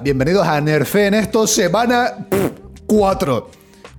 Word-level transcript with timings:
Bienvenidos 0.00 0.46
a 0.46 0.60
Nerfe 0.60 1.08
en 1.08 1.14
esto, 1.14 1.44
semana 1.44 2.28
4. 2.86 3.50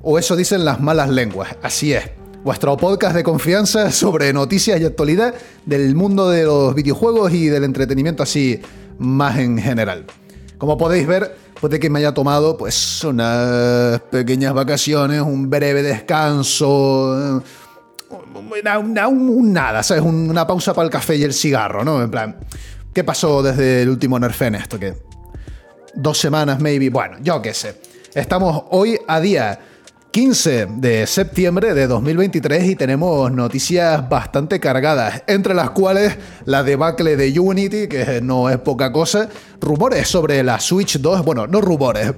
O 0.02 0.17
eso 0.17 0.33
dicen 0.38 0.63
las 0.63 0.79
malas 0.79 1.09
lenguas, 1.09 1.58
así 1.62 1.92
es. 1.92 2.09
Vuestro 2.42 2.78
podcast 2.78 3.13
de 3.13 3.21
confianza 3.21 3.92
sobre 3.92 4.32
noticias 4.32 4.80
y 4.80 4.86
actualidad 4.86 5.36
del 5.66 5.94
mundo 5.94 6.30
de 6.30 6.46
los 6.46 6.74
videojuegos 6.74 7.34
y 7.34 7.48
del 7.48 7.66
entretenimiento 7.66 8.24
así 8.24 8.62
más 8.98 9.38
en 9.38 9.58
general. 9.58 10.06
Como 10.58 10.78
podéis 10.78 11.06
ver, 11.06 11.36
puede 11.60 11.81
que 11.81 11.90
me 11.90 12.00
haya 12.00 12.13
tomado 12.13 12.56
pues 12.56 13.04
unas 13.04 14.00
pequeñas 14.10 14.54
vacaciones, 14.54 15.20
un 15.20 15.50
breve 15.50 15.84
descanso, 15.84 17.44
un 18.09 19.54
nada, 19.54 19.84
¿sabes? 19.84 20.02
Una 20.02 20.48
pausa 20.48 20.73
para 20.73 20.86
el 20.86 20.91
café 20.91 21.18
y 21.18 21.23
el 21.23 21.34
cigarro, 21.34 21.84
¿no? 21.84 22.02
En 22.02 22.09
plan, 22.09 22.38
¿qué 22.94 23.04
pasó 23.04 23.44
desde 23.44 23.81
el 23.81 23.90
último 23.90 24.18
Nerfe 24.18 24.45
en 24.45 24.55
esto? 24.55 24.80
Que 24.80 25.12
dos 25.94 26.17
semanas, 26.17 26.59
maybe. 26.59 26.89
Bueno, 26.89 27.17
yo 27.21 27.41
qué 27.41 27.53
sé. 27.53 27.75
Estamos 28.13 28.63
hoy 28.70 28.99
a 29.07 29.20
día 29.20 29.59
15 30.11 30.67
de 30.77 31.07
septiembre 31.07 31.73
de 31.73 31.88
2023 31.88 32.65
y 32.65 32.75
tenemos 32.75 33.31
noticias 33.31 34.07
bastante 34.07 34.59
cargadas, 34.59 35.23
entre 35.25 35.55
las 35.55 35.71
cuales 35.71 36.15
la 36.45 36.61
debacle 36.61 37.17
de 37.17 37.39
Unity, 37.39 37.87
que 37.87 38.21
no 38.21 38.49
es 38.51 38.57
poca 38.59 38.91
cosa, 38.91 39.27
rumores 39.59 40.07
sobre 40.07 40.43
la 40.43 40.59
Switch 40.59 40.99
2, 40.99 41.25
bueno, 41.25 41.48
no 41.48 41.61
rumores, 41.61 42.13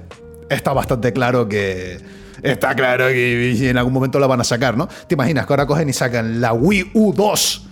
está 0.50 0.74
bastante 0.74 1.14
claro 1.14 1.48
que... 1.48 1.98
Está 2.42 2.74
claro 2.74 3.08
que 3.08 3.70
en 3.70 3.78
algún 3.78 3.94
momento 3.94 4.18
la 4.18 4.26
van 4.26 4.42
a 4.42 4.44
sacar, 4.44 4.76
¿no? 4.76 4.88
¿Te 5.08 5.14
imaginas 5.14 5.46
que 5.46 5.54
ahora 5.54 5.66
cogen 5.66 5.88
y 5.88 5.94
sacan 5.94 6.38
la 6.42 6.52
Wii 6.52 6.90
U 6.92 7.14
2? 7.14 7.68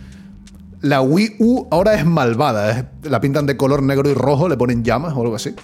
La 0.81 1.03
Wii 1.03 1.37
U 1.39 1.69
ahora 1.71 1.95
es 1.95 2.07
malvada, 2.07 2.91
la 3.03 3.21
pintan 3.21 3.45
de 3.45 3.59
color 3.59 3.83
negro 3.83 4.09
y 4.09 4.15
rojo, 4.15 4.49
le 4.49 4.57
ponen 4.57 4.83
llamas 4.83 5.13
o 5.15 5.21
algo 5.21 5.37
así. 5.37 5.55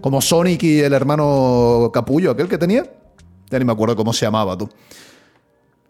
Como 0.00 0.20
Sonic 0.20 0.62
y 0.62 0.80
el 0.80 0.92
hermano 0.92 1.90
Capullo, 1.92 2.30
aquel 2.30 2.48
que 2.48 2.58
tenía. 2.58 2.84
Ya 3.50 3.58
ni 3.58 3.64
me 3.64 3.72
acuerdo 3.72 3.96
cómo 3.96 4.12
se 4.12 4.26
llamaba 4.26 4.56
tú. 4.56 4.68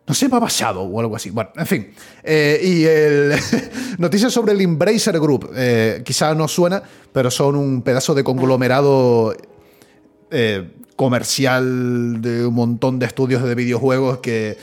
No 0.08 0.14
sé, 0.14 0.26
va 0.28 0.38
basado 0.38 0.82
o 0.82 1.00
algo 1.00 1.14
así. 1.16 1.28
Bueno, 1.28 1.50
en 1.54 1.66
fin. 1.66 1.90
Eh, 2.22 2.60
y 2.62 2.84
el 2.84 3.34
noticias 3.98 4.32
sobre 4.32 4.52
el 4.52 4.60
Embracer 4.62 5.20
Group. 5.20 5.50
Eh, 5.54 6.02
quizá 6.04 6.34
no 6.34 6.48
suena, 6.48 6.82
pero 7.12 7.30
son 7.30 7.56
un 7.56 7.82
pedazo 7.82 8.14
de 8.14 8.24
conglomerado 8.24 9.36
eh, 10.30 10.70
comercial 10.96 12.22
de 12.22 12.46
un 12.46 12.54
montón 12.54 12.98
de 12.98 13.04
estudios 13.04 13.42
de 13.42 13.54
videojuegos 13.54 14.18
que 14.18 14.56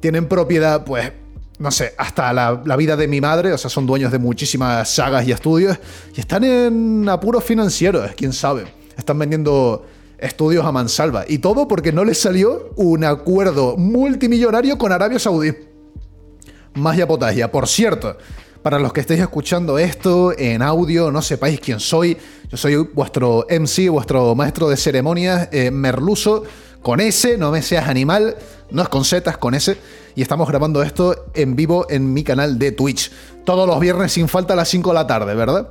tienen 0.00 0.28
propiedad, 0.28 0.84
pues, 0.84 1.12
no 1.58 1.70
sé, 1.70 1.94
hasta 1.96 2.32
la, 2.32 2.76
vida 2.76 2.96
de 2.96 3.08
mi 3.08 3.20
madre, 3.20 3.52
o 3.52 3.58
sea, 3.58 3.70
son 3.70 3.86
dueños 3.86 4.12
de 4.12 4.18
muchísimas 4.18 4.88
sagas 4.88 5.26
y 5.26 5.32
estudios, 5.32 5.78
y 6.14 6.20
están 6.20 6.44
en 6.44 7.08
apuros 7.08 7.42
financieros, 7.44 8.10
quién 8.16 8.32
sabe 8.32 8.79
están 9.00 9.18
vendiendo 9.18 9.84
estudios 10.18 10.64
a 10.64 10.72
mansalva. 10.72 11.24
Y 11.26 11.38
todo 11.38 11.66
porque 11.66 11.92
no 11.92 12.04
les 12.04 12.18
salió 12.18 12.70
un 12.76 13.04
acuerdo 13.04 13.76
multimillonario 13.76 14.78
con 14.78 14.92
Arabia 14.92 15.18
Saudí. 15.18 15.52
Magia 16.74 17.08
potagia. 17.08 17.50
Por 17.50 17.66
cierto, 17.66 18.16
para 18.62 18.78
los 18.78 18.92
que 18.92 19.00
estéis 19.00 19.20
escuchando 19.20 19.78
esto 19.78 20.38
en 20.38 20.62
audio, 20.62 21.10
no 21.10 21.22
sepáis 21.22 21.60
quién 21.60 21.80
soy. 21.80 22.16
Yo 22.48 22.56
soy 22.56 22.76
vuestro 22.76 23.46
MC, 23.48 23.88
vuestro 23.88 24.34
maestro 24.34 24.68
de 24.68 24.76
ceremonias, 24.76 25.48
eh, 25.50 25.70
Merluso, 25.70 26.44
con 26.82 27.00
S, 27.00 27.36
no 27.38 27.50
me 27.50 27.62
seas 27.62 27.88
animal, 27.88 28.36
no 28.70 28.82
es 28.82 28.88
con 28.88 29.04
Z, 29.04 29.30
es 29.30 29.38
con 29.38 29.54
S. 29.54 29.76
Y 30.14 30.22
estamos 30.22 30.48
grabando 30.48 30.82
esto 30.82 31.26
en 31.34 31.56
vivo 31.56 31.86
en 31.88 32.12
mi 32.12 32.22
canal 32.22 32.58
de 32.58 32.72
Twitch. 32.72 33.10
Todos 33.44 33.66
los 33.66 33.80
viernes 33.80 34.12
sin 34.12 34.28
falta 34.28 34.52
a 34.52 34.56
las 34.56 34.68
5 34.68 34.90
de 34.90 34.94
la 34.94 35.06
tarde, 35.06 35.34
¿verdad? 35.34 35.70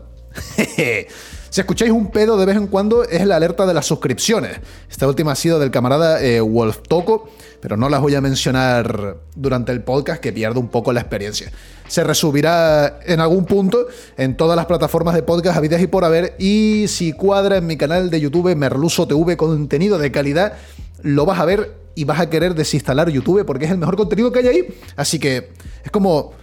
Si 1.49 1.61
escucháis 1.61 1.91
un 1.91 2.11
pedo 2.11 2.37
de 2.37 2.45
vez 2.45 2.57
en 2.57 2.67
cuando, 2.67 3.03
es 3.03 3.25
la 3.25 3.35
alerta 3.35 3.65
de 3.65 3.73
las 3.73 3.87
suscripciones. 3.87 4.59
Esta 4.89 5.07
última 5.07 5.31
ha 5.31 5.35
sido 5.35 5.57
del 5.57 5.71
camarada 5.71 6.21
eh, 6.21 6.41
Wolf 6.41 6.81
Toco, 6.87 7.27
pero 7.59 7.75
no 7.75 7.89
las 7.89 8.01
voy 8.01 8.13
a 8.13 8.21
mencionar 8.21 9.17
durante 9.35 9.71
el 9.71 9.81
podcast, 9.81 10.21
que 10.21 10.31
pierdo 10.31 10.59
un 10.59 10.67
poco 10.67 10.93
la 10.93 10.99
experiencia. 10.99 11.51
Se 11.87 12.03
resubirá 12.03 12.99
en 13.03 13.19
algún 13.19 13.45
punto 13.45 13.87
en 14.15 14.37
todas 14.37 14.55
las 14.55 14.67
plataformas 14.67 15.15
de 15.15 15.23
podcast 15.23 15.57
habidas 15.57 15.81
y 15.81 15.87
por 15.87 16.05
haber. 16.05 16.35
Y 16.37 16.85
si 16.87 17.13
cuadra 17.13 17.57
en 17.57 17.65
mi 17.65 17.77
canal 17.77 18.11
de 18.11 18.21
YouTube 18.21 18.55
Merluso 18.55 19.07
TV 19.07 19.35
contenido 19.35 19.97
de 19.97 20.11
calidad, 20.11 20.53
lo 21.01 21.25
vas 21.25 21.39
a 21.39 21.45
ver 21.45 21.73
y 21.95 22.03
vas 22.03 22.19
a 22.19 22.29
querer 22.29 22.53
desinstalar 22.53 23.09
YouTube 23.09 23.43
porque 23.43 23.65
es 23.65 23.71
el 23.71 23.79
mejor 23.79 23.95
contenido 23.95 24.31
que 24.31 24.39
hay 24.39 24.47
ahí. 24.47 24.67
Así 24.95 25.17
que 25.17 25.49
es 25.83 25.89
como 25.89 26.33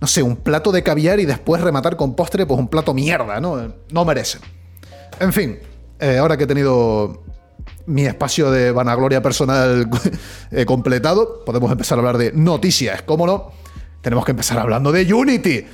no 0.00 0.06
sé, 0.06 0.22
un 0.22 0.36
plato 0.36 0.72
de 0.72 0.82
caviar 0.82 1.20
y 1.20 1.26
después 1.26 1.60
rematar 1.60 1.96
con 1.96 2.14
postre, 2.14 2.46
pues 2.46 2.58
un 2.58 2.68
plato 2.68 2.94
mierda, 2.94 3.38
¿no? 3.40 3.74
No 3.90 4.04
merece. 4.04 4.38
En 5.18 5.32
fin, 5.32 5.58
eh, 5.98 6.16
ahora 6.16 6.38
que 6.38 6.44
he 6.44 6.46
tenido 6.46 7.22
mi 7.84 8.06
espacio 8.06 8.50
de 8.50 8.72
vanagloria 8.72 9.22
personal 9.22 9.88
eh, 10.50 10.64
completado, 10.64 11.44
podemos 11.44 11.70
empezar 11.70 11.98
a 11.98 12.00
hablar 12.00 12.16
de 12.16 12.32
noticias. 12.32 13.02
¿Cómo 13.02 13.26
no? 13.26 13.52
Tenemos 14.00 14.24
que 14.24 14.30
empezar 14.30 14.58
hablando 14.58 14.90
de 14.90 15.12
Unity. 15.12 15.66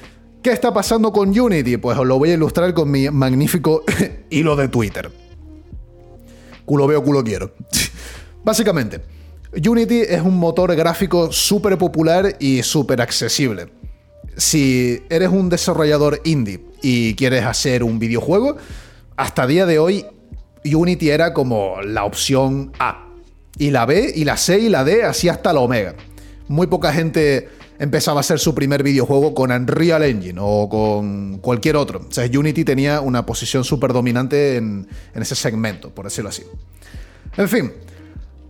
¿Qué 0.42 0.50
está 0.50 0.74
pasando 0.74 1.12
con 1.12 1.38
Unity? 1.38 1.76
Pues 1.76 1.96
os 1.96 2.06
lo 2.06 2.18
voy 2.18 2.30
a 2.30 2.34
ilustrar 2.34 2.74
con 2.74 2.90
mi 2.90 3.08
magnífico 3.08 3.84
hilo 4.30 4.56
de 4.56 4.66
Twitter. 4.68 5.10
Culo 6.64 6.88
veo, 6.88 7.04
culo 7.04 7.22
quiero. 7.22 7.52
Básicamente, 8.44 9.02
Unity 9.64 10.00
es 10.00 10.22
un 10.22 10.36
motor 10.36 10.74
gráfico 10.74 11.30
súper 11.30 11.78
popular 11.78 12.36
y 12.40 12.64
súper 12.64 13.00
accesible 13.00 13.75
si 14.36 15.02
eres 15.08 15.30
un 15.30 15.48
desarrollador 15.48 16.20
indie 16.24 16.60
y 16.82 17.14
quieres 17.14 17.44
hacer 17.44 17.82
un 17.82 17.98
videojuego, 17.98 18.56
hasta 19.16 19.46
día 19.46 19.66
de 19.66 19.78
hoy 19.78 20.04
Unity 20.64 21.10
era 21.10 21.32
como 21.32 21.80
la 21.82 22.04
opción 22.04 22.72
A. 22.78 23.08
Y 23.58 23.70
la 23.70 23.86
B, 23.86 24.12
y 24.14 24.24
la 24.24 24.36
C, 24.36 24.58
y 24.58 24.68
la 24.68 24.84
D, 24.84 25.04
así 25.04 25.28
hasta 25.28 25.52
la 25.52 25.60
Omega. 25.60 25.94
Muy 26.48 26.66
poca 26.66 26.92
gente 26.92 27.48
empezaba 27.78 28.18
a 28.18 28.20
hacer 28.20 28.38
su 28.38 28.54
primer 28.54 28.82
videojuego 28.82 29.34
con 29.34 29.50
Unreal 29.50 30.02
Engine 30.02 30.38
o 30.40 30.68
con 30.68 31.38
cualquier 31.38 31.76
otro. 31.76 32.00
O 32.08 32.12
sea, 32.12 32.26
Unity 32.26 32.64
tenía 32.64 33.00
una 33.00 33.24
posición 33.24 33.64
súper 33.64 33.92
dominante 33.92 34.56
en, 34.56 34.86
en 35.14 35.22
ese 35.22 35.34
segmento, 35.34 35.90
por 35.90 36.04
decirlo 36.04 36.28
así. 36.28 36.42
En 37.36 37.48
fin, 37.48 37.72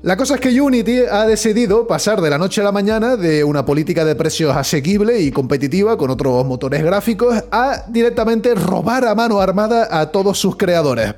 la 0.02 0.16
cosa 0.16 0.34
es 0.34 0.40
que 0.40 0.60
Unity 0.60 1.00
ha 1.10 1.26
decidido 1.26 1.86
pasar 1.86 2.20
de 2.20 2.30
la 2.30 2.38
noche 2.38 2.60
a 2.60 2.64
la 2.64 2.72
mañana 2.72 3.16
de 3.16 3.42
una 3.42 3.64
política 3.64 4.04
de 4.04 4.14
precios 4.14 4.54
asequible 4.54 5.20
y 5.20 5.32
competitiva 5.32 5.96
con 5.96 6.10
otros 6.10 6.44
motores 6.46 6.82
gráficos 6.84 7.42
a 7.50 7.84
directamente 7.88 8.54
robar 8.54 9.06
a 9.06 9.14
mano 9.14 9.40
armada 9.40 9.88
a 9.90 10.12
todos 10.12 10.38
sus 10.38 10.56
creadores. 10.56 11.14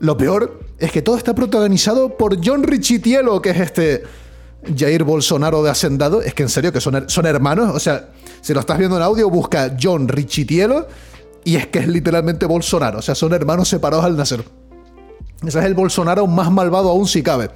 Lo 0.00 0.16
peor 0.16 0.60
es 0.78 0.92
que 0.92 1.02
todo 1.02 1.16
está 1.16 1.34
protagonizado 1.34 2.16
por 2.16 2.44
John 2.44 2.64
Richitielo, 2.64 3.40
que 3.40 3.50
es 3.50 3.60
este 3.60 4.02
Jair 4.76 5.04
Bolsonaro 5.04 5.62
de 5.62 5.70
Hacendado. 5.70 6.20
Es 6.20 6.34
que 6.34 6.42
en 6.42 6.48
serio 6.48 6.72
que 6.72 6.80
son, 6.80 7.08
son 7.08 7.26
hermanos. 7.26 7.74
O 7.74 7.80
sea, 7.80 8.10
si 8.40 8.52
lo 8.52 8.60
estás 8.60 8.76
viendo 8.76 8.96
en 8.96 9.02
audio, 9.02 9.30
busca 9.30 9.76
John 9.80 10.08
Richitielo 10.08 10.88
y 11.44 11.56
es 11.56 11.68
que 11.68 11.78
es 11.78 11.88
literalmente 11.88 12.44
Bolsonaro. 12.44 12.98
O 12.98 13.02
sea, 13.02 13.14
son 13.14 13.32
hermanos 13.32 13.68
separados 13.68 14.04
al 14.04 14.16
nacer. 14.16 14.44
Ese 15.48 15.58
es 15.58 15.64
el 15.64 15.74
Bolsonaro 15.74 16.26
más 16.26 16.50
malvado 16.50 16.90
aún 16.90 17.06
si 17.06 17.22
cabe. 17.22 17.50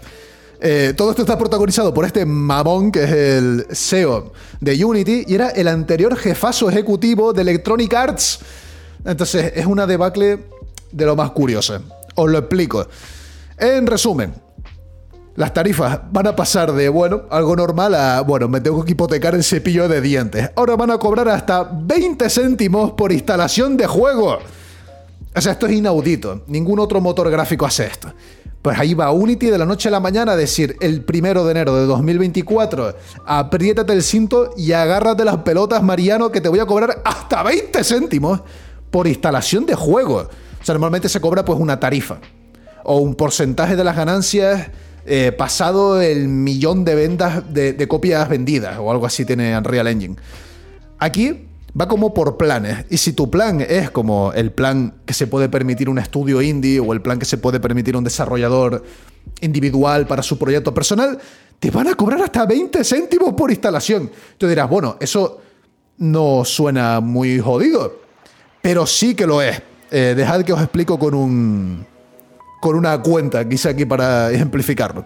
Eh, 0.60 0.92
todo 0.96 1.10
esto 1.10 1.22
está 1.22 1.38
protagonizado 1.38 1.94
por 1.94 2.04
este 2.04 2.26
mamón 2.26 2.90
que 2.90 3.04
es 3.04 3.10
el 3.12 3.66
CEO 3.70 4.32
de 4.60 4.84
Unity 4.84 5.24
y 5.28 5.34
era 5.34 5.50
el 5.50 5.68
anterior 5.68 6.16
jefazo 6.16 6.68
ejecutivo 6.68 7.32
de 7.32 7.42
Electronic 7.42 7.94
Arts. 7.94 8.40
Entonces 9.04 9.52
es 9.54 9.66
una 9.66 9.86
debacle 9.86 10.46
de 10.90 11.06
lo 11.06 11.14
más 11.14 11.30
curioso. 11.30 11.80
Os 12.16 12.30
lo 12.30 12.38
explico. 12.38 12.86
En 13.56 13.86
resumen, 13.86 14.34
las 15.36 15.54
tarifas 15.54 16.00
van 16.10 16.26
a 16.26 16.34
pasar 16.34 16.72
de, 16.72 16.88
bueno, 16.88 17.22
algo 17.30 17.54
normal 17.54 17.94
a, 17.94 18.22
bueno, 18.22 18.48
me 18.48 18.60
tengo 18.60 18.84
que 18.84 18.92
hipotecar 18.92 19.36
el 19.36 19.44
cepillo 19.44 19.88
de 19.88 20.00
dientes. 20.00 20.50
Ahora 20.56 20.74
van 20.74 20.90
a 20.90 20.98
cobrar 20.98 21.28
hasta 21.28 21.62
20 21.62 22.28
céntimos 22.28 22.92
por 22.92 23.12
instalación 23.12 23.76
de 23.76 23.86
juego. 23.86 24.38
O 25.38 25.40
sea, 25.40 25.52
esto 25.52 25.66
es 25.66 25.72
inaudito. 25.72 26.42
Ningún 26.48 26.80
otro 26.80 27.00
motor 27.00 27.30
gráfico 27.30 27.64
hace 27.64 27.86
esto. 27.86 28.12
Pues 28.60 28.76
ahí 28.76 28.94
va 28.94 29.12
Unity 29.12 29.46
de 29.46 29.58
la 29.58 29.64
noche 29.64 29.88
a 29.88 29.92
la 29.92 30.00
mañana 30.00 30.32
a 30.32 30.36
decir 30.36 30.76
el 30.80 31.04
primero 31.04 31.44
de 31.44 31.52
enero 31.52 31.76
de 31.76 31.86
2024, 31.86 32.96
apriétate 33.24 33.92
el 33.92 34.02
cinto 34.02 34.52
y 34.56 34.72
agárrate 34.72 35.24
las 35.24 35.36
pelotas, 35.38 35.80
Mariano, 35.80 36.32
que 36.32 36.40
te 36.40 36.48
voy 36.48 36.58
a 36.58 36.66
cobrar 36.66 37.02
hasta 37.04 37.44
20 37.44 37.84
céntimos 37.84 38.40
por 38.90 39.06
instalación 39.06 39.64
de 39.64 39.76
juego. 39.76 40.28
O 40.60 40.64
sea, 40.64 40.74
normalmente 40.74 41.08
se 41.08 41.20
cobra 41.20 41.44
pues 41.44 41.60
una 41.60 41.78
tarifa 41.78 42.18
o 42.82 42.96
un 42.98 43.14
porcentaje 43.14 43.76
de 43.76 43.84
las 43.84 43.94
ganancias 43.94 44.70
eh, 45.06 45.30
pasado 45.30 46.02
el 46.02 46.26
millón 46.26 46.84
de 46.84 46.96
ventas 46.96 47.54
de, 47.54 47.74
de 47.74 47.86
copias 47.86 48.28
vendidas 48.28 48.76
o 48.80 48.90
algo 48.90 49.06
así 49.06 49.24
tiene 49.24 49.56
Unreal 49.56 49.86
Engine. 49.86 50.16
Aquí 50.98 51.47
va 51.78 51.86
como 51.86 52.12
por 52.14 52.36
planes. 52.36 52.86
Y 52.90 52.96
si 52.96 53.12
tu 53.12 53.30
plan 53.30 53.60
es 53.60 53.90
como 53.90 54.32
el 54.32 54.50
plan 54.50 54.94
que 55.06 55.14
se 55.14 55.26
puede 55.26 55.48
permitir 55.48 55.88
un 55.88 55.98
estudio 55.98 56.42
indie 56.42 56.80
o 56.80 56.92
el 56.92 57.00
plan 57.00 57.18
que 57.18 57.24
se 57.24 57.38
puede 57.38 57.60
permitir 57.60 57.96
un 57.96 58.04
desarrollador 58.04 58.84
individual 59.40 60.06
para 60.06 60.22
su 60.22 60.38
proyecto 60.38 60.74
personal, 60.74 61.18
te 61.58 61.70
van 61.70 61.88
a 61.88 61.94
cobrar 61.94 62.22
hasta 62.22 62.46
20 62.46 62.82
céntimos 62.84 63.34
por 63.34 63.50
instalación. 63.50 64.10
Tú 64.36 64.46
dirás, 64.46 64.68
bueno, 64.68 64.96
eso 65.00 65.40
no 65.98 66.44
suena 66.44 67.00
muy 67.00 67.38
jodido, 67.38 68.00
pero 68.62 68.86
sí 68.86 69.14
que 69.14 69.26
lo 69.26 69.42
es. 69.42 69.60
Eh, 69.90 70.14
dejad 70.16 70.42
que 70.42 70.52
os 70.52 70.60
explico 70.60 70.98
con 70.98 71.14
un, 71.14 71.86
con 72.60 72.76
una 72.76 73.00
cuenta, 73.00 73.48
quizá 73.48 73.70
aquí 73.70 73.84
para 73.84 74.30
ejemplificarlo. 74.30 75.04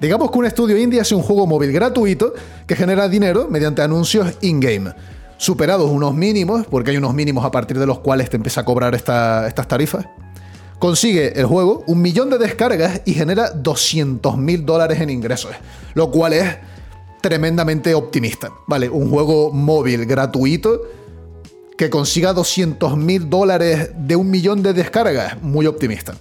Digamos 0.00 0.30
que 0.30 0.38
un 0.38 0.44
estudio 0.44 0.76
indie 0.76 1.00
hace 1.00 1.14
un 1.14 1.22
juego 1.22 1.46
móvil 1.46 1.72
gratuito 1.72 2.34
que 2.66 2.76
genera 2.76 3.08
dinero 3.08 3.48
mediante 3.48 3.80
anuncios 3.80 4.34
in-game. 4.42 4.92
Superados 5.38 5.90
unos 5.90 6.14
mínimos, 6.14 6.66
porque 6.66 6.92
hay 6.92 6.96
unos 6.96 7.14
mínimos 7.14 7.44
a 7.44 7.50
partir 7.50 7.78
de 7.78 7.86
los 7.86 7.98
cuales 7.98 8.30
te 8.30 8.36
empieza 8.36 8.62
a 8.62 8.64
cobrar 8.64 8.94
estas 8.94 9.68
tarifas, 9.68 10.06
consigue 10.78 11.38
el 11.38 11.46
juego 11.46 11.84
un 11.86 12.00
millón 12.02 12.30
de 12.30 12.38
descargas 12.38 13.02
y 13.04 13.14
genera 13.14 13.50
200 13.50 14.36
mil 14.38 14.64
dólares 14.64 15.00
en 15.00 15.10
ingresos, 15.10 15.52
lo 15.94 16.10
cual 16.10 16.32
es 16.32 16.56
tremendamente 17.20 17.94
optimista. 17.94 18.52
Vale, 18.66 18.88
un 18.88 19.10
juego 19.10 19.50
móvil 19.52 20.06
gratuito 20.06 20.82
que 21.76 21.90
consiga 21.90 22.32
200 22.32 22.96
mil 22.96 23.28
dólares 23.28 23.90
de 23.96 24.16
un 24.16 24.30
millón 24.30 24.62
de 24.62 24.72
descargas, 24.72 25.42
muy 25.42 25.66
optimista. 25.66 26.14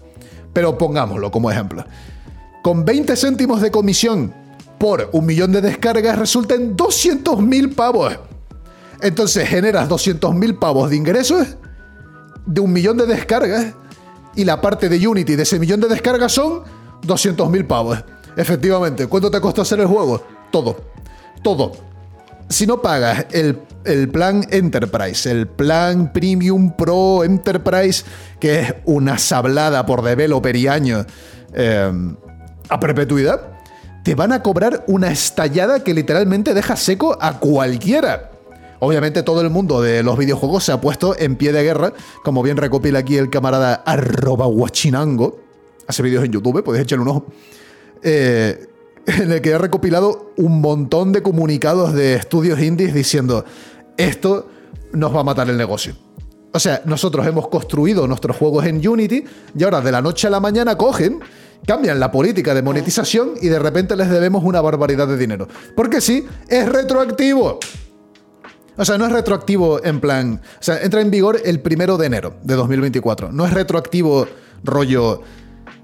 Pero 0.51 0.77
pongámoslo 0.77 1.31
como 1.31 1.49
ejemplo. 1.49 1.85
Con 2.61 2.83
20 2.83 3.15
céntimos 3.15 3.61
de 3.61 3.71
comisión 3.71 4.33
por 4.79 5.09
un 5.13 5.25
millón 5.25 5.51
de 5.51 5.61
descargas 5.61 6.17
resulta 6.17 6.55
en 6.55 6.75
200 6.75 7.41
mil 7.41 7.69
pavos. 7.69 8.17
Entonces 9.01 9.47
generas 9.47 9.89
200 9.89 10.33
mil 10.35 10.55
pavos 10.55 10.89
de 10.89 10.95
ingresos 10.95 11.57
de 12.45 12.61
un 12.61 12.71
millón 12.71 12.97
de 12.97 13.05
descargas 13.05 13.73
y 14.35 14.45
la 14.45 14.61
parte 14.61 14.89
de 14.89 15.07
Unity 15.07 15.35
de 15.35 15.43
ese 15.43 15.59
millón 15.59 15.81
de 15.81 15.87
descargas 15.87 16.31
son 16.31 16.63
200 17.03 17.49
mil 17.49 17.65
pavos. 17.65 18.03
Efectivamente, 18.35 19.07
¿cuánto 19.07 19.31
te 19.31 19.39
costó 19.39 19.61
hacer 19.61 19.79
el 19.79 19.87
juego? 19.87 20.23
Todo. 20.51 20.77
Todo 21.41 21.71
si 22.49 22.67
no 22.67 22.81
pagas 22.81 23.25
el, 23.31 23.57
plan 24.09 24.45
Enterprise, 24.49 25.29
el 25.29 25.47
plan 25.47 26.11
Premium 26.11 26.75
Pro 26.75 27.23
Enterprise, 27.23 28.03
que 28.39 28.59
es 28.59 28.73
una 28.85 29.17
sablada 29.17 29.85
por 29.85 30.03
developer 30.03 30.55
y 30.55 30.67
año 30.67 31.05
eh, 31.53 31.91
a 32.69 32.79
perpetuidad, 32.79 33.41
te 34.03 34.15
van 34.15 34.31
a 34.31 34.43
cobrar 34.43 34.83
una 34.87 35.11
estallada 35.11 35.83
que 35.83 35.93
literalmente 35.93 36.53
deja 36.53 36.75
seco 36.75 37.17
a 37.19 37.39
cualquiera. 37.39 38.31
Obviamente 38.85 39.23
todo 39.23 39.41
el 39.41 39.49
mundo 39.49 39.81
de 39.81 40.03
los 40.03 40.15
videojuegos 40.15 40.63
se 40.63 40.71
ha 40.71 40.79
puesto 40.79 41.17
en 41.17 41.37
pie 41.37 41.51
de 41.51 41.63
guerra, 41.63 41.91
como 42.23 42.43
bien 42.43 42.55
recopila 42.55 42.99
aquí 42.99 43.17
el 43.17 43.31
camarada 43.31 43.81
arroba. 43.83 44.45
Hace 45.87 46.03
vídeos 46.03 46.23
en 46.23 46.31
YouTube, 46.31 46.63
podéis 46.63 46.83
echarle 46.83 47.01
un 47.01 47.09
ojo. 47.09 47.25
Eh, 48.03 48.67
en 49.07 49.31
el 49.31 49.41
que 49.41 49.49
he 49.49 49.57
recopilado 49.57 50.33
un 50.37 50.61
montón 50.61 51.13
de 51.13 51.23
comunicados 51.23 51.93
de 51.93 52.13
estudios 52.13 52.61
indies 52.61 52.93
diciendo, 52.93 53.43
esto 53.97 54.49
nos 54.93 55.15
va 55.15 55.21
a 55.21 55.23
matar 55.23 55.49
el 55.49 55.57
negocio. 55.57 55.95
O 56.53 56.59
sea, 56.59 56.83
nosotros 56.85 57.25
hemos 57.25 57.47
construido 57.47 58.07
nuestros 58.07 58.37
juegos 58.37 58.67
en 58.67 58.87
Unity 58.87 59.23
y 59.57 59.63
ahora 59.63 59.81
de 59.81 59.91
la 59.91 60.03
noche 60.03 60.27
a 60.27 60.29
la 60.29 60.39
mañana 60.39 60.77
cogen, 60.77 61.21
cambian 61.65 61.99
la 61.99 62.11
política 62.11 62.53
de 62.53 62.61
monetización 62.61 63.31
y 63.41 63.47
de 63.47 63.57
repente 63.57 63.95
les 63.95 64.11
debemos 64.11 64.43
una 64.43 64.61
barbaridad 64.61 65.07
de 65.07 65.17
dinero. 65.17 65.47
Porque 65.75 66.01
sí, 66.01 66.23
es 66.47 66.69
retroactivo. 66.69 67.57
O 68.77 68.85
sea, 68.85 68.97
no 68.97 69.05
es 69.05 69.11
retroactivo 69.11 69.83
en 69.83 69.99
plan... 69.99 70.41
O 70.59 70.63
sea, 70.63 70.81
entra 70.81 71.01
en 71.01 71.11
vigor 71.11 71.39
el 71.45 71.61
primero 71.61 71.97
de 71.97 72.07
enero 72.07 72.35
de 72.43 72.55
2024. 72.55 73.31
No 73.31 73.45
es 73.45 73.53
retroactivo 73.53 74.27
rollo 74.63 75.21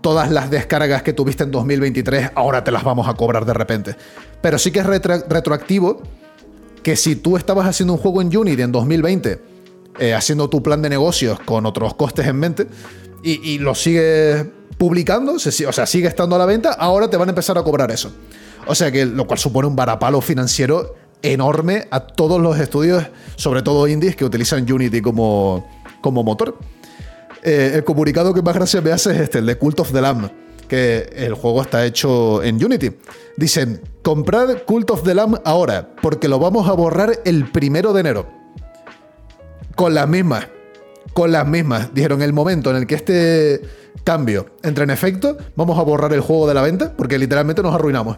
todas 0.01 0.31
las 0.31 0.49
descargas 0.49 1.03
que 1.03 1.13
tuviste 1.13 1.43
en 1.43 1.51
2023 1.51 2.31
ahora 2.35 2.63
te 2.63 2.71
las 2.71 2.83
vamos 2.83 3.07
a 3.07 3.13
cobrar 3.13 3.45
de 3.45 3.53
repente. 3.53 3.95
Pero 4.41 4.57
sí 4.57 4.71
que 4.71 4.79
es 4.79 4.85
retroactivo 4.85 6.01
que 6.83 6.95
si 6.95 7.15
tú 7.15 7.37
estabas 7.37 7.67
haciendo 7.67 7.93
un 7.93 7.99
juego 7.99 8.21
en 8.21 8.35
Unity 8.35 8.61
en 8.63 8.71
2020, 8.71 9.39
eh, 9.99 10.13
haciendo 10.13 10.49
tu 10.49 10.63
plan 10.63 10.81
de 10.81 10.89
negocios 10.89 11.39
con 11.41 11.65
otros 11.65 11.93
costes 11.93 12.25
en 12.25 12.37
mente, 12.37 12.67
y, 13.23 13.59
lo 13.59 13.75
sigues 13.75 14.47
publicando, 14.79 15.33
o 15.33 15.39
sea, 15.39 15.85
sigue 15.85 16.07
estando 16.07 16.35
a 16.35 16.39
la 16.39 16.47
venta, 16.47 16.71
ahora 16.71 17.07
te 17.07 17.15
van 17.15 17.29
a 17.29 17.31
empezar 17.33 17.55
a 17.55 17.61
cobrar 17.61 17.91
eso. 17.91 18.11
O 18.65 18.73
sea 18.73 18.91
que 18.91 19.05
lo 19.05 19.27
cual 19.27 19.37
supone 19.37 19.67
un 19.67 19.75
varapalo 19.75 20.21
financiero 20.21 20.95
enorme 21.21 21.87
a 21.91 22.01
todos 22.01 22.41
los 22.41 22.59
estudios, 22.59 23.05
sobre 23.35 23.61
todo 23.61 23.87
indies, 23.87 24.15
que 24.15 24.25
utilizan 24.25 24.71
Unity 24.71 25.01
como, 25.01 25.67
como 26.01 26.23
motor. 26.23 26.57
Eh, 27.43 27.71
el 27.75 27.83
comunicado 27.83 28.33
que 28.33 28.41
más 28.41 28.53
gracia 28.53 28.81
me 28.81 28.91
hace 28.91 29.11
es 29.11 29.19
este, 29.19 29.39
el 29.39 29.45
de 29.45 29.57
Cult 29.57 29.79
of 29.79 29.91
the 29.91 30.01
Lamb, 30.01 30.29
que 30.67 31.09
el 31.15 31.33
juego 31.33 31.61
está 31.61 31.85
hecho 31.85 32.43
en 32.43 32.63
Unity. 32.63 32.91
Dicen, 33.37 33.81
comprad 34.03 34.63
Cult 34.65 34.91
of 34.91 35.03
the 35.03 35.15
Lamb 35.15 35.39
ahora, 35.43 35.89
porque 36.01 36.27
lo 36.27 36.39
vamos 36.39 36.67
a 36.69 36.73
borrar 36.73 37.19
el 37.25 37.49
primero 37.51 37.93
de 37.93 38.01
enero. 38.01 38.27
Con 39.75 39.93
las 39.93 40.07
mismas. 40.07 40.47
Con 41.13 41.31
las 41.31 41.47
mismas. 41.47 41.93
Dijeron, 41.93 42.21
el 42.21 42.33
momento 42.33 42.69
en 42.69 42.77
el 42.77 42.87
que 42.87 42.95
este 42.95 43.61
cambio 44.03 44.47
entre 44.63 44.83
en 44.83 44.89
efecto, 44.89 45.37
vamos 45.55 45.77
a 45.77 45.83
borrar 45.83 46.13
el 46.13 46.21
juego 46.21 46.47
de 46.47 46.53
la 46.53 46.61
venta, 46.61 46.93
porque 46.95 47.17
literalmente 47.17 47.61
nos 47.61 47.73
arruinamos. 47.73 48.17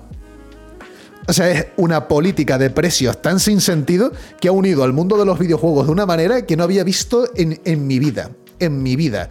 O 1.27 1.33
sea, 1.33 1.49
es 1.49 1.67
una 1.77 2.07
política 2.07 2.57
de 2.57 2.69
precios 2.69 3.21
tan 3.21 3.39
sin 3.39 3.61
sentido 3.61 4.11
que 4.41 4.49
ha 4.49 4.51
unido 4.51 4.83
al 4.83 4.93
mundo 4.93 5.17
de 5.17 5.25
los 5.25 5.39
videojuegos 5.39 5.85
de 5.85 5.91
una 5.91 6.05
manera 6.05 6.45
que 6.45 6.57
no 6.57 6.63
había 6.63 6.83
visto 6.83 7.29
en, 7.35 7.61
en 7.63 7.87
mi 7.87 7.99
vida 7.99 8.29
en 8.59 8.81
mi 8.81 8.95
vida. 8.95 9.29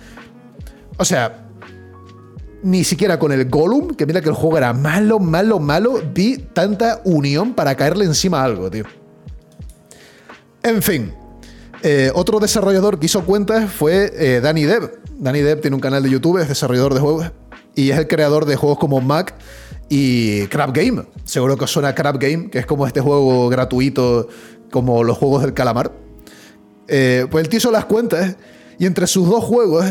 O 0.97 1.05
sea, 1.05 1.47
ni 2.63 2.85
siquiera 2.85 3.19
con 3.19 3.33
el 3.33 3.49
Gollum, 3.49 3.95
que 3.95 4.07
mira 4.07 4.21
que 4.21 4.29
el 4.29 4.35
juego 4.35 4.59
era 4.59 4.73
malo, 4.73 5.19
malo, 5.19 5.59
malo, 5.59 6.03
vi 6.15 6.39
tanta 6.39 7.01
unión 7.05 7.55
para 7.55 7.75
caerle 7.75 8.05
encima 8.05 8.41
a 8.41 8.45
algo, 8.45 8.71
tío. 8.71 8.85
En 10.63 10.83
fin, 10.83 11.13
eh, 11.83 12.13
otro 12.15 12.39
desarrollador 12.39 12.99
que 12.99 13.07
hizo 13.07 13.25
cuentas 13.25 13.71
fue 13.71 14.13
eh, 14.15 14.41
Danny 14.41 14.65
Dev. 14.65 15.01
Danny 15.19 15.41
Dev 15.41 15.61
tiene 15.61 15.75
un 15.75 15.81
canal 15.81 16.03
de 16.03 16.11
YouTube, 16.11 16.39
es 16.39 16.49
desarrollador 16.49 16.95
de 16.95 17.01
juegos 17.01 17.33
y 17.75 17.91
es 17.91 17.99
el 17.99 18.07
creador 18.07 18.45
de 18.45 18.57
juegos 18.57 18.79
como 18.79 19.01
Mac 19.01 19.35
y 19.95 20.47
Crab 20.47 20.73
Game. 20.73 21.05
Seguro 21.27 21.59
que 21.59 21.65
os 21.65 21.71
suena 21.71 21.95
Crab 21.95 22.19
Game, 22.19 22.49
que 22.49 22.61
es 22.61 22.65
como 22.65 22.87
este 22.87 23.03
juego 23.03 23.51
gratuito, 23.51 24.27
como 24.71 25.05
los 25.05 25.19
juegos 25.19 25.43
del 25.43 25.53
calamar. 25.53 25.93
Eh, 26.89 27.27
pues 27.31 27.45
el 27.45 27.51
tío 27.51 27.59
hizo 27.59 27.71
las 27.71 27.85
cuentas 27.85 28.37
y 28.79 28.87
entre 28.87 29.07
sus 29.07 29.29
dos 29.29 29.45
juegos, 29.45 29.85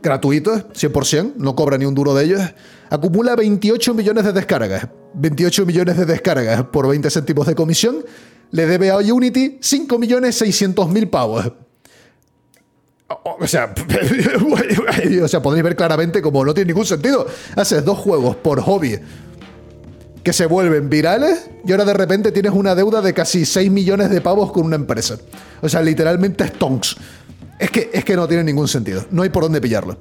gratuitos, 0.00 0.66
100%, 0.68 1.34
no 1.38 1.56
cobra 1.56 1.76
ni 1.76 1.86
un 1.86 1.94
duro 1.96 2.14
de 2.14 2.26
ellos, 2.26 2.40
acumula 2.88 3.34
28 3.34 3.94
millones 3.94 4.26
de 4.26 4.32
descargas. 4.32 4.86
28 5.14 5.66
millones 5.66 5.96
de 5.96 6.04
descargas 6.04 6.62
por 6.62 6.86
20 6.86 7.10
céntimos 7.10 7.48
de 7.48 7.56
comisión, 7.56 8.04
le 8.52 8.64
debe 8.64 8.92
a 8.92 8.98
Unity 8.98 9.58
5 9.60 9.98
millones 9.98 10.36
600 10.36 10.88
mil 10.88 11.08
pavos. 11.08 11.52
O 13.24 13.46
sea, 13.48 13.74
o 15.22 15.28
sea, 15.28 15.42
podéis 15.42 15.64
ver 15.64 15.74
claramente 15.74 16.22
como 16.22 16.44
no 16.44 16.54
tiene 16.54 16.68
ningún 16.68 16.86
sentido. 16.86 17.26
Haces 17.56 17.84
dos 17.84 17.98
juegos 17.98 18.36
por 18.36 18.60
hobby 18.60 19.00
que 20.22 20.32
se 20.32 20.46
vuelven 20.46 20.88
virales 20.88 21.50
y 21.64 21.72
ahora 21.72 21.84
de 21.84 21.94
repente 21.94 22.32
tienes 22.32 22.52
una 22.52 22.74
deuda 22.74 23.00
de 23.00 23.14
casi 23.14 23.44
6 23.44 23.70
millones 23.70 24.10
de 24.10 24.20
pavos 24.20 24.52
con 24.52 24.64
una 24.64 24.76
empresa. 24.76 25.16
O 25.60 25.68
sea, 25.68 25.82
literalmente 25.82 26.46
stonks. 26.46 26.96
Es 27.58 27.70
que, 27.70 27.90
es 27.92 28.04
que 28.04 28.16
no 28.16 28.28
tiene 28.28 28.44
ningún 28.44 28.68
sentido. 28.68 29.04
No 29.10 29.22
hay 29.22 29.30
por 29.30 29.42
dónde 29.42 29.60
pillarlo. 29.60 29.98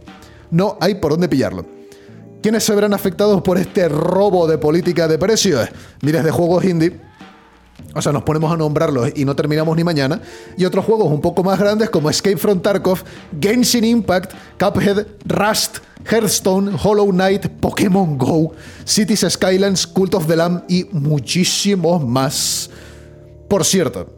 No 0.52 0.78
hay 0.80 0.96
por 0.96 1.12
dónde 1.12 1.28
pillarlo. 1.28 1.66
¿Quiénes 2.42 2.64
se 2.64 2.76
verán 2.76 2.94
afectados 2.94 3.42
por 3.42 3.58
este 3.58 3.90
robo 3.90 4.48
de 4.48 4.58
política 4.58 5.08
de 5.08 5.18
precios? 5.18 5.68
Miles 6.02 6.24
de 6.24 6.32
juegos 6.32 6.64
indie. 6.66 7.07
O 7.94 8.02
sea, 8.02 8.12
nos 8.12 8.24
ponemos 8.24 8.52
a 8.52 8.58
nombrarlos 8.58 9.12
y 9.16 9.26
no 9.26 9.36
terminamos 9.36 9.76
ni 9.76 9.84
mañana. 9.84 10.22
Y 10.58 10.66
otros 10.66 10.86
juegos 10.86 11.12
un 11.12 11.22
poco 11.22 11.44
más 11.44 11.60
grandes 11.60 11.90
como 11.90 12.10
Escape 12.10 12.38
from 12.38 12.60
Tarkov, 12.62 13.04
Genshin 13.40 13.84
Impact, 13.84 14.34
Cuphead, 14.60 15.08
Rust, 15.26 15.80
Hearthstone, 16.10 16.76
Hollow 16.82 17.12
Knight, 17.12 17.48
Pokémon 17.60 18.18
Go, 18.18 18.54
Cities 18.86 19.26
Skylines, 19.30 19.88
Cult 19.88 20.14
of 20.14 20.28
the 20.28 20.36
Lamb 20.36 20.64
y 20.68 20.86
muchísimos 20.92 22.06
más. 22.06 22.70
Por 23.48 23.66
cierto, 23.66 24.14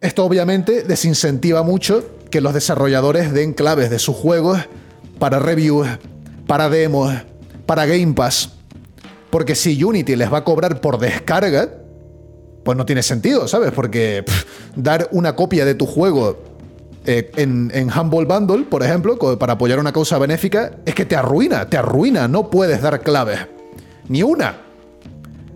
esto 0.00 0.24
obviamente 0.24 0.82
desincentiva 0.82 1.62
mucho 1.62 2.04
que 2.30 2.40
los 2.40 2.54
desarrolladores 2.54 3.32
den 3.32 3.54
claves 3.54 3.90
de 3.90 3.98
sus 3.98 4.14
juegos 4.14 4.60
para 5.18 5.38
reviews, 5.38 5.88
para 6.46 6.68
demos, 6.68 7.14
para 7.66 7.86
Game 7.86 8.12
Pass. 8.14 8.50
Porque 9.30 9.54
si 9.54 9.82
Unity 9.82 10.16
les 10.16 10.32
va 10.32 10.38
a 10.38 10.44
cobrar 10.44 10.80
por 10.80 10.98
descarga, 10.98 11.85
pues 12.66 12.76
no 12.76 12.84
tiene 12.84 13.04
sentido, 13.04 13.46
¿sabes? 13.46 13.70
Porque 13.70 14.24
dar 14.74 15.08
una 15.12 15.36
copia 15.36 15.64
de 15.64 15.76
tu 15.76 15.86
juego 15.86 16.36
eh, 17.04 17.30
en, 17.36 17.90
Humble 17.96 18.24
Bundle, 18.24 18.64
por 18.64 18.82
ejemplo, 18.82 19.16
para 19.38 19.52
apoyar 19.52 19.78
una 19.78 19.92
causa 19.92 20.18
benéfica, 20.18 20.72
es 20.84 20.92
que 20.92 21.04
te 21.04 21.14
arruina, 21.14 21.70
te 21.70 21.76
arruina, 21.76 22.26
no 22.26 22.50
puedes 22.50 22.82
dar 22.82 23.00
claves. 23.02 23.38
Ni 24.08 24.24
una. 24.24 24.62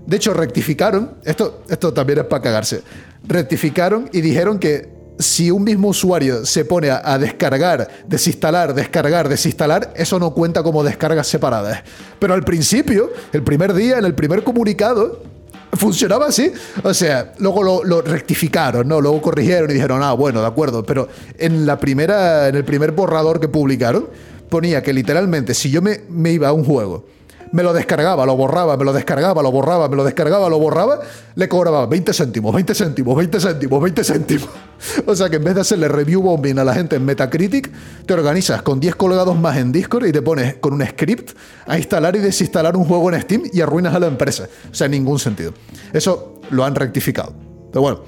De 0.07 0.17
hecho, 0.17 0.33
rectificaron, 0.35 1.17
esto, 1.25 1.65
esto 1.69 1.93
también 1.93 2.21
es 2.21 2.27
para 2.27 2.43
cagarse, 2.43 2.83
rectificaron 3.27 4.09
y 4.13 4.21
dijeron 4.21 4.61
que 4.61 4.89
si 5.19 5.51
un 5.51 5.65
mismo 5.65 5.89
usuario 5.89 6.47
se 6.47 6.65
pone 6.65 6.91
a, 6.91 7.19
descargar, 7.19 7.89
desinstalar, 8.07 8.73
descargar, 8.73 9.29
desinstalar, 9.29 9.93
eso 9.97 10.21
no 10.21 10.33
cuenta 10.33 10.63
como 10.63 10.85
descargas 10.85 11.27
separadas. 11.27 11.83
Pero 12.21 12.35
al 12.35 12.45
principio, 12.45 13.11
el 13.33 13.43
primer 13.43 13.75
día, 13.75 13.99
en 13.99 14.05
el 14.05 14.15
primer 14.15 14.45
comunicado, 14.45 15.30
funcionaba 15.73 16.27
así. 16.27 16.53
O 16.83 16.95
sea, 16.95 17.33
luego 17.39 17.83
lo, 17.85 18.03
rectificaron, 18.03 18.87
¿no? 18.89 19.01
Luego 19.01 19.21
corrigieron 19.23 19.71
y 19.71 19.75
dijeron, 19.75 20.03
ah, 20.03 20.13
bueno, 20.13 20.41
de 20.41 20.47
acuerdo. 20.47 20.85
Pero 20.85 21.09
en 21.39 21.67
la 21.67 21.79
primera, 21.79 22.49
en 22.49 22.57
el 22.57 22.65
primer 22.65 22.93
borrador 22.93 23.41
que 23.41 23.49
publicaron, 23.49 24.09
ponía 24.49 24.83
que 24.83 24.93
literalmente 24.93 25.55
si 25.55 25.71
yo 25.71 25.81
me, 25.83 26.01
me 26.09 26.33
iba 26.33 26.49
a 26.49 26.53
un 26.53 26.65
juego 26.65 27.05
me 27.53 27.63
lo 27.63 27.73
descargaba, 27.73 28.25
lo 28.27 28.37
borraba, 28.37 28.77
me 28.77 28.85
lo 28.85 28.93
descargaba, 28.93 29.43
lo 29.43 29.51
borraba, 29.51 29.89
me 29.89 29.97
lo 29.97 30.05
descargaba, 30.05 30.49
lo 30.49 30.59
borraba, 30.59 31.01
le 31.35 31.49
cobraba 31.49 31.87
20 31.87 32.13
céntimos, 32.13 32.55
20 32.55 32.75
céntimos, 32.75 33.17
20 33.17 33.41
céntimos, 33.41 33.83
20 33.83 34.05
céntimos. 34.05 34.49
O 35.07 35.15
sea 35.15 35.29
que 35.29 35.37
en 35.37 35.45
vez 35.45 35.55
de 35.55 35.61
hacerle 35.61 35.89
review 35.89 36.23
bombing 36.23 36.59
a 36.59 36.65
la 36.65 36.73
gente 36.73 36.97
en 36.97 37.05
Metacritic, 37.05 37.71
te 38.07 38.15
organizas 38.15 38.63
con 38.63 38.81
10 38.81 38.95
colgados 38.95 39.39
más 39.39 39.59
en 39.59 39.73
Discord 39.73 40.07
y 40.07 40.13
te 40.13 40.23
pones 40.23 40.55
con 40.55 40.73
un 40.73 40.87
script 40.87 41.37
a 41.67 41.77
instalar 41.77 42.17
y 42.17 42.21
desinstalar 42.21 42.77
un 42.77 42.87
juego 42.87 43.13
en 43.13 43.21
Steam 43.21 43.43
y 43.53 43.61
arruinas 43.61 43.95
a 43.95 44.01
la 44.01 44.07
empresa. 44.07 44.49
O 44.71 44.75
sea, 44.75 44.87
en 44.87 44.93
ningún 44.93 45.19
sentido. 45.19 45.53
Eso 45.93 46.41
lo 46.51 46.65
han 46.65 46.75
rectificado. 46.75 47.35
Pero 47.71 47.83
bueno, 47.83 48.01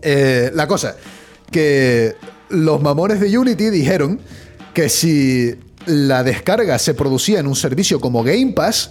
eh, 0.00 0.50
la 0.54 0.66
cosa, 0.66 0.96
que 1.50 2.16
los 2.48 2.80
mamones 2.80 3.20
de 3.20 3.36
Unity 3.36 3.70
dijeron 3.70 4.20
que 4.72 4.88
si 4.88 5.54
la 5.86 6.22
descarga 6.22 6.78
se 6.78 6.94
producía 6.94 7.40
en 7.40 7.46
un 7.46 7.56
servicio 7.56 8.00
como 8.00 8.22
Game 8.22 8.52
Pass, 8.52 8.90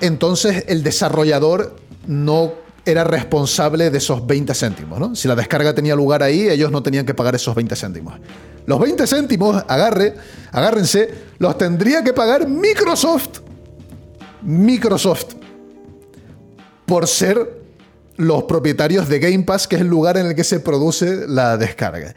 entonces 0.00 0.64
el 0.68 0.82
desarrollador 0.82 1.76
no 2.06 2.64
era 2.84 3.04
responsable 3.04 3.90
de 3.90 3.98
esos 3.98 4.26
20 4.26 4.54
céntimos. 4.54 4.98
¿no? 4.98 5.14
Si 5.14 5.28
la 5.28 5.34
descarga 5.34 5.74
tenía 5.74 5.94
lugar 5.94 6.22
ahí, 6.22 6.48
ellos 6.48 6.70
no 6.70 6.82
tenían 6.82 7.06
que 7.06 7.14
pagar 7.14 7.34
esos 7.34 7.54
20 7.54 7.74
céntimos. 7.76 8.14
Los 8.66 8.78
20 8.80 9.06
céntimos, 9.06 9.62
agarre, 9.68 10.14
agárrense, 10.52 11.08
los 11.38 11.56
tendría 11.58 12.02
que 12.02 12.12
pagar 12.12 12.48
Microsoft. 12.48 13.40
Microsoft. 14.42 15.34
Por 16.86 17.06
ser 17.06 17.62
los 18.16 18.44
propietarios 18.44 19.08
de 19.08 19.18
Game 19.18 19.44
Pass, 19.44 19.66
que 19.66 19.76
es 19.76 19.82
el 19.82 19.88
lugar 19.88 20.16
en 20.16 20.26
el 20.26 20.34
que 20.34 20.44
se 20.44 20.60
produce 20.60 21.26
la 21.26 21.56
descarga. 21.56 22.14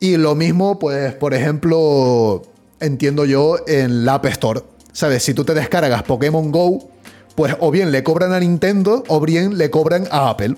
Y 0.00 0.16
lo 0.16 0.34
mismo, 0.34 0.78
pues, 0.78 1.14
por 1.14 1.34
ejemplo, 1.34 2.42
entiendo 2.80 3.24
yo, 3.24 3.56
en 3.66 4.04
la 4.04 4.14
App 4.14 4.26
Store. 4.26 4.62
¿Sabes? 4.92 5.22
Si 5.22 5.34
tú 5.34 5.44
te 5.44 5.54
descargas 5.54 6.02
Pokémon 6.02 6.50
Go, 6.50 6.88
pues 7.34 7.56
o 7.60 7.70
bien 7.70 7.92
le 7.92 8.02
cobran 8.02 8.32
a 8.32 8.40
Nintendo 8.40 9.04
o 9.08 9.20
bien 9.20 9.58
le 9.58 9.70
cobran 9.70 10.08
a 10.10 10.30
Apple. 10.30 10.56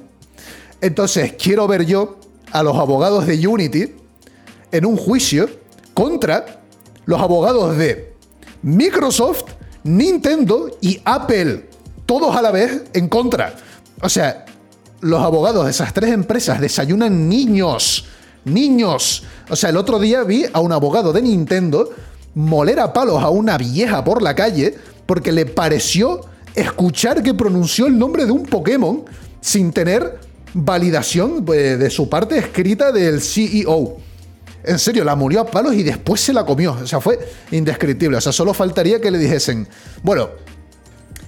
Entonces, 0.80 1.34
quiero 1.34 1.68
ver 1.68 1.84
yo 1.84 2.16
a 2.52 2.62
los 2.62 2.76
abogados 2.76 3.26
de 3.26 3.46
Unity 3.46 3.94
en 4.72 4.86
un 4.86 4.96
juicio 4.96 5.48
contra 5.92 6.62
los 7.04 7.20
abogados 7.20 7.76
de 7.76 8.14
Microsoft, 8.62 9.44
Nintendo 9.84 10.70
y 10.80 11.00
Apple. 11.04 11.68
Todos 12.06 12.34
a 12.34 12.42
la 12.42 12.50
vez 12.50 12.84
en 12.94 13.08
contra. 13.08 13.54
O 14.00 14.08
sea, 14.08 14.46
los 15.00 15.22
abogados 15.22 15.64
de 15.64 15.70
esas 15.70 15.92
tres 15.92 16.10
empresas 16.12 16.60
desayunan 16.60 17.28
niños. 17.28 18.06
Niños. 18.44 19.24
O 19.50 19.56
sea, 19.56 19.70
el 19.70 19.76
otro 19.76 19.98
día 19.98 20.22
vi 20.22 20.46
a 20.52 20.60
un 20.60 20.72
abogado 20.72 21.12
de 21.12 21.22
Nintendo 21.22 21.90
moler 22.34 22.80
a 22.80 22.92
palos 22.92 23.22
a 23.22 23.30
una 23.30 23.58
vieja 23.58 24.04
por 24.04 24.22
la 24.22 24.34
calle 24.34 24.74
porque 25.06 25.32
le 25.32 25.46
pareció 25.46 26.20
escuchar 26.54 27.22
que 27.22 27.34
pronunció 27.34 27.86
el 27.86 27.98
nombre 27.98 28.26
de 28.26 28.32
un 28.32 28.44
Pokémon 28.44 29.04
sin 29.40 29.72
tener 29.72 30.18
validación 30.54 31.44
eh, 31.52 31.76
de 31.76 31.90
su 31.90 32.08
parte 32.08 32.38
escrita 32.38 32.92
del 32.92 33.20
CEO. 33.20 33.96
En 34.62 34.78
serio, 34.78 35.04
la 35.04 35.16
murió 35.16 35.40
a 35.40 35.46
palos 35.46 35.74
y 35.74 35.82
después 35.82 36.20
se 36.20 36.32
la 36.32 36.44
comió. 36.44 36.76
O 36.82 36.86
sea, 36.86 37.00
fue 37.00 37.18
indescriptible. 37.50 38.18
O 38.18 38.20
sea, 38.20 38.32
solo 38.32 38.52
faltaría 38.52 39.00
que 39.00 39.10
le 39.10 39.18
dijesen, 39.18 39.66
bueno, 40.02 40.28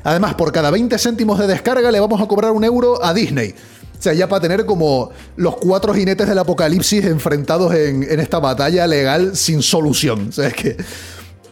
además, 0.05 0.35
por 0.35 0.53
cada 0.53 0.71
20 0.71 0.99
céntimos 0.99 1.39
de 1.39 1.47
descarga 1.47 1.91
le 1.91 2.01
vamos 2.01 2.21
a 2.21 2.27
cobrar 2.27 2.51
un 2.53 2.65
euro 2.65 3.03
a 3.03 3.15
Disney. 3.15 3.55
O 4.03 4.05
sea, 4.05 4.15
ya 4.15 4.29
para 4.29 4.41
tener 4.41 4.67
como 4.67 5.13
los 5.37 5.59
cuatro 5.59 5.95
jinetes 5.95 6.27
del 6.27 6.37
apocalipsis 6.37 7.05
enfrentados 7.05 7.73
en, 7.73 8.03
esta 8.19 8.41
batalla 8.41 8.85
legal 8.89 9.37
sin 9.37 9.63
solución. 9.63 10.31
O 10.31 10.33
sea, 10.33 10.49
es 10.49 10.55
que, 10.55 10.77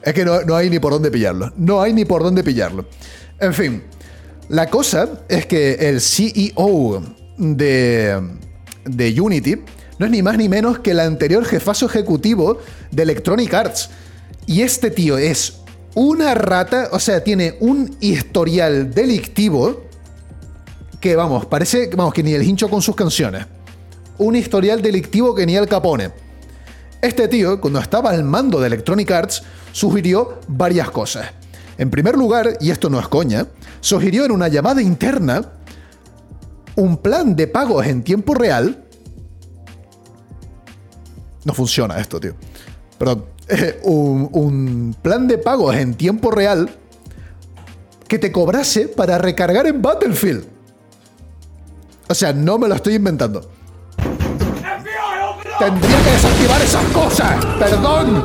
es 0.03 0.13
que 0.13 0.25
no, 0.25 0.57
hay 0.57 0.69
ni 0.69 0.81
por 0.81 0.93
dónde 0.93 1.13
pillarlo. 1.13 1.53
No 1.57 1.81
hay 1.81 1.93
ni 1.93 2.05
por 2.05 2.25
dónde 2.25 2.43
pillarlo. 2.43 2.87
En 3.39 3.55
fin, 3.55 3.85
la 4.49 4.67
cosa 4.67 5.23
es 5.29 5.47
que 5.47 5.75
el 5.75 6.01
CEO 6.01 7.05
de, 7.39 8.21
de 8.85 9.21
Unity 9.21 9.55
no 10.01 10.07
es 10.07 10.11
ni 10.11 10.21
más 10.21 10.37
ni 10.37 10.49
menos 10.49 10.81
que 10.81 10.91
el 10.91 10.99
anterior 10.99 11.45
jefazo 11.45 11.87
ejecutivo 11.87 12.59
de 12.91 13.05
Electronic 13.05 13.55
Arts. 13.55 13.91
Y 14.47 14.63
este 14.63 14.91
tío 14.91 15.19
es 15.19 15.61
una 15.95 16.35
rata, 16.35 16.89
o 16.91 16.99
sea, 16.99 17.23
tiene 17.23 17.55
un 17.61 17.97
historial 18.01 18.93
delictivo 18.93 19.89
que 21.01 21.17
vamos, 21.17 21.47
parece 21.47 21.91
vamos, 21.95 22.13
que 22.13 22.23
ni 22.23 22.35
el 22.35 22.43
hincho 22.43 22.69
con 22.69 22.83
sus 22.83 22.95
canciones. 22.95 23.47
Un 24.19 24.37
historial 24.37 24.83
delictivo 24.83 25.35
que 25.35 25.47
ni 25.47 25.57
el 25.57 25.67
Capone. 25.67 26.11
Este 27.01 27.27
tío, 27.29 27.61
cuando 27.61 27.81
estaba 27.81 28.11
al 28.11 28.23
mando 28.23 28.61
de 28.61 28.67
Electronic 28.67 29.11
Arts, 29.11 29.43
sugirió 29.73 30.41
varias 30.47 30.91
cosas. 30.91 31.33
En 31.79 31.89
primer 31.89 32.17
lugar, 32.17 32.59
y 32.61 32.71
esto 32.71 32.91
no 32.91 33.01
es 33.01 33.09
coña, 33.09 33.47
sugirió 33.81 34.27
en 34.27 34.33
una 34.33 34.49
llamada 34.49 34.83
interna 34.83 35.53
un 36.77 36.99
plan 36.99 37.35
de 37.35 37.47
pagos 37.47 37.87
en 37.87 38.03
tiempo 38.03 38.35
real. 38.35 38.85
No 41.45 41.55
funciona 41.55 41.99
esto, 41.99 42.21
tío. 42.21 42.35
Perdón. 42.99 43.25
un, 43.85 44.29
un 44.33 44.97
plan 45.01 45.27
de 45.27 45.39
pagos 45.39 45.75
en 45.75 45.95
tiempo 45.95 46.31
real 46.31 46.69
que 48.07 48.19
te 48.19 48.31
cobrase 48.31 48.89
para 48.89 49.19
recargar 49.19 49.67
en 49.67 49.81
Battlefield. 49.81 50.60
O 52.11 52.15
sea, 52.15 52.33
no 52.33 52.59
me 52.59 52.67
lo 52.67 52.75
estoy 52.75 52.97
inventando. 52.97 53.41
Tendría 55.61 56.03
que 56.03 56.11
desactivar 56.11 56.61
esas 56.61 56.85
cosas. 56.87 57.47
Perdón. 57.57 58.25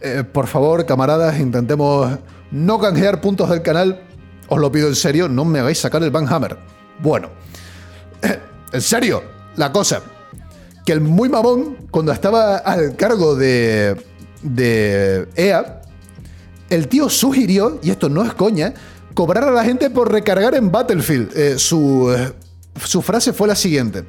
Eh, 0.00 0.22
por 0.32 0.46
favor, 0.46 0.86
camaradas, 0.86 1.40
intentemos 1.40 2.16
no 2.52 2.78
canjear 2.78 3.20
puntos 3.20 3.50
del 3.50 3.62
canal. 3.62 4.00
Os 4.46 4.60
lo 4.60 4.70
pido 4.70 4.86
en 4.86 4.94
serio, 4.94 5.28
no 5.28 5.44
me 5.44 5.58
hagáis 5.58 5.80
sacar 5.80 6.00
el 6.04 6.12
Van 6.12 6.32
Hammer. 6.32 6.56
Bueno, 7.00 7.28
en 8.72 8.80
serio, 8.80 9.24
la 9.56 9.72
cosa. 9.72 10.00
Que 10.86 10.92
el 10.92 11.00
muy 11.00 11.28
mamón, 11.28 11.88
cuando 11.90 12.12
estaba 12.12 12.58
al 12.58 12.94
cargo 12.94 13.34
de, 13.34 14.00
de 14.42 15.28
EA, 15.34 15.79
el 16.70 16.88
tío 16.88 17.08
sugirió, 17.08 17.78
y 17.82 17.90
esto 17.90 18.08
no 18.08 18.24
es 18.24 18.32
coña, 18.32 18.72
cobrar 19.14 19.44
a 19.44 19.50
la 19.50 19.64
gente 19.64 19.90
por 19.90 20.10
recargar 20.10 20.54
en 20.54 20.70
Battlefield. 20.70 21.36
Eh, 21.36 21.58
su, 21.58 22.12
eh, 22.16 22.32
su 22.84 23.02
frase 23.02 23.32
fue 23.32 23.48
la 23.48 23.56
siguiente. 23.56 24.04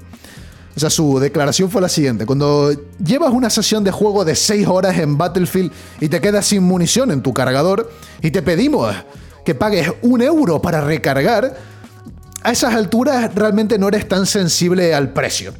O 0.75 0.79
sea, 0.79 0.89
su 0.89 1.19
declaración 1.19 1.69
fue 1.69 1.81
la 1.81 1.89
siguiente. 1.89 2.25
Cuando 2.25 2.71
llevas 3.03 3.31
una 3.33 3.49
sesión 3.49 3.83
de 3.83 3.91
juego 3.91 4.23
de 4.23 4.35
6 4.35 4.67
horas 4.67 4.97
en 4.97 5.17
Battlefield 5.17 5.71
y 5.99 6.07
te 6.07 6.21
quedas 6.21 6.45
sin 6.45 6.63
munición 6.63 7.11
en 7.11 7.21
tu 7.21 7.33
cargador 7.33 7.91
y 8.21 8.31
te 8.31 8.41
pedimos 8.41 8.95
que 9.43 9.55
pagues 9.55 9.91
un 10.01 10.21
euro 10.21 10.61
para 10.61 10.81
recargar, 10.81 11.57
a 12.43 12.51
esas 12.51 12.73
alturas 12.73 13.33
realmente 13.35 13.77
no 13.77 13.87
eres 13.87 14.07
tan 14.07 14.25
sensible 14.25 14.93
al 14.93 15.11
precio. 15.11 15.53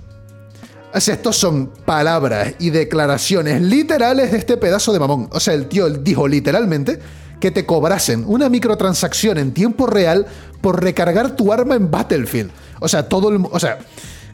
Estos 0.93 1.38
son 1.38 1.67
palabras 1.86 2.55
y 2.60 2.69
declaraciones 2.69 3.62
literales 3.62 4.31
de 4.31 4.38
este 4.38 4.57
pedazo 4.57 4.91
de 4.91 5.00
mamón. 5.00 5.29
O 5.31 5.39
sea, 5.39 5.53
el 5.53 5.67
tío 5.67 5.89
dijo 5.89 6.27
literalmente 6.27 7.00
que 7.39 7.51
te 7.51 7.65
cobrasen 7.65 8.24
una 8.27 8.50
microtransacción 8.50 9.38
en 9.38 9.53
tiempo 9.53 9.88
real 9.88 10.27
por 10.62 10.83
recargar 10.83 11.36
tu 11.36 11.51
arma 11.51 11.75
en 11.75 11.89
Battlefield. 11.89 12.51
O 12.79 12.88
sea, 12.88 13.07
todo 13.07 13.29
el, 13.29 13.41
o 13.50 13.60
sea, 13.60 13.79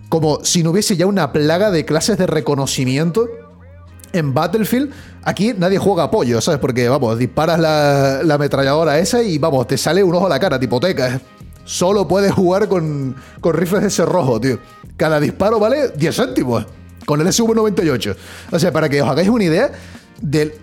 como 0.10 0.44
si 0.44 0.64
no 0.64 0.72
hubiese 0.72 0.98
ya 0.98 1.06
una 1.06 1.32
plaga 1.32 1.72
de 1.72 1.86
clases 1.86 2.18
de 2.18 2.28
reconocimiento 2.28 3.28
en 4.14 4.34
Battlefield. 4.34 4.92
Aquí 5.24 5.54
nadie 5.58 5.78
juega 5.78 6.04
apoyo, 6.04 6.42
¿sabes? 6.42 6.60
Porque, 6.60 6.90
vamos, 6.90 7.18
disparas 7.18 7.60
la, 7.60 8.22
la 8.24 8.36
ametralladora 8.36 9.00
esa 9.00 9.22
y, 9.22 9.38
vamos, 9.38 9.68
te 9.68 9.78
sale 9.78 10.04
un 10.04 10.16
ojo 10.16 10.26
a 10.26 10.30
la 10.30 10.40
cara, 10.40 10.60
tipoteca 10.60 11.22
solo 11.68 12.08
puedes 12.08 12.32
jugar 12.32 12.68
con, 12.68 13.16
con 13.42 13.54
rifles 13.54 13.96
de 13.96 14.06
rojo, 14.06 14.42
tío. 14.42 14.58
Cada 14.96 15.20
disparo 15.20 15.60
vale 15.60 15.90
10 15.90 16.16
céntimos 16.16 16.66
con 17.06 17.22
el 17.22 17.28
SV98. 17.28 18.16
O 18.52 18.60
sea, 18.60 18.72
para 18.72 18.90
que 18.90 19.02
os 19.02 19.08
hagáis 19.08 19.30
una 19.30 19.44
idea 19.44 19.72
del. 20.20 20.54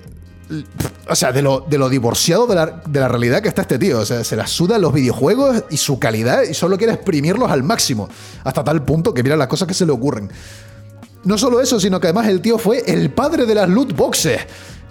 O 1.08 1.14
sea, 1.14 1.32
de 1.32 1.40
lo, 1.40 1.60
de 1.60 1.78
lo 1.78 1.88
divorciado 1.88 2.46
de 2.46 2.54
la, 2.54 2.82
de 2.86 3.00
la, 3.00 3.08
realidad 3.08 3.40
que 3.40 3.48
está 3.48 3.62
este 3.62 3.78
tío. 3.78 4.00
O 4.00 4.04
sea, 4.04 4.24
se 4.24 4.36
la 4.36 4.46
suda 4.46 4.78
los 4.78 4.92
videojuegos 4.92 5.64
y 5.70 5.76
su 5.76 5.98
calidad 5.98 6.42
y 6.42 6.52
solo 6.52 6.76
quiere 6.76 6.92
exprimirlos 6.92 7.50
al 7.50 7.62
máximo. 7.62 8.08
Hasta 8.42 8.64
tal 8.64 8.84
punto 8.84 9.14
que 9.14 9.22
mira 9.22 9.36
las 9.36 9.48
cosas 9.48 9.68
que 9.68 9.74
se 9.74 9.86
le 9.86 9.92
ocurren. 9.92 10.30
No 11.24 11.38
solo 11.38 11.60
eso, 11.60 11.80
sino 11.80 12.00
que 12.00 12.08
además 12.08 12.28
el 12.28 12.40
tío 12.42 12.58
fue 12.58 12.82
el 12.86 13.10
padre 13.10 13.46
de 13.46 13.54
las 13.54 13.68
loot 13.68 13.96
boxes. 13.96 14.40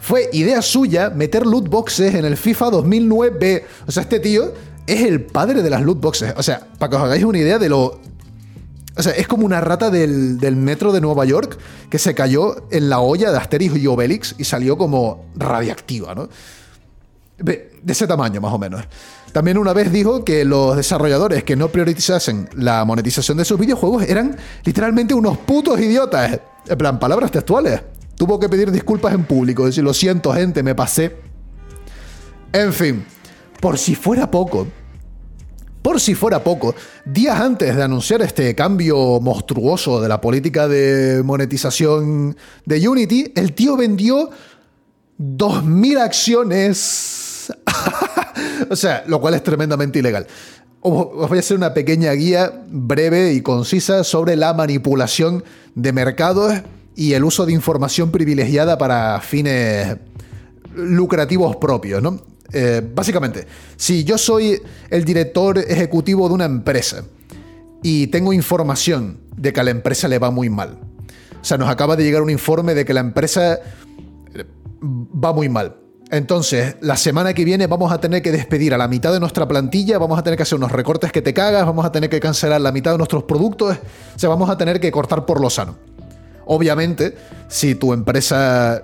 Fue 0.01 0.29
idea 0.33 0.61
suya 0.61 1.11
meter 1.11 1.45
loot 1.45 1.69
boxes 1.69 2.15
en 2.15 2.25
el 2.25 2.35
FIFA 2.35 2.71
2009. 2.71 3.65
O 3.87 3.91
sea, 3.91 4.03
este 4.03 4.19
tío 4.19 4.53
es 4.87 5.01
el 5.01 5.21
padre 5.21 5.61
de 5.61 5.69
las 5.69 5.81
loot 5.81 5.99
boxes. 5.99 6.33
O 6.37 6.43
sea, 6.43 6.67
para 6.77 6.89
que 6.89 6.95
os 6.95 7.01
hagáis 7.03 7.23
una 7.23 7.37
idea 7.37 7.59
de 7.59 7.69
lo. 7.69 7.99
O 8.95 9.01
sea, 9.01 9.13
es 9.13 9.27
como 9.27 9.45
una 9.45 9.59
rata 9.59 9.89
del, 9.89 10.55
metro 10.55 10.91
de 10.91 11.01
Nueva 11.01 11.25
York 11.25 11.57
que 11.89 11.97
se 11.97 12.13
cayó 12.13 12.67
en 12.69 12.89
la 12.89 12.99
olla 12.99 13.31
de 13.31 13.37
Asterix 13.37 13.75
y 13.75 13.87
Obelix 13.87 14.35
y 14.37 14.43
salió 14.43 14.77
como 14.77 15.25
radiactiva, 15.35 16.13
¿no? 16.13 16.29
De 17.39 17.71
ese 17.87 18.05
tamaño, 18.05 18.39
más 18.39 18.53
o 18.53 18.59
menos. 18.59 18.85
También 19.31 19.57
una 19.57 19.73
vez 19.73 19.91
dijo 19.91 20.23
que 20.23 20.45
los 20.45 20.75
desarrolladores 20.75 21.43
que 21.43 21.55
no 21.55 21.69
priorizasen 21.69 22.49
la 22.55 22.85
monetización 22.85 23.39
de 23.39 23.45
sus 23.45 23.59
videojuegos 23.59 24.03
eran 24.03 24.37
literalmente 24.63 25.15
unos 25.15 25.39
putos 25.39 25.79
idiotas. 25.79 26.39
En 26.67 26.77
plan, 26.77 26.99
palabras 26.99 27.31
textuales. 27.31 27.81
Tuvo 28.15 28.39
que 28.39 28.47
pedir 28.47 28.71
disculpas 28.71 29.15
en 29.15 29.23
público, 29.23 29.65
decir, 29.65 29.83
lo 29.83 29.93
siento 29.93 30.31
gente, 30.33 30.61
me 30.61 30.75
pasé. 30.75 31.17
En 32.53 32.71
fin, 32.71 33.03
por 33.63 33.77
si 33.77 33.95
fuera 33.95 34.29
poco, 34.29 34.67
por 35.81 35.97
si 36.01 36.15
fuera 36.15 36.43
poco, 36.43 36.75
días 37.05 37.39
antes 37.39 37.73
de 37.73 37.81
anunciar 37.81 38.21
este 38.21 38.53
cambio 38.55 39.21
monstruoso 39.21 40.01
de 40.01 40.09
la 40.09 40.19
política 40.19 40.67
de 40.67 41.23
monetización 41.23 42.35
de 42.65 42.89
Unity, 42.89 43.31
el 43.37 43.53
tío 43.53 43.77
vendió 43.77 44.29
2.000 45.17 45.97
acciones. 45.97 47.53
o 48.69 48.75
sea, 48.75 49.05
lo 49.07 49.21
cual 49.21 49.35
es 49.35 49.43
tremendamente 49.43 49.99
ilegal. 49.99 50.27
Os 50.81 51.29
voy 51.29 51.37
a 51.37 51.39
hacer 51.39 51.55
una 51.55 51.73
pequeña 51.73 52.11
guía 52.11 52.51
breve 52.67 53.31
y 53.31 53.39
concisa 53.39 54.03
sobre 54.03 54.35
la 54.35 54.53
manipulación 54.53 55.41
de 55.73 55.93
mercados 55.93 56.53
y 56.97 57.13
el 57.13 57.23
uso 57.23 57.45
de 57.45 57.53
información 57.53 58.11
privilegiada 58.11 58.77
para 58.77 59.21
fines 59.21 59.95
lucrativos 60.75 61.55
propios, 61.55 62.03
¿no? 62.03 62.32
Eh, 62.51 62.81
básicamente, 62.93 63.47
si 63.77 64.03
yo 64.03 64.17
soy 64.17 64.61
el 64.89 65.05
director 65.05 65.57
ejecutivo 65.57 66.27
de 66.27 66.35
una 66.35 66.45
empresa 66.45 67.03
y 67.81 68.07
tengo 68.07 68.33
información 68.33 69.19
de 69.35 69.53
que 69.53 69.59
a 69.59 69.63
la 69.63 69.71
empresa 69.71 70.07
le 70.07 70.19
va 70.19 70.29
muy 70.29 70.49
mal, 70.49 70.79
o 71.41 71.45
sea, 71.45 71.57
nos 71.57 71.69
acaba 71.69 71.95
de 71.95 72.03
llegar 72.03 72.21
un 72.21 72.29
informe 72.29 72.73
de 72.73 72.85
que 72.85 72.93
la 72.93 73.01
empresa 73.01 73.59
eh, 74.35 74.45
va 74.83 75.33
muy 75.33 75.49
mal. 75.49 75.77
Entonces, 76.11 76.75
la 76.81 76.95
semana 76.95 77.33
que 77.33 77.43
viene 77.43 77.65
vamos 77.65 77.91
a 77.91 77.99
tener 77.99 78.21
que 78.21 78.31
despedir 78.31 78.73
a 78.75 78.77
la 78.77 78.87
mitad 78.87 79.11
de 79.11 79.19
nuestra 79.19 79.47
plantilla, 79.47 79.97
vamos 79.97 80.19
a 80.19 80.23
tener 80.23 80.37
que 80.37 80.43
hacer 80.43 80.57
unos 80.57 80.71
recortes 80.71 81.11
que 81.11 81.23
te 81.23 81.33
cagas, 81.33 81.65
vamos 81.65 81.85
a 81.85 81.91
tener 81.91 82.09
que 82.09 82.19
cancelar 82.19 82.61
la 82.61 82.71
mitad 82.71 82.91
de 82.91 82.97
nuestros 82.97 83.23
productos, 83.23 83.77
o 84.15 84.19
sea, 84.19 84.29
vamos 84.29 84.49
a 84.49 84.57
tener 84.57 84.79
que 84.79 84.91
cortar 84.91 85.25
por 85.25 85.41
lo 85.41 85.49
sano. 85.49 85.75
Obviamente, 86.45 87.15
si 87.47 87.73
tu 87.73 87.93
empresa 87.93 88.83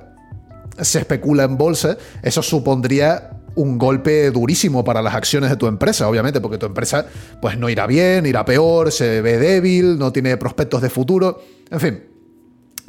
se 0.82 1.00
especula 1.00 1.44
en 1.44 1.58
bolsa, 1.58 1.98
eso 2.24 2.42
supondría 2.42 3.39
un 3.56 3.78
golpe 3.78 4.32
durísimo 4.32 4.84
para 4.84 5.02
las 5.02 5.16
acciones 5.16 5.50
de 5.50 5.58
tu 5.58 5.68
empresa, 5.68 6.08
obviamente, 6.08 6.42
porque 6.42 6.58
tu 6.58 6.66
empresa 6.66 7.06
pues 7.42 7.58
no 7.58 7.70
irá 7.70 7.88
bien, 7.88 8.26
irá 8.26 8.46
peor, 8.46 8.92
se 8.92 9.22
ve 9.22 9.38
débil, 9.38 9.98
no 9.98 10.12
tiene 10.12 10.38
prospectos 10.38 10.82
de 10.82 10.90
futuro. 10.90 11.42
En 11.70 11.80
fin, 11.80 12.04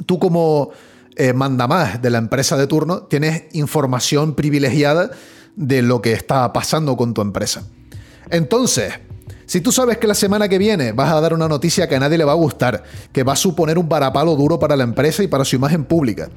tú 0.05 0.19
como 0.19 0.71
eh, 1.15 1.33
manda 1.33 1.67
más 1.67 2.01
de 2.01 2.09
la 2.09 2.17
empresa 2.17 2.55
de 2.57 2.67
turno 2.67 3.03
tienes 3.03 3.43
información 3.53 4.33
privilegiada 4.33 5.11
de 5.55 5.81
lo 5.81 6.01
que 6.01 6.13
está 6.13 6.51
pasando 6.53 6.95
con 6.95 7.13
tu 7.13 7.21
empresa. 7.21 7.67
Entonces, 8.29 8.93
si 9.45 9.59
tú 9.59 9.73
sabes 9.73 9.97
que 9.97 10.07
la 10.07 10.13
semana 10.13 10.47
que 10.47 10.57
viene 10.57 10.93
vas 10.93 11.11
a 11.11 11.19
dar 11.19 11.33
una 11.33 11.49
noticia 11.49 11.89
que 11.89 11.97
a 11.97 11.99
nadie 11.99 12.17
le 12.17 12.23
va 12.23 12.31
a 12.31 12.35
gustar, 12.35 12.83
que 13.11 13.23
va 13.23 13.33
a 13.33 13.35
suponer 13.35 13.77
un 13.77 13.89
varapalo 13.89 14.35
duro 14.35 14.57
para 14.57 14.77
la 14.77 14.85
empresa 14.85 15.23
y 15.23 15.27
para 15.27 15.43
su 15.43 15.57
imagen 15.57 15.83
pública, 15.83 16.29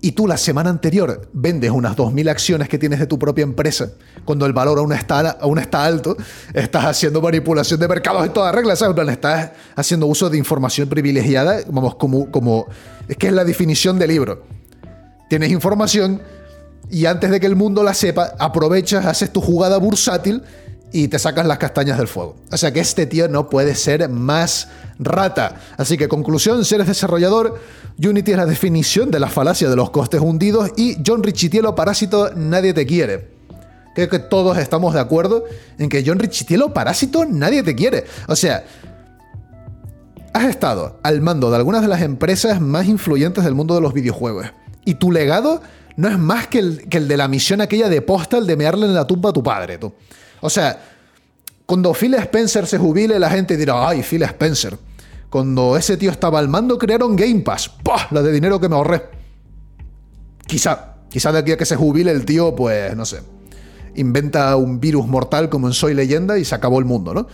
y 0.00 0.12
tú 0.12 0.26
la 0.26 0.36
semana 0.36 0.70
anterior 0.70 1.28
vendes 1.32 1.70
unas 1.70 1.96
2.000 1.96 2.30
acciones 2.30 2.68
que 2.68 2.78
tienes 2.78 3.00
de 3.00 3.06
tu 3.06 3.18
propia 3.18 3.42
empresa, 3.42 3.90
cuando 4.24 4.46
el 4.46 4.52
valor 4.52 4.78
aún 4.78 4.92
está, 4.92 5.30
aún 5.30 5.58
está 5.58 5.84
alto, 5.84 6.16
estás 6.54 6.84
haciendo 6.84 7.20
manipulación 7.20 7.80
de 7.80 7.88
mercados 7.88 8.24
en 8.24 8.32
todas 8.32 8.54
reglas, 8.54 8.78
¿sabes? 8.78 8.96
Estás 9.08 9.50
haciendo 9.74 10.06
uso 10.06 10.30
de 10.30 10.38
información 10.38 10.88
privilegiada, 10.88 11.60
vamos, 11.68 11.96
como, 11.96 12.30
como... 12.30 12.66
Es 13.08 13.16
que 13.16 13.28
es 13.28 13.32
la 13.32 13.44
definición 13.44 13.98
del 13.98 14.10
libro. 14.10 14.44
Tienes 15.28 15.50
información 15.50 16.22
y 16.90 17.06
antes 17.06 17.30
de 17.30 17.40
que 17.40 17.46
el 17.46 17.56
mundo 17.56 17.82
la 17.82 17.94
sepa, 17.94 18.34
aprovechas, 18.38 19.04
haces 19.04 19.32
tu 19.32 19.40
jugada 19.40 19.78
bursátil 19.78 20.42
y 20.92 21.08
te 21.08 21.18
sacas 21.18 21.46
las 21.46 21.58
castañas 21.58 21.98
del 21.98 22.08
fuego. 22.08 22.36
O 22.50 22.56
sea 22.56 22.72
que 22.72 22.80
este 22.80 23.06
tío 23.06 23.28
no 23.28 23.48
puede 23.48 23.74
ser 23.74 24.08
más 24.08 24.68
rata. 24.98 25.60
Así 25.76 25.96
que 25.96 26.08
conclusión, 26.08 26.64
si 26.64 26.74
eres 26.74 26.86
desarrollador, 26.86 27.58
Unity 28.02 28.32
es 28.32 28.36
la 28.36 28.46
definición 28.46 29.10
de 29.10 29.20
la 29.20 29.28
falacia 29.28 29.68
de 29.68 29.76
los 29.76 29.90
costes 29.90 30.20
hundidos 30.20 30.70
y 30.76 30.96
John 31.06 31.22
Richitielo 31.22 31.74
Parásito 31.74 32.30
nadie 32.34 32.72
te 32.72 32.86
quiere. 32.86 33.36
Creo 33.94 34.08
que 34.08 34.18
todos 34.18 34.56
estamos 34.58 34.94
de 34.94 35.00
acuerdo 35.00 35.44
en 35.78 35.88
que 35.88 36.04
John 36.06 36.18
Richitielo 36.18 36.72
Parásito 36.72 37.24
nadie 37.24 37.62
te 37.62 37.74
quiere. 37.74 38.04
O 38.28 38.36
sea, 38.36 38.64
has 40.32 40.44
estado 40.44 41.00
al 41.02 41.20
mando 41.20 41.50
de 41.50 41.56
algunas 41.56 41.82
de 41.82 41.88
las 41.88 42.02
empresas 42.02 42.60
más 42.60 42.86
influyentes 42.86 43.44
del 43.44 43.54
mundo 43.54 43.74
de 43.74 43.80
los 43.80 43.92
videojuegos. 43.92 44.46
Y 44.84 44.94
tu 44.94 45.10
legado 45.10 45.60
no 45.96 46.08
es 46.08 46.16
más 46.16 46.46
que 46.46 46.60
el, 46.60 46.88
que 46.88 46.98
el 46.98 47.08
de 47.08 47.16
la 47.16 47.26
misión 47.26 47.60
aquella 47.60 47.88
de 47.88 48.00
Postal 48.00 48.46
de 48.46 48.56
mearle 48.56 48.86
en 48.86 48.94
la 48.94 49.06
tumba 49.06 49.30
a 49.30 49.32
tu 49.32 49.42
padre, 49.42 49.78
tú. 49.78 49.92
O 50.40 50.50
sea, 50.50 50.80
cuando 51.66 51.92
Phil 51.92 52.14
Spencer 52.14 52.66
se 52.66 52.78
jubile, 52.78 53.18
la 53.18 53.30
gente 53.30 53.56
dirá, 53.56 53.88
ay, 53.88 54.02
Phil 54.02 54.22
Spencer. 54.22 54.78
Cuando 55.30 55.76
ese 55.76 55.96
tío 55.96 56.10
estaba 56.10 56.38
al 56.38 56.48
mando, 56.48 56.78
crearon 56.78 57.14
Game 57.14 57.40
Pass. 57.40 57.68
¡Pah! 57.68 58.08
La 58.10 58.22
de 58.22 58.32
dinero 58.32 58.58
que 58.58 58.68
me 58.68 58.76
ahorré. 58.76 59.02
Quizá, 60.46 60.94
quizá 61.10 61.30
de 61.32 61.40
aquí 61.40 61.52
a 61.52 61.56
que 61.58 61.66
se 61.66 61.76
jubile 61.76 62.10
el 62.10 62.24
tío, 62.24 62.56
pues, 62.56 62.96
no 62.96 63.04
sé, 63.04 63.20
inventa 63.96 64.56
un 64.56 64.80
virus 64.80 65.06
mortal 65.06 65.50
como 65.50 65.66
en 65.66 65.74
Soy 65.74 65.92
Leyenda 65.92 66.38
y 66.38 66.44
se 66.44 66.54
acabó 66.54 66.78
el 66.78 66.86
mundo, 66.86 67.12
¿no? 67.12 67.26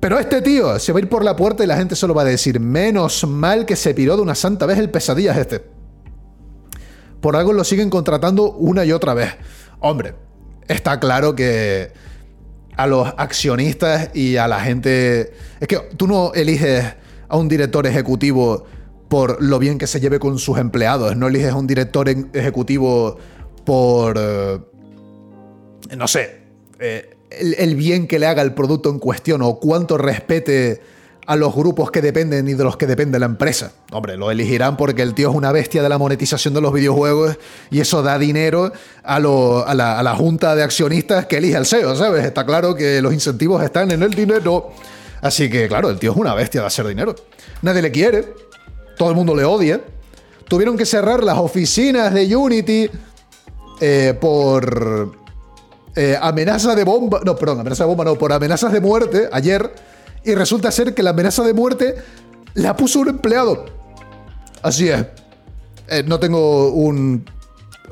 Pero 0.00 0.18
este 0.18 0.40
tío 0.40 0.78
se 0.78 0.92
va 0.92 1.00
a 1.00 1.02
ir 1.02 1.08
por 1.08 1.24
la 1.24 1.36
puerta 1.36 1.64
y 1.64 1.66
la 1.66 1.76
gente 1.76 1.96
solo 1.96 2.14
va 2.14 2.22
a 2.22 2.24
decir, 2.24 2.60
menos 2.60 3.26
mal 3.26 3.66
que 3.66 3.76
se 3.76 3.92
piró 3.94 4.16
de 4.16 4.22
una 4.22 4.34
santa 4.34 4.64
vez 4.64 4.78
el 4.78 4.90
pesadillas 4.90 5.36
este. 5.36 5.62
Por 7.20 7.34
algo 7.36 7.52
lo 7.52 7.64
siguen 7.64 7.90
contratando 7.90 8.52
una 8.52 8.84
y 8.84 8.92
otra 8.92 9.12
vez. 9.12 9.34
Hombre, 9.80 10.14
está 10.68 11.00
claro 11.00 11.34
que 11.34 11.90
a 12.76 12.86
los 12.86 13.12
accionistas 13.16 14.10
y 14.14 14.36
a 14.36 14.46
la 14.46 14.60
gente... 14.60 15.32
Es 15.58 15.66
que 15.66 15.78
tú 15.96 16.06
no 16.06 16.32
eliges 16.34 16.84
a 17.28 17.36
un 17.36 17.48
director 17.48 17.86
ejecutivo 17.86 18.64
por 19.08 19.42
lo 19.42 19.58
bien 19.58 19.78
que 19.78 19.86
se 19.86 20.00
lleve 20.00 20.18
con 20.18 20.38
sus 20.38 20.58
empleados, 20.58 21.16
no 21.16 21.28
eliges 21.28 21.50
a 21.50 21.56
un 21.56 21.66
director 21.66 22.08
ejecutivo 22.08 23.18
por... 23.64 24.16
Eh, 24.18 24.58
no 25.96 26.06
sé, 26.06 26.42
eh, 26.78 27.16
el, 27.30 27.74
bien 27.74 28.06
que 28.06 28.18
le 28.18 28.26
haga 28.26 28.42
el 28.42 28.54
producto 28.54 28.90
en 28.90 28.98
cuestión 28.98 29.42
o 29.42 29.58
cuánto 29.58 29.98
respete 29.98 30.80
a 31.28 31.36
los 31.36 31.54
grupos 31.54 31.90
que 31.90 32.00
dependen 32.00 32.48
y 32.48 32.54
de 32.54 32.64
los 32.64 32.78
que 32.78 32.86
depende 32.86 33.18
la 33.18 33.26
empresa. 33.26 33.72
Hombre, 33.92 34.16
lo 34.16 34.30
elegirán 34.30 34.78
porque 34.78 35.02
el 35.02 35.12
tío 35.12 35.28
es 35.28 35.36
una 35.36 35.52
bestia 35.52 35.82
de 35.82 35.90
la 35.90 35.98
monetización 35.98 36.54
de 36.54 36.62
los 36.62 36.72
videojuegos 36.72 37.36
y 37.70 37.80
eso 37.80 38.02
da 38.02 38.18
dinero 38.18 38.72
a, 39.04 39.20
la, 39.20 40.14
junta 40.16 40.56
de 40.56 40.62
accionistas 40.62 41.26
que 41.26 41.36
elige 41.36 41.58
el 41.58 41.66
CEO, 41.66 41.94
¿sabes? 41.96 42.24
Está 42.24 42.46
claro 42.46 42.74
que 42.74 43.02
los 43.02 43.12
incentivos 43.12 43.62
están 43.62 43.90
en 43.90 44.02
el 44.02 44.14
dinero. 44.14 44.70
Así 45.20 45.50
que, 45.50 45.68
claro, 45.68 45.90
el 45.90 45.98
tío 45.98 46.12
es 46.12 46.16
una 46.16 46.32
bestia 46.32 46.62
de 46.62 46.66
hacer 46.66 46.86
dinero. 46.86 47.14
Nadie 47.60 47.82
le 47.82 47.92
quiere, 47.92 48.32
todo 48.96 49.10
el 49.10 49.14
mundo 49.14 49.36
le 49.36 49.44
odia. 49.44 49.82
Tuvieron 50.48 50.78
que 50.78 50.86
cerrar 50.86 51.22
las 51.22 51.36
oficinas 51.36 52.14
de 52.14 52.34
Unity 52.34 52.88
eh, 53.82 54.16
por 54.18 55.14
eh, 55.94 56.18
amenaza 56.18 56.74
de 56.74 56.84
bomba. 56.84 57.20
No, 57.22 57.36
perdón, 57.36 57.60
amenaza 57.60 57.84
de 57.84 57.88
bomba, 57.88 58.04
no, 58.06 58.14
por 58.16 58.32
amenazas 58.32 58.72
de 58.72 58.80
muerte 58.80 59.28
ayer 59.30 59.70
y 60.24 60.34
resulta 60.34 60.70
ser 60.70 60.94
que 60.94 61.02
la 61.02 61.10
amenaza 61.10 61.42
de 61.42 61.54
muerte 61.54 61.96
la 62.54 62.76
puso 62.76 63.00
un 63.00 63.08
empleado. 63.08 63.64
Así 64.62 64.88
es. 64.88 65.04
Eh, 65.88 66.02
no 66.06 66.18
tengo 66.18 66.72
un, 66.72 67.24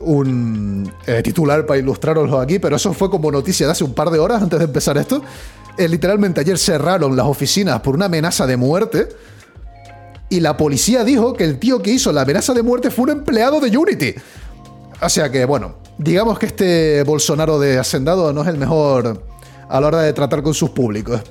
un 0.00 0.92
eh, 1.06 1.22
titular 1.22 1.64
para 1.64 1.78
ilustraroslo 1.78 2.40
aquí, 2.40 2.58
pero 2.58 2.76
eso 2.76 2.92
fue 2.92 3.10
como 3.10 3.30
noticia 3.30 3.66
de 3.66 3.72
hace 3.72 3.84
un 3.84 3.94
par 3.94 4.10
de 4.10 4.18
horas 4.18 4.42
antes 4.42 4.58
de 4.58 4.64
empezar 4.64 4.98
esto. 4.98 5.22
Eh, 5.78 5.88
literalmente 5.88 6.40
ayer 6.40 6.58
cerraron 6.58 7.16
las 7.16 7.26
oficinas 7.26 7.80
por 7.80 7.94
una 7.94 8.06
amenaza 8.06 8.46
de 8.46 8.56
muerte. 8.56 9.08
Y 10.28 10.40
la 10.40 10.56
policía 10.56 11.04
dijo 11.04 11.34
que 11.34 11.44
el 11.44 11.58
tío 11.58 11.80
que 11.80 11.92
hizo 11.92 12.12
la 12.12 12.22
amenaza 12.22 12.52
de 12.52 12.62
muerte 12.62 12.90
fue 12.90 13.04
un 13.04 13.10
empleado 13.10 13.60
de 13.60 13.76
Unity. 13.76 14.14
O 15.00 15.08
sea 15.08 15.30
que, 15.30 15.44
bueno, 15.44 15.76
digamos 15.98 16.38
que 16.38 16.46
este 16.46 17.02
Bolsonaro 17.04 17.60
de 17.60 17.78
Hacendado 17.78 18.32
no 18.32 18.42
es 18.42 18.48
el 18.48 18.58
mejor 18.58 19.22
a 19.68 19.80
la 19.80 19.86
hora 19.86 20.00
de 20.00 20.12
tratar 20.12 20.42
con 20.42 20.52
sus 20.52 20.70
públicos 20.70 21.22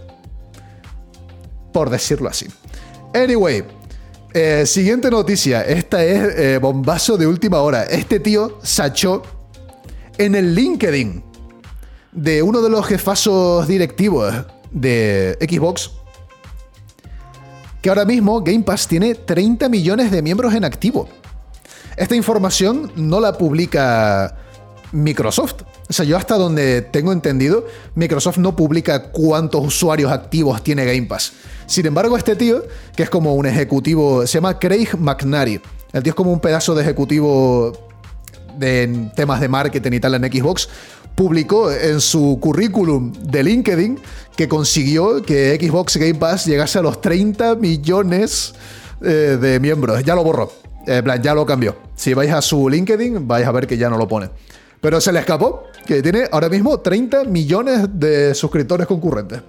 por 1.75 1.89
decirlo 1.89 2.29
así. 2.29 2.47
Anyway, 3.13 3.65
eh, 4.33 4.65
siguiente 4.65 5.11
noticia. 5.11 5.61
Esta 5.61 6.01
es 6.05 6.37
eh, 6.37 6.57
bombazo 6.57 7.17
de 7.17 7.27
última 7.27 7.59
hora. 7.59 7.83
Este 7.83 8.21
tío 8.21 8.59
sachó 8.63 9.21
en 10.17 10.35
el 10.35 10.55
LinkedIn 10.55 11.21
de 12.13 12.41
uno 12.41 12.61
de 12.61 12.69
los 12.69 12.87
jefazos 12.87 13.67
directivos 13.67 14.33
de 14.71 15.37
Xbox 15.41 15.91
que 17.81 17.89
ahora 17.89 18.05
mismo 18.05 18.39
Game 18.39 18.63
Pass 18.63 18.87
tiene 18.87 19.13
30 19.13 19.67
millones 19.67 20.11
de 20.11 20.21
miembros 20.21 20.53
en 20.53 20.63
activo. 20.63 21.09
Esta 21.97 22.15
información 22.15 22.89
no 22.95 23.19
la 23.19 23.37
publica 23.37 24.37
Microsoft. 24.93 25.63
O 25.87 25.93
sea, 25.93 26.03
yo 26.03 26.17
hasta 26.17 26.35
donde 26.35 26.81
tengo 26.81 27.11
entendido, 27.11 27.65
Microsoft 27.93 28.37
no 28.37 28.55
publica 28.55 29.11
cuántos 29.11 29.63
usuarios 29.65 30.11
activos 30.11 30.63
tiene 30.63 30.83
Game 30.83 31.03
Pass. 31.03 31.33
Sin 31.67 31.85
embargo, 31.85 32.17
este 32.17 32.35
tío, 32.35 32.63
que 32.95 33.03
es 33.03 33.09
como 33.09 33.35
un 33.35 33.45
ejecutivo, 33.45 34.25
se 34.25 34.33
llama 34.33 34.57
Craig 34.57 34.89
McNary. 34.97 35.61
El 35.93 36.03
tío 36.03 36.11
es 36.11 36.15
como 36.15 36.31
un 36.31 36.39
pedazo 36.39 36.73
de 36.73 36.81
ejecutivo 36.81 37.71
de 38.57 39.09
temas 39.15 39.39
de 39.41 39.47
marketing 39.47 39.91
y 39.93 39.99
tal 39.99 40.15
en 40.15 40.31
Xbox, 40.31 40.69
publicó 41.13 41.71
en 41.71 42.01
su 42.01 42.37
currículum 42.41 43.13
de 43.13 43.43
LinkedIn 43.43 43.99
que 44.35 44.47
consiguió 44.47 45.21
que 45.21 45.57
Xbox 45.59 45.97
Game 45.97 46.15
Pass 46.15 46.45
llegase 46.45 46.79
a 46.79 46.81
los 46.81 46.99
30 46.99 47.55
millones 47.55 48.53
eh, 49.01 49.37
de 49.39 49.59
miembros. 49.59 50.03
Ya 50.03 50.15
lo 50.15 50.23
borró. 50.23 50.51
En 50.87 51.03
plan, 51.03 51.21
ya 51.21 51.33
lo 51.33 51.45
cambió. 51.45 51.75
Si 51.95 52.13
vais 52.13 52.31
a 52.31 52.41
su 52.41 52.69
LinkedIn, 52.69 53.27
vais 53.27 53.47
a 53.47 53.51
ver 53.51 53.65
que 53.65 53.77
ya 53.77 53.89
no 53.89 53.97
lo 53.97 54.07
pone. 54.07 54.29
Pero 54.85 55.01
se 55.01 55.11
le 55.11 55.17
escapó 55.17 55.63
que 55.87 56.03
tiene 56.03 56.29
ahora 56.31 56.47
mismo 56.47 56.79
30 56.79 57.23
millones 57.23 57.87
de 57.91 58.35
suscriptores 58.35 58.85
concurrentes. 58.85 59.41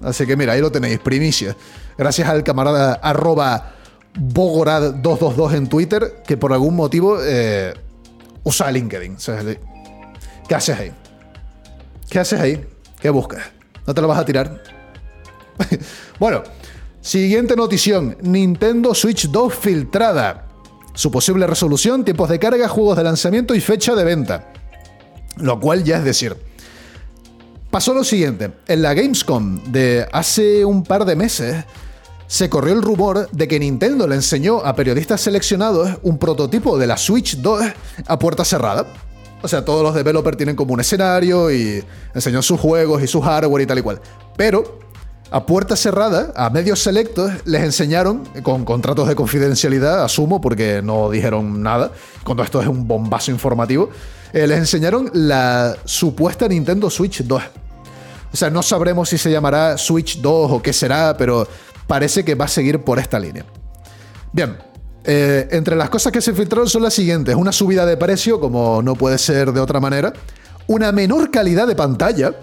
Así 0.00 0.24
que 0.24 0.34
mira, 0.34 0.54
ahí 0.54 0.62
lo 0.62 0.72
tenéis, 0.72 0.98
primicia. 0.98 1.54
Gracias 1.98 2.26
al 2.26 2.42
camarada 2.42 2.94
arroba 2.94 3.74
Bogorad222 4.18 5.54
en 5.56 5.66
Twitter, 5.66 6.22
que 6.26 6.38
por 6.38 6.54
algún 6.54 6.74
motivo 6.74 7.18
eh, 7.22 7.74
usa 8.44 8.70
LinkedIn. 8.70 9.18
¿Qué 10.48 10.54
haces 10.54 10.78
ahí? 10.78 10.92
¿Qué 12.08 12.18
haces 12.18 12.40
ahí? 12.40 12.66
¿Qué 12.98 13.10
buscas? 13.10 13.42
¿No 13.86 13.92
te 13.92 14.00
lo 14.00 14.08
vas 14.08 14.20
a 14.20 14.24
tirar? 14.24 14.62
bueno, 16.18 16.42
siguiente 17.02 17.56
notición. 17.56 18.16
Nintendo 18.22 18.94
Switch 18.94 19.28
2 19.28 19.54
filtrada. 19.54 20.45
Su 20.96 21.10
posible 21.10 21.46
resolución, 21.46 22.06
tiempos 22.06 22.30
de 22.30 22.38
carga, 22.38 22.68
juegos 22.68 22.96
de 22.96 23.04
lanzamiento 23.04 23.54
y 23.54 23.60
fecha 23.60 23.94
de 23.94 24.02
venta. 24.02 24.50
Lo 25.36 25.60
cual 25.60 25.84
ya 25.84 25.98
es 25.98 26.04
decir. 26.04 26.34
Pasó 27.70 27.92
lo 27.92 28.02
siguiente. 28.02 28.52
En 28.66 28.80
la 28.80 28.94
Gamescom 28.94 29.62
de 29.64 30.08
hace 30.10 30.64
un 30.64 30.82
par 30.82 31.04
de 31.04 31.14
meses 31.14 31.66
se 32.26 32.48
corrió 32.48 32.72
el 32.72 32.80
rumor 32.80 33.28
de 33.30 33.46
que 33.46 33.60
Nintendo 33.60 34.08
le 34.08 34.14
enseñó 34.14 34.64
a 34.64 34.74
periodistas 34.74 35.20
seleccionados 35.20 35.98
un 36.02 36.16
prototipo 36.16 36.78
de 36.78 36.86
la 36.86 36.96
Switch 36.96 37.36
2 37.36 37.62
a 38.06 38.18
puerta 38.18 38.46
cerrada. 38.46 38.86
O 39.42 39.48
sea, 39.48 39.66
todos 39.66 39.82
los 39.82 39.94
developers 39.94 40.38
tienen 40.38 40.56
como 40.56 40.72
un 40.72 40.80
escenario 40.80 41.50
y 41.50 41.84
enseñó 42.14 42.40
sus 42.40 42.58
juegos 42.58 43.02
y 43.02 43.06
su 43.06 43.20
hardware 43.20 43.64
y 43.64 43.66
tal 43.66 43.78
y 43.78 43.82
cual. 43.82 44.00
Pero 44.34 44.78
a 45.30 45.44
puerta 45.44 45.74
cerrada, 45.74 46.32
a 46.36 46.50
medios 46.50 46.80
selectos, 46.80 47.32
les 47.44 47.62
enseñaron, 47.62 48.24
con 48.42 48.64
contratos 48.64 49.08
de 49.08 49.16
confidencialidad, 49.16 50.04
asumo, 50.04 50.40
porque 50.40 50.82
no 50.82 51.10
dijeron 51.10 51.62
nada, 51.62 51.90
cuando 52.24 52.42
esto 52.42 52.60
es 52.60 52.68
un 52.68 52.86
bombazo 52.86 53.30
informativo, 53.30 53.90
eh, 54.32 54.46
les 54.46 54.58
enseñaron 54.58 55.10
la 55.12 55.76
supuesta 55.84 56.46
Nintendo 56.46 56.90
Switch 56.90 57.22
2. 57.22 57.42
O 58.32 58.36
sea, 58.36 58.50
no 58.50 58.62
sabremos 58.62 59.08
si 59.08 59.18
se 59.18 59.30
llamará 59.30 59.78
Switch 59.78 60.20
2 60.20 60.52
o 60.52 60.62
qué 60.62 60.72
será, 60.72 61.16
pero 61.16 61.46
parece 61.86 62.24
que 62.24 62.34
va 62.34 62.44
a 62.44 62.48
seguir 62.48 62.82
por 62.82 62.98
esta 62.98 63.18
línea. 63.18 63.44
Bien, 64.32 64.56
eh, 65.04 65.48
entre 65.52 65.76
las 65.76 65.88
cosas 65.88 66.12
que 66.12 66.20
se 66.20 66.34
filtraron 66.34 66.68
son 66.68 66.82
las 66.82 66.94
siguientes. 66.94 67.34
Una 67.34 67.52
subida 67.52 67.86
de 67.86 67.96
precio, 67.96 68.38
como 68.38 68.82
no 68.82 68.94
puede 68.94 69.18
ser 69.18 69.52
de 69.52 69.60
otra 69.60 69.80
manera. 69.80 70.12
Una 70.66 70.92
menor 70.92 71.30
calidad 71.30 71.66
de 71.66 71.76
pantalla, 71.76 72.34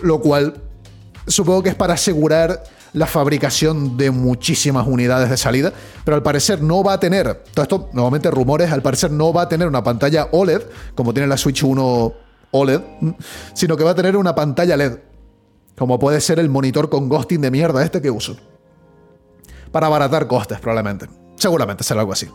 lo 0.00 0.20
cual 0.20 0.62
supongo 1.26 1.62
que 1.62 1.70
es 1.70 1.74
para 1.74 1.94
asegurar 1.94 2.62
la 2.92 3.06
fabricación 3.06 3.96
de 3.96 4.10
muchísimas 4.10 4.86
unidades 4.86 5.28
de 5.28 5.36
salida, 5.36 5.72
pero 6.04 6.16
al 6.16 6.22
parecer 6.22 6.62
no 6.62 6.82
va 6.82 6.94
a 6.94 7.00
tener, 7.00 7.42
todo 7.52 7.62
esto 7.62 7.90
nuevamente 7.92 8.30
rumores, 8.30 8.72
al 8.72 8.82
parecer 8.82 9.10
no 9.10 9.32
va 9.32 9.42
a 9.42 9.48
tener 9.48 9.68
una 9.68 9.82
pantalla 9.84 10.28
OLED, 10.32 10.62
como 10.94 11.12
tiene 11.12 11.26
la 11.26 11.36
Switch 11.36 11.62
1 11.62 12.12
OLED, 12.52 12.80
sino 13.52 13.76
que 13.76 13.84
va 13.84 13.90
a 13.90 13.94
tener 13.94 14.16
una 14.16 14.34
pantalla 14.34 14.76
LED, 14.76 14.98
como 15.76 15.98
puede 15.98 16.20
ser 16.20 16.38
el 16.38 16.48
monitor 16.48 16.88
con 16.88 17.08
ghosting 17.08 17.40
de 17.40 17.50
mierda 17.50 17.84
este 17.84 18.00
que 18.00 18.10
uso. 18.10 18.36
Para 19.72 19.88
abaratar 19.88 20.26
costes, 20.26 20.58
probablemente. 20.58 21.06
Seguramente 21.36 21.84
será 21.84 22.00
algo 22.00 22.12
así. 22.12 22.28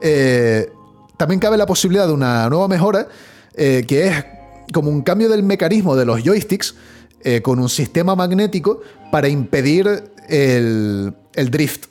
Eh, 0.00 0.70
también 1.16 1.40
cabe 1.40 1.56
la 1.56 1.66
posibilidad 1.66 2.06
de 2.06 2.12
una 2.12 2.48
nueva 2.48 2.68
mejora, 2.68 3.08
eh, 3.54 3.84
que 3.88 4.06
es 4.06 4.24
como 4.72 4.90
un 4.90 5.02
cambio 5.02 5.28
del 5.28 5.42
mecanismo 5.42 5.96
de 5.96 6.04
los 6.04 6.22
joysticks 6.22 6.76
eh, 7.22 7.42
con 7.42 7.58
un 7.58 7.68
sistema 7.68 8.14
magnético 8.14 8.80
para 9.10 9.28
impedir 9.28 10.12
el, 10.28 11.14
el 11.34 11.50
drift 11.50 11.86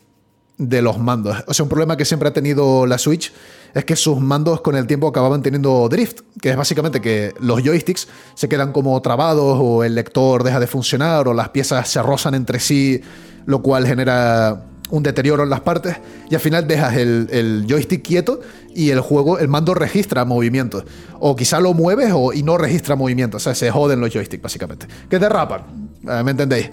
de 0.58 0.82
los 0.82 0.98
mandos. 1.00 1.38
O 1.48 1.54
sea, 1.54 1.64
un 1.64 1.70
problema 1.70 1.98
que 1.98 2.06
siempre 2.06 2.30
ha 2.30 2.34
tenido 2.34 2.86
la 2.86 2.98
Switch 2.98 3.32
es 3.74 3.84
que 3.84 3.96
sus 3.96 4.20
mandos 4.22 4.62
con 4.62 4.76
el 4.76 4.88
tiempo 4.88 5.08
acababan 5.08 5.42
teniendo 5.42 5.90
drift, 5.90 6.22
que 6.42 6.52
es 6.52 6.56
básicamente 6.56 7.02
que 7.02 7.34
los 7.40 7.62
joysticks 7.62 8.08
se 8.34 8.48
quedan 8.48 8.72
como 8.72 9.00
trabados 9.02 9.58
o 9.62 9.84
el 9.84 9.96
lector 9.96 10.44
deja 10.44 10.62
de 10.62 10.68
funcionar 10.68 11.28
o 11.28 11.34
las 11.34 11.50
piezas 11.50 11.90
se 11.90 12.02
rozan 12.02 12.36
entre 12.36 12.60
sí, 12.60 13.02
lo 13.46 13.62
cual 13.62 13.86
genera 13.86 14.66
un 14.90 15.04
deterioro 15.04 15.44
en 15.44 15.50
las 15.50 15.62
partes 15.62 15.98
y 16.30 16.36
al 16.36 16.42
final 16.42 16.68
dejas 16.68 16.96
el, 16.96 17.66
joystick 17.68 18.04
quieto 18.04 18.40
y 18.74 18.90
el 18.90 19.00
juego, 19.00 19.40
el 19.40 19.48
mando 19.48 19.74
registra 19.74 20.26
movimientos. 20.26 20.84
O 21.20 21.36
quizá 21.36 21.60
lo 21.60 21.74
mueves 21.74 22.12
o, 22.14 22.34
y 22.34 22.44
no 22.44 22.58
registra 22.58 22.96
movimientos, 22.96 23.42
o 23.42 23.44
sea, 23.44 23.56
se 23.56 23.72
joden 23.72 24.00
los 24.00 24.12
joysticks 24.14 24.44
básicamente. 24.44 24.88
Que 25.10 25.20
derrapan, 25.20 25.62
eh, 26.08 26.22
¿me 26.24 26.32
entendéis? 26.32 26.70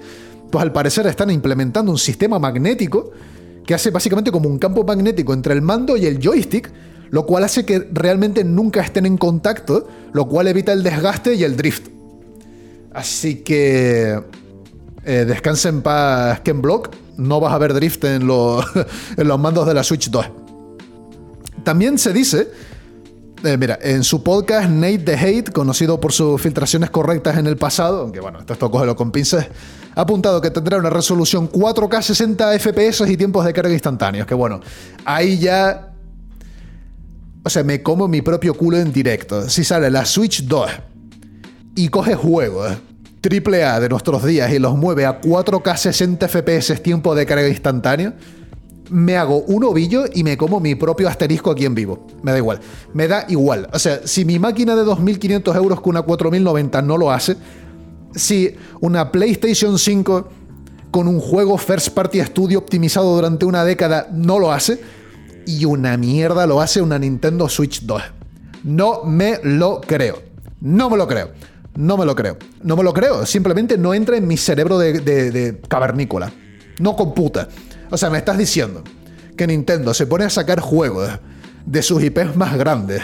Pues 0.50 0.62
al 0.62 0.72
parecer 0.72 1.06
están 1.06 1.30
implementando 1.30 1.90
un 1.90 1.98
sistema 1.98 2.38
magnético 2.38 3.12
que 3.66 3.74
hace 3.74 3.90
básicamente 3.90 4.30
como 4.30 4.48
un 4.48 4.58
campo 4.58 4.84
magnético 4.84 5.32
entre 5.32 5.54
el 5.54 5.62
mando 5.62 5.96
y 5.96 6.06
el 6.06 6.18
joystick 6.18 6.70
lo 7.12 7.26
cual 7.26 7.44
hace 7.44 7.66
que 7.66 7.86
realmente 7.92 8.42
nunca 8.42 8.80
estén 8.80 9.04
en 9.04 9.18
contacto, 9.18 9.86
lo 10.14 10.28
cual 10.28 10.48
evita 10.48 10.72
el 10.72 10.82
desgaste 10.82 11.34
y 11.34 11.44
el 11.44 11.56
drift. 11.58 11.88
Así 12.94 13.36
que 13.36 14.18
eh, 15.04 15.24
descansa 15.26 15.68
en 15.68 15.82
paz 15.82 16.40
Ken 16.40 16.62
Block, 16.62 16.94
no 17.16 17.40
vas 17.40 17.52
a 17.52 17.58
ver 17.58 17.74
drift 17.74 18.04
en, 18.04 18.26
los 18.26 19.38
mandos 19.38 19.66
de 19.66 19.74
la 19.74 19.82
Switch 19.82 20.10
2. 20.10 20.26
También 21.64 21.98
se 21.98 22.12
dice 22.12 22.50
eh, 23.44 23.56
mira, 23.56 23.78
en 23.82 24.04
su 24.04 24.22
podcast 24.22 24.70
Nate 24.70 24.98
the 24.98 25.14
Hate, 25.14 25.50
conocido 25.52 25.98
por 25.98 26.12
sus 26.12 26.40
filtraciones 26.40 26.90
correctas 26.90 27.36
en 27.38 27.46
el 27.48 27.56
pasado, 27.56 28.02
aunque 28.02 28.20
bueno, 28.20 28.38
esto 28.38 28.70
cógelo 28.70 28.94
con 28.94 29.10
pinzas, 29.10 29.48
ha 29.94 30.00
apuntado 30.02 30.40
que 30.40 30.50
tendrá 30.50 30.78
una 30.78 30.90
resolución 30.90 31.50
4K 31.50 32.02
60 32.02 32.58
FPS 32.58 33.10
y 33.10 33.16
tiempos 33.16 33.44
de 33.44 33.52
carga 33.52 33.72
instantáneos. 33.72 34.26
Que 34.26 34.34
bueno, 34.34 34.60
ahí 35.04 35.38
ya 35.38 35.92
o 37.44 37.50
sea, 37.50 37.64
me 37.64 37.82
como 37.82 38.06
mi 38.06 38.22
propio 38.22 38.54
culo 38.54 38.78
en 38.78 38.92
directo. 38.92 39.48
Si 39.48 39.64
sale 39.64 39.90
la 39.90 40.04
Switch 40.04 40.44
2 40.44 40.70
y 41.74 41.88
coge 41.88 42.14
juegos 42.14 42.76
AAA 43.22 43.80
de 43.80 43.88
nuestros 43.88 44.24
días 44.24 44.52
y 44.52 44.58
los 44.58 44.76
mueve 44.76 45.06
a 45.06 45.20
4K 45.20 45.76
60 45.76 46.28
FPS 46.28 46.82
tiempo 46.82 47.14
de 47.14 47.24
carga 47.24 47.48
instantáneo, 47.48 48.14
me 48.90 49.16
hago 49.16 49.38
un 49.38 49.64
ovillo 49.64 50.04
y 50.12 50.24
me 50.24 50.36
como 50.36 50.60
mi 50.60 50.74
propio 50.74 51.08
asterisco 51.08 51.50
aquí 51.50 51.64
en 51.64 51.74
vivo. 51.74 52.06
Me 52.22 52.32
da 52.32 52.38
igual. 52.38 52.60
Me 52.92 53.08
da 53.08 53.24
igual. 53.28 53.68
O 53.72 53.78
sea, 53.78 54.06
si 54.06 54.24
mi 54.24 54.38
máquina 54.38 54.74
de 54.76 54.82
2.500 54.82 55.56
euros 55.56 55.80
con 55.80 55.90
una 55.96 56.04
4.090 56.04 56.84
no 56.84 56.98
lo 56.98 57.10
hace, 57.10 57.36
si 58.14 58.54
una 58.80 59.10
PlayStation 59.10 59.78
5 59.78 60.28
con 60.90 61.08
un 61.08 61.20
juego 61.20 61.56
First 61.56 61.90
Party 61.90 62.20
Studio 62.20 62.58
optimizado 62.58 63.14
durante 63.14 63.46
una 63.46 63.64
década 63.64 64.08
no 64.12 64.38
lo 64.38 64.52
hace, 64.52 64.80
y 65.46 65.64
una 65.64 65.96
mierda 65.96 66.46
lo 66.46 66.60
hace 66.60 66.80
una 66.80 66.98
Nintendo 66.98 67.48
Switch 67.48 67.82
2. 67.82 68.02
No 68.64 69.04
me 69.04 69.40
lo 69.42 69.80
creo. 69.80 70.22
No 70.60 70.90
me 70.90 70.96
lo 70.96 71.08
creo. 71.08 71.30
No 71.74 71.96
me 71.96 72.04
lo 72.04 72.14
creo. 72.14 72.36
No 72.62 72.76
me 72.76 72.82
lo 72.82 72.92
creo. 72.92 73.24
Simplemente 73.26 73.78
no 73.78 73.94
entra 73.94 74.16
en 74.16 74.26
mi 74.26 74.36
cerebro 74.36 74.78
de, 74.78 75.60
cavernícola. 75.68 76.32
No 76.78 76.96
computa. 76.96 77.48
O 77.90 77.96
sea, 77.96 78.10
me 78.10 78.18
estás 78.18 78.38
diciendo 78.38 78.82
que 79.36 79.46
Nintendo 79.46 79.94
se 79.94 80.06
pone 80.06 80.24
a 80.24 80.30
sacar 80.30 80.60
juegos 80.60 81.10
de 81.64 81.82
sus 81.82 82.02
IPs 82.02 82.36
más 82.36 82.56
grandes 82.56 83.02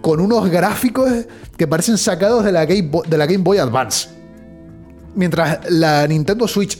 con 0.00 0.20
unos 0.20 0.48
gráficos 0.48 1.10
que 1.56 1.66
parecen 1.66 1.98
sacados 1.98 2.44
de 2.44 2.52
la 2.52 2.64
Game 2.64 3.42
Boy 3.42 3.58
Advance. 3.58 4.08
Mientras 5.14 5.70
la 5.70 6.06
Nintendo 6.06 6.46
Switch 6.46 6.78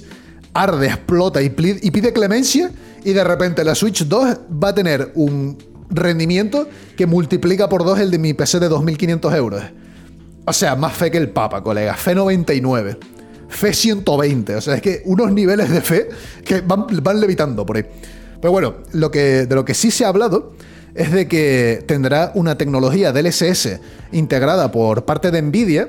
arde, 0.55 0.87
explota 0.87 1.43
y, 1.43 1.47
y 1.47 1.91
pide 1.91 2.13
clemencia 2.13 2.71
y 3.05 3.13
de 3.13 3.25
repente 3.25 3.65
la 3.65 3.75
Switch 3.75 4.05
2 4.05 4.39
va 4.63 4.69
a 4.69 4.75
tener 4.75 5.13
un 5.15 5.59
rendimiento 5.91 6.69
que 6.97 7.07
multiplica 7.07 7.69
por 7.69 7.85
dos 7.85 7.99
el 7.99 8.11
de 8.11 8.19
mi 8.19 8.35
PC 8.35 8.59
de 8.59 8.71
2.500 8.71 9.37
euros. 9.37 9.63
O 10.47 10.53
sea, 10.53 10.77
más 10.77 10.93
fe 10.93 11.11
que 11.11 11.19
el 11.19 11.31
Papa, 11.31 11.63
colega. 11.63 11.95
Fe 11.95 12.15
99. 12.15 12.99
Fe 13.49 13.73
120. 13.73 14.55
O 14.55 14.61
sea, 14.61 14.77
es 14.77 14.83
que 14.83 15.03
unos 15.05 15.33
niveles 15.33 15.71
de 15.71 15.81
fe 15.81 16.09
que 16.45 16.61
van, 16.61 16.87
levitando 17.21 17.67
por 17.67 17.77
ahí. 17.77 17.85
Pero 18.41 18.53
bueno, 18.53 18.77
lo 18.93 19.11
que, 19.11 19.47
de 19.47 19.55
lo 19.55 19.65
que 19.65 19.75
sí 19.75 19.91
se 19.91 20.05
ha 20.05 20.09
hablado 20.09 20.53
es 20.95 21.11
de 21.11 21.27
que 21.27 21.83
tendrá 21.87 22.31
una 22.35 22.57
tecnología 22.57 23.13
DLSS 23.13 23.81
integrada 24.13 24.71
por 24.71 25.05
parte 25.05 25.33
de 25.33 25.43
Nvidia 25.43 25.89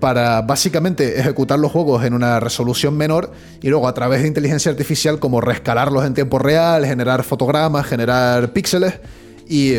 para 0.00 0.42
básicamente 0.42 1.20
ejecutar 1.20 1.58
los 1.58 1.70
juegos 1.70 2.04
en 2.04 2.14
una 2.14 2.40
resolución 2.40 2.96
menor 2.96 3.30
y 3.60 3.68
luego 3.68 3.86
a 3.86 3.94
través 3.94 4.22
de 4.22 4.28
inteligencia 4.28 4.72
artificial 4.72 5.20
como 5.20 5.40
rescalarlos 5.40 6.04
en 6.04 6.14
tiempo 6.14 6.38
real, 6.38 6.84
generar 6.86 7.22
fotogramas, 7.22 7.86
generar 7.86 8.52
píxeles 8.52 8.94
y 9.48 9.74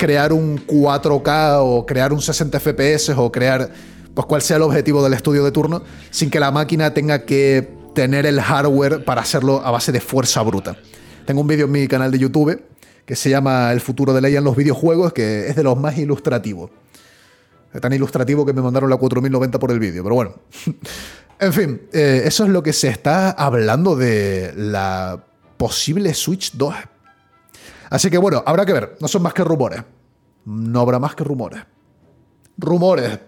crear 0.00 0.32
un 0.32 0.66
4K 0.66 1.58
o 1.60 1.84
crear 1.84 2.10
un 2.10 2.22
60 2.22 2.58
FPS 2.58 3.10
o 3.10 3.30
crear 3.30 3.70
pues 4.14 4.26
cuál 4.26 4.40
sea 4.40 4.56
el 4.56 4.62
objetivo 4.62 5.04
del 5.04 5.12
estudio 5.12 5.44
de 5.44 5.52
turno 5.52 5.82
sin 6.10 6.30
que 6.30 6.40
la 6.40 6.50
máquina 6.50 6.94
tenga 6.94 7.26
que 7.26 7.68
tener 7.94 8.24
el 8.24 8.40
hardware 8.40 9.04
para 9.04 9.20
hacerlo 9.20 9.60
a 9.62 9.70
base 9.70 9.92
de 9.92 10.00
fuerza 10.00 10.40
bruta. 10.40 10.78
Tengo 11.26 11.42
un 11.42 11.46
vídeo 11.46 11.66
en 11.66 11.72
mi 11.72 11.86
canal 11.86 12.10
de 12.10 12.18
YouTube 12.18 12.62
que 13.04 13.14
se 13.14 13.28
llama 13.28 13.72
El 13.72 13.82
futuro 13.82 14.14
de 14.14 14.22
ley 14.22 14.34
en 14.34 14.42
los 14.42 14.56
videojuegos 14.56 15.12
que 15.12 15.48
es 15.48 15.54
de 15.54 15.62
los 15.62 15.76
más 15.76 15.98
ilustrativos. 15.98 16.70
Es 17.74 17.80
tan 17.82 17.92
ilustrativo 17.92 18.46
que 18.46 18.54
me 18.54 18.62
mandaron 18.62 18.88
la 18.88 18.96
4090 18.96 19.58
por 19.58 19.70
el 19.70 19.78
vídeo, 19.78 20.02
pero 20.02 20.14
bueno. 20.14 20.34
en 21.38 21.52
fin, 21.52 21.82
eh, 21.92 22.22
eso 22.24 22.44
es 22.44 22.50
lo 22.50 22.62
que 22.62 22.72
se 22.72 22.88
está 22.88 23.32
hablando 23.32 23.96
de 23.96 24.54
la 24.56 25.22
posible 25.58 26.14
Switch 26.14 26.52
2. 26.54 26.74
Así 27.90 28.08
que 28.08 28.18
bueno, 28.18 28.42
habrá 28.46 28.64
que 28.64 28.72
ver. 28.72 28.96
No 29.00 29.08
son 29.08 29.22
más 29.22 29.34
que 29.34 29.44
rumores. 29.44 29.82
No 30.44 30.80
habrá 30.80 30.98
más 30.98 31.14
que 31.14 31.24
rumores. 31.24 31.60
Rumores. 32.56 33.18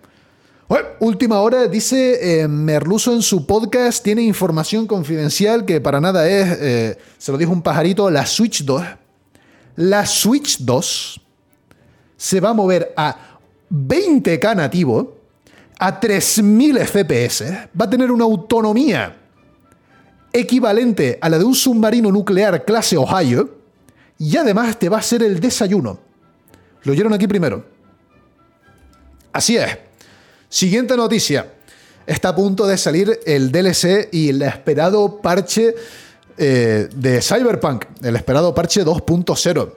última 1.00 1.40
hora, 1.40 1.66
dice 1.66 2.42
eh, 2.42 2.48
Merluso 2.48 3.12
en 3.12 3.22
su 3.22 3.44
podcast, 3.44 4.02
tiene 4.02 4.22
información 4.22 4.86
confidencial 4.86 5.64
que 5.64 5.80
para 5.80 6.00
nada 6.00 6.28
es, 6.28 6.58
eh, 6.60 6.98
se 7.18 7.32
lo 7.32 7.38
dijo 7.38 7.52
un 7.52 7.62
pajarito, 7.62 8.08
la 8.08 8.24
Switch 8.24 8.64
2. 8.64 8.82
La 9.76 10.06
Switch 10.06 10.58
2 10.60 11.20
se 12.16 12.40
va 12.40 12.50
a 12.50 12.54
mover 12.54 12.94
a 12.96 13.16
20K 13.70 14.54
nativo, 14.54 15.16
a 15.78 15.98
3000 15.98 16.78
FPS, 16.78 17.68
va 17.78 17.86
a 17.86 17.90
tener 17.90 18.12
una 18.12 18.24
autonomía 18.24 19.16
equivalente 20.32 21.18
a 21.20 21.28
la 21.28 21.38
de 21.38 21.44
un 21.44 21.54
submarino 21.54 22.12
nuclear 22.12 22.64
clase 22.64 22.96
Ohio, 22.96 23.61
y 24.22 24.36
además 24.36 24.78
te 24.78 24.88
va 24.88 24.98
a 24.98 25.00
hacer 25.00 25.20
el 25.24 25.40
desayuno. 25.40 25.98
Lo 26.84 26.92
oyeron 26.92 27.12
aquí 27.12 27.26
primero. 27.26 27.64
Así 29.32 29.56
es. 29.56 29.76
Siguiente 30.48 30.96
noticia. 30.96 31.54
Está 32.06 32.28
a 32.28 32.34
punto 32.36 32.64
de 32.68 32.78
salir 32.78 33.18
el 33.26 33.50
DLC 33.50 34.10
y 34.12 34.28
el 34.28 34.42
esperado 34.42 35.20
parche 35.20 35.74
eh, 36.38 36.88
de 36.94 37.20
Cyberpunk, 37.20 37.84
el 38.00 38.14
esperado 38.14 38.54
parche 38.54 38.84
2.0. 38.84 39.72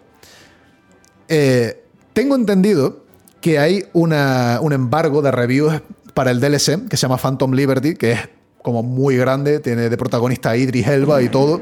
Eh, 1.28 1.84
tengo 2.14 2.36
entendido 2.36 3.04
que 3.42 3.58
hay 3.58 3.86
un 3.94 4.14
embargo 4.14 5.24
de 5.24 5.32
reviews 5.32 5.82
para 6.14 6.30
el 6.30 6.40
DLC 6.40 6.88
que 6.88 6.98
se 6.98 7.02
llama 7.02 7.18
Phantom 7.18 7.52
Liberty, 7.52 7.96
que 7.96 8.12
es 8.12 8.20
como 8.62 8.84
muy 8.84 9.18
grande, 9.18 9.60
tiene 9.60 9.90
de 9.90 9.98
protagonista 9.98 10.56
Idris 10.56 10.86
Elba 10.86 11.24
y 11.24 11.30
todo. 11.30 11.62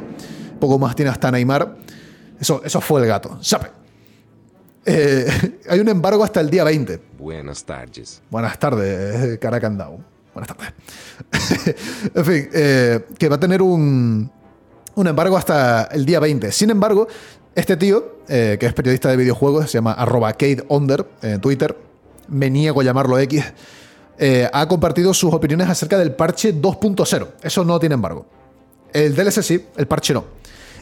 Poco 0.60 0.78
más 0.80 0.98
tiene 0.98 1.12
hasta 1.12 1.32
Neymar. 1.32 1.78
Eso, 2.40 2.62
eso 2.64 2.82
fue 2.82 3.02
el 3.02 3.08
gato. 3.08 3.38
¿Sabe? 3.42 3.84
Eh, 4.86 5.60
hay 5.70 5.80
un 5.80 5.90
embargo 5.90 6.24
hasta 6.24 6.42
el 6.42 6.50
día 6.50 6.64
20. 6.64 7.00
Buenas 7.18 7.64
tardes. 7.64 8.22
Buenas 8.30 8.58
tardes, 8.60 9.40
Caracandao. 9.40 10.00
Buenas 10.34 10.56
tardes. 10.56 10.74
en 12.16 12.26
fin, 12.26 12.50
eh, 12.54 13.06
que 13.18 13.30
va 13.30 13.36
a 13.36 13.40
tener 13.40 13.62
un, 13.62 14.30
un 14.96 15.08
embargo 15.08 15.38
hasta 15.38 15.84
el 15.86 16.06
día 16.06 16.20
20. 16.20 16.52
Sin 16.52 16.70
embargo, 16.70 17.08
este 17.56 17.78
tío, 17.78 18.18
eh, 18.28 18.58
que 18.60 18.66
es 18.66 18.74
periodista 18.74 19.10
de 19.10 19.18
videojuegos, 19.18 19.70
se 19.70 19.78
llama 19.78 19.94
arroba 19.94 20.32
Kate 20.34 20.66
Onder 20.70 21.06
en 21.22 21.40
Twitter, 21.40 21.78
me 22.28 22.50
niego 22.50 22.82
a 22.82 22.84
llamarlo 22.84 23.20
X, 23.20 23.44
ha 24.54 24.68
compartido 24.68 25.14
sus 25.14 25.34
opiniones 25.34 25.70
acerca 25.70 25.98
del 25.98 26.14
parche 26.16 26.56
2.0. 26.56 27.28
Eso 27.42 27.66
no 27.66 27.80
tiene 27.80 27.96
embargo. 27.96 28.26
El 28.94 29.16
DLC 29.16 29.42
sí, 29.42 29.66
el 29.76 29.88
parche 29.88 30.14
no. 30.14 30.24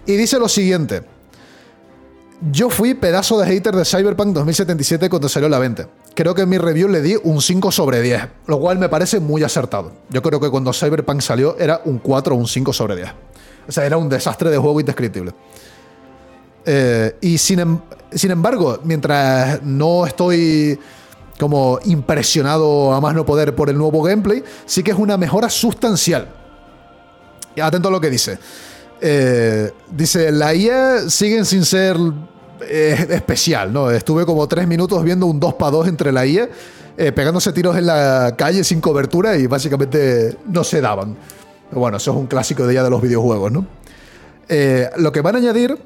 Y 0.05 0.15
dice 0.15 0.37
lo 0.37 0.47
siguiente. 0.47 1.01
Yo 2.49 2.71
fui 2.71 2.95
pedazo 2.95 3.39
de 3.39 3.45
hater 3.45 3.75
de 3.75 3.85
Cyberpunk 3.85 4.33
2077 4.33 5.09
cuando 5.11 5.29
salió 5.29 5.47
la 5.47 5.59
20. 5.59 5.85
Creo 6.15 6.33
que 6.33 6.41
en 6.41 6.49
mi 6.49 6.57
review 6.57 6.87
le 6.87 7.03
di 7.03 7.15
un 7.23 7.39
5 7.39 7.71
sobre 7.71 8.01
10, 8.01 8.27
lo 8.47 8.59
cual 8.59 8.79
me 8.79 8.89
parece 8.89 9.19
muy 9.19 9.43
acertado. 9.43 9.91
Yo 10.09 10.23
creo 10.23 10.39
que 10.39 10.49
cuando 10.49 10.73
Cyberpunk 10.73 11.21
salió 11.21 11.55
era 11.59 11.81
un 11.85 11.99
4 11.99 12.33
o 12.33 12.37
un 12.39 12.47
5 12.47 12.73
sobre 12.73 12.95
10. 12.95 13.09
O 13.67 13.71
sea, 13.71 13.85
era 13.85 13.97
un 13.97 14.09
desastre 14.09 14.49
de 14.49 14.57
juego 14.57 14.79
indescriptible. 14.79 15.33
Eh, 16.65 17.15
y 17.21 17.37
sin, 17.37 17.59
em, 17.59 17.79
sin 18.11 18.31
embargo, 18.31 18.79
mientras 18.85 19.61
no 19.61 20.07
estoy 20.07 20.79
como 21.39 21.77
impresionado 21.85 22.91
a 22.91 22.99
más 22.99 23.13
no 23.13 23.23
poder 23.23 23.53
por 23.53 23.69
el 23.69 23.77
nuevo 23.77 24.01
gameplay, 24.01 24.43
sí 24.65 24.81
que 24.81 24.89
es 24.89 24.97
una 24.97 25.15
mejora 25.15 25.47
sustancial. 25.47 26.27
Atento 27.61 27.89
a 27.89 27.91
lo 27.91 28.01
que 28.01 28.09
dice. 28.09 28.39
Eh, 28.99 29.71
dice, 29.91 30.31
la 30.31 30.53
IA 30.53 31.09
siguen 31.09 31.45
sin 31.45 31.65
ser 31.65 31.97
eh, 32.67 33.07
especial, 33.09 33.71
¿no? 33.71 33.91
Estuve 33.91 34.25
como 34.25 34.47
tres 34.47 34.67
minutos 34.67 35.03
viendo 35.03 35.25
un 35.25 35.39
2 35.39 35.53
para 35.55 35.71
2 35.71 35.87
entre 35.87 36.11
la 36.11 36.25
IA, 36.25 36.49
eh, 36.97 37.11
pegándose 37.11 37.53
tiros 37.53 37.77
en 37.77 37.85
la 37.87 38.35
calle 38.37 38.63
sin 38.63 38.81
cobertura 38.81 39.37
y 39.37 39.47
básicamente 39.47 40.37
no 40.47 40.63
se 40.63 40.81
daban. 40.81 41.17
bueno, 41.71 41.97
eso 41.97 42.11
es 42.11 42.17
un 42.17 42.27
clásico 42.27 42.67
de 42.67 42.73
ya 42.75 42.83
de 42.83 42.89
los 42.89 43.01
videojuegos, 43.01 43.51
¿no? 43.51 43.65
lo 44.97 45.13
que 45.13 45.21
van 45.21 45.35
a 45.35 45.37
añadir 45.37 45.77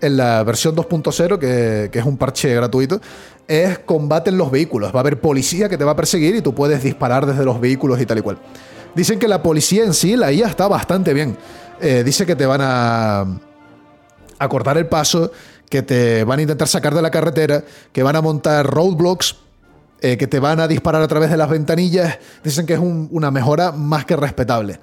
en 0.00 0.16
la 0.16 0.44
versión 0.44 0.76
2.0, 0.76 1.38
que, 1.40 1.90
que, 1.90 1.98
es 1.98 2.04
un 2.04 2.16
parche 2.16 2.54
gratuito, 2.54 3.00
es 3.48 3.80
combate 3.80 4.30
en 4.30 4.38
los 4.38 4.48
vehículos. 4.50 4.92
Va 4.94 4.98
a 4.98 5.00
haber 5.00 5.20
policía 5.20 5.68
que 5.68 5.76
te 5.76 5.82
va 5.82 5.92
a 5.92 5.96
perseguir 5.96 6.36
y 6.36 6.40
tú 6.40 6.54
puedes 6.54 6.84
disparar 6.84 7.26
desde 7.26 7.44
los 7.44 7.60
vehículos 7.60 8.00
y 8.00 8.06
tal 8.06 8.18
y 8.18 8.20
cual. 8.20 8.38
Dicen 8.94 9.18
que 9.18 9.26
la 9.26 9.42
policía 9.42 9.84
en 9.84 9.94
sí, 9.94 10.16
la 10.16 10.32
IA 10.32 10.48
está 10.48 10.68
bastante 10.68 11.14
bien. 11.14 11.36
Eh, 11.80 12.02
dice 12.04 12.26
que 12.26 12.36
te 12.36 12.46
van 12.46 12.60
a, 12.62 13.24
a 14.38 14.48
cortar 14.48 14.76
el 14.76 14.86
paso, 14.86 15.32
que 15.72 15.80
te 15.80 16.22
van 16.24 16.38
a 16.38 16.42
intentar 16.42 16.68
sacar 16.68 16.94
de 16.94 17.00
la 17.00 17.10
carretera, 17.10 17.64
que 17.94 18.02
van 18.02 18.14
a 18.14 18.20
montar 18.20 18.66
roadblocks, 18.66 19.36
eh, 20.02 20.18
que 20.18 20.26
te 20.26 20.38
van 20.38 20.60
a 20.60 20.68
disparar 20.68 21.00
a 21.00 21.08
través 21.08 21.30
de 21.30 21.38
las 21.38 21.48
ventanillas. 21.48 22.18
Dicen 22.44 22.66
que 22.66 22.74
es 22.74 22.78
una 22.78 23.30
mejora 23.30 23.72
más 23.72 24.04
que 24.04 24.14
respetable. 24.14 24.78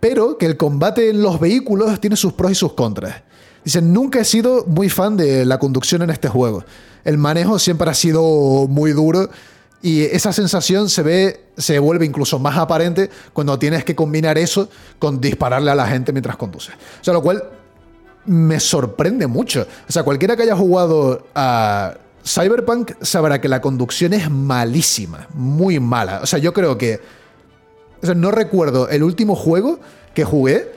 Pero 0.00 0.36
que 0.36 0.46
el 0.46 0.56
combate 0.56 1.10
en 1.10 1.22
los 1.22 1.38
vehículos 1.38 2.00
tiene 2.00 2.16
sus 2.16 2.32
pros 2.32 2.50
y 2.50 2.54
sus 2.56 2.72
contras. 2.72 3.22
Dicen, 3.64 3.92
nunca 3.92 4.18
he 4.18 4.24
sido 4.24 4.64
muy 4.66 4.88
fan 4.88 5.16
de 5.16 5.44
la 5.44 5.60
conducción 5.60 6.02
en 6.02 6.10
este 6.10 6.28
juego. 6.28 6.64
El 7.04 7.16
manejo 7.16 7.60
siempre 7.60 7.88
ha 7.88 7.94
sido 7.94 8.66
muy 8.66 8.90
duro 8.90 9.30
y 9.80 10.02
esa 10.02 10.32
sensación 10.32 10.90
se 10.90 11.02
ve, 11.02 11.44
se 11.56 11.78
vuelve 11.78 12.04
incluso 12.04 12.40
más 12.40 12.58
aparente 12.58 13.10
cuando 13.32 13.60
tienes 13.60 13.84
que 13.84 13.94
combinar 13.94 14.38
eso 14.38 14.68
con 14.98 15.20
dispararle 15.20 15.70
a 15.70 15.76
la 15.76 15.86
gente 15.86 16.10
mientras 16.10 16.36
conduces. 16.36 16.74
O 17.00 17.04
sea, 17.04 17.14
lo 17.14 17.22
cual 17.22 17.59
me 18.26 18.60
sorprende 18.60 19.26
mucho. 19.26 19.66
O 19.88 19.92
sea, 19.92 20.02
cualquiera 20.02 20.36
que 20.36 20.42
haya 20.42 20.56
jugado 20.56 21.26
a 21.34 21.94
Cyberpunk 22.24 22.92
sabrá 23.00 23.40
que 23.40 23.48
la 23.48 23.60
conducción 23.60 24.12
es 24.12 24.30
malísima, 24.30 25.28
muy 25.34 25.80
mala. 25.80 26.20
O 26.22 26.26
sea, 26.26 26.38
yo 26.38 26.52
creo 26.52 26.78
que... 26.78 27.00
O 28.02 28.06
sea, 28.06 28.14
no 28.14 28.30
recuerdo 28.30 28.88
el 28.88 29.02
último 29.02 29.36
juego 29.36 29.78
que 30.14 30.24
jugué 30.24 30.72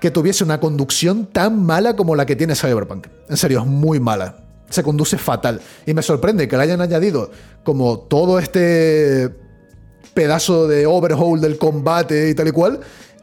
que 0.00 0.12
tuviese 0.12 0.44
una 0.44 0.60
conducción 0.60 1.26
tan 1.26 1.64
mala 1.64 1.96
como 1.96 2.14
la 2.14 2.24
que 2.24 2.36
tiene 2.36 2.54
Cyberpunk. 2.54 3.08
En 3.28 3.36
serio, 3.36 3.60
es 3.60 3.66
muy 3.66 3.98
mala 3.98 4.44
se 4.70 4.82
conduce 4.82 5.18
fatal. 5.18 5.60
Y 5.86 5.94
me 5.94 6.02
sorprende 6.02 6.48
que 6.48 6.56
le 6.56 6.62
hayan 6.62 6.80
añadido 6.80 7.30
como 7.64 8.00
todo 8.00 8.38
este 8.38 9.30
pedazo 10.14 10.66
de 10.68 10.86
overhaul 10.86 11.40
del 11.40 11.58
combate 11.58 12.30
y 12.30 12.34
tal 12.34 12.48
y 12.48 12.52
cual, 12.52 12.80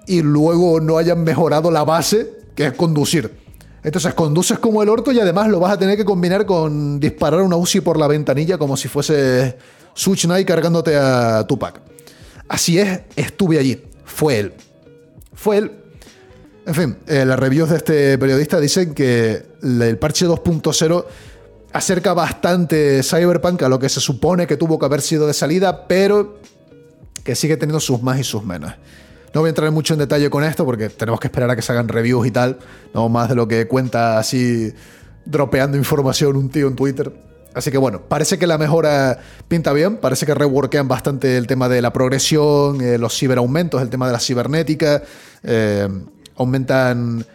y 0.08 0.22
luego 0.22 0.80
no 0.80 0.98
hayan 0.98 1.24
mejorado 1.24 1.72
la 1.72 1.84
base, 1.84 2.32
que 2.56 2.68
es 2.68 2.74
conducir. 2.74 3.45
Entonces 3.86 4.16
conduces 4.16 4.58
como 4.58 4.82
el 4.82 4.90
orto 4.90 5.12
y 5.12 5.20
además 5.20 5.48
lo 5.48 5.60
vas 5.60 5.74
a 5.74 5.78
tener 5.78 5.96
que 5.96 6.04
combinar 6.04 6.48
con 6.48 7.00
disparar 7.00 7.44
una 7.44 7.56
UCI 7.56 7.82
por 7.82 8.00
la 8.00 8.08
ventanilla 8.08 8.58
como 8.58 8.76
si 8.76 8.88
fuese 8.88 9.60
Switch 9.94 10.26
Knight 10.26 10.48
cargándote 10.48 10.96
a 10.98 11.46
Tupac. 11.48 11.82
Así 12.48 12.80
es, 12.80 13.02
estuve 13.16 13.60
allí. 13.60 13.84
Fue 14.04 14.40
él. 14.40 14.54
Fue 15.36 15.58
él. 15.58 15.72
En 16.66 16.74
fin, 16.74 16.98
eh, 17.06 17.26
las 17.26 17.38
reviews 17.38 17.70
de 17.70 17.78
este 17.78 18.18
periodista 18.18 18.60
dicen 18.60 18.96
que 18.96 19.46
el 19.62 20.00
parche 20.00 20.26
2.0 20.26 21.06
acerca 21.72 22.16
bastante 22.16 23.04
Cyberpunk 23.04 23.62
a 23.62 23.70
lo 23.70 23.78
que 23.78 23.90
se 23.90 24.00
supone 24.00 24.48
que 24.48 24.58
tuvo 24.58 24.80
que 24.80 24.86
haber 24.88 25.02
sido 25.02 25.28
de 25.28 25.34
salida, 25.36 25.88
pero 25.88 26.40
que 27.24 27.36
sigue 27.36 27.56
teniendo 27.56 27.80
sus 27.80 28.02
más 28.02 28.20
y 28.20 28.24
sus 28.24 28.44
menos. 28.44 28.74
No 29.36 29.42
voy 29.42 29.50
a 29.50 29.52
entrar 29.52 29.70
mucho 29.70 29.94
en 29.94 30.00
detalle 30.00 30.30
con 30.30 30.46
esto 30.46 30.64
porque 30.64 30.88
tenemos 30.88 31.20
que 31.20 31.28
esperar 31.28 31.50
a 31.50 31.58
que 31.58 31.62
se 31.62 31.70
hagan 31.74 31.90
reviews 31.90 32.26
y 32.26 32.32
tal, 32.32 32.58
no 32.94 33.10
más 33.10 33.28
de 33.28 33.36
lo 33.36 33.50
que 33.50 33.68
cuenta 33.68 34.18
así 34.18 34.74
dropeando 35.26 35.76
información 35.76 36.38
un 36.38 36.48
tío 36.48 36.70
en 36.70 36.76
Twitter. 36.78 37.12
Así 37.54 37.70
que 37.70 37.78
bueno, 37.78 38.04
parece 38.04 38.40
que 38.40 38.48
la 38.48 38.58
mejora 38.58 39.20
pinta 39.50 39.74
bien, 39.74 39.98
parece 39.98 40.26
que 40.26 40.34
reworkean 40.34 40.88
bastante 40.88 41.36
el 41.36 41.48
tema 41.48 41.68
de 41.68 41.82
la 41.82 41.92
progresión, 41.92 42.80
eh, 42.80 42.98
los 42.98 43.14
ciberaumentos, 43.14 43.82
el 43.82 43.90
tema 43.90 44.08
de 44.08 44.14
la 44.14 44.22
cibernética, 44.22 45.04
eh, 45.44 45.90
aumentan 46.38 47.26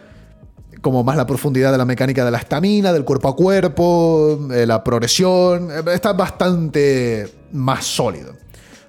como 0.81 1.03
más 1.03 1.15
la 1.15 1.27
profundidad 1.27 1.71
de 1.71 1.77
la 1.77 1.85
mecánica 1.85 2.25
de 2.25 2.31
la 2.31 2.39
estamina, 2.39 2.93
del 2.93 3.05
cuerpo 3.05 3.27
a 3.27 3.35
cuerpo, 3.35 4.47
eh, 4.51 4.65
la 4.65 4.83
progresión. 4.83 5.69
Está 5.87 6.13
bastante 6.13 7.31
más 7.51 7.85
sólido. 7.85 8.33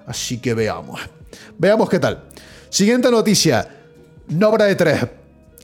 Así 0.07 0.39
que 0.39 0.55
veamos. 0.55 0.99
Veamos 1.59 1.87
qué 1.91 1.99
tal. 1.99 2.23
Siguiente 2.73 3.11
noticia. 3.11 3.67
Nobra 4.29 4.65
de 4.65 4.73
3 4.73 5.05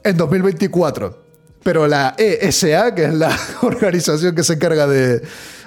en 0.03 0.15
2024. 0.15 1.23
Pero 1.63 1.87
la 1.87 2.13
ESA, 2.15 2.93
que 2.93 3.05
es 3.05 3.13
la 3.15 3.35
organización 3.63 4.35
que 4.35 4.43
se 4.43 4.53
encarga 4.53 4.85
de, 4.85 5.23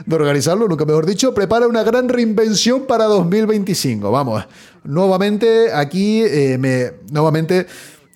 organizarlo, 0.09 0.68
nunca 0.68 0.85
mejor 0.85 1.05
dicho, 1.05 1.35
prepara 1.35 1.66
una 1.66 1.83
gran 1.83 2.09
reinvención 2.09 2.87
para 2.87 3.07
2025. 3.07 4.09
Vamos, 4.12 4.46
nuevamente 4.85 5.72
aquí, 5.72 6.22
eh, 6.22 6.59
me, 6.59 6.92
nuevamente 7.11 7.66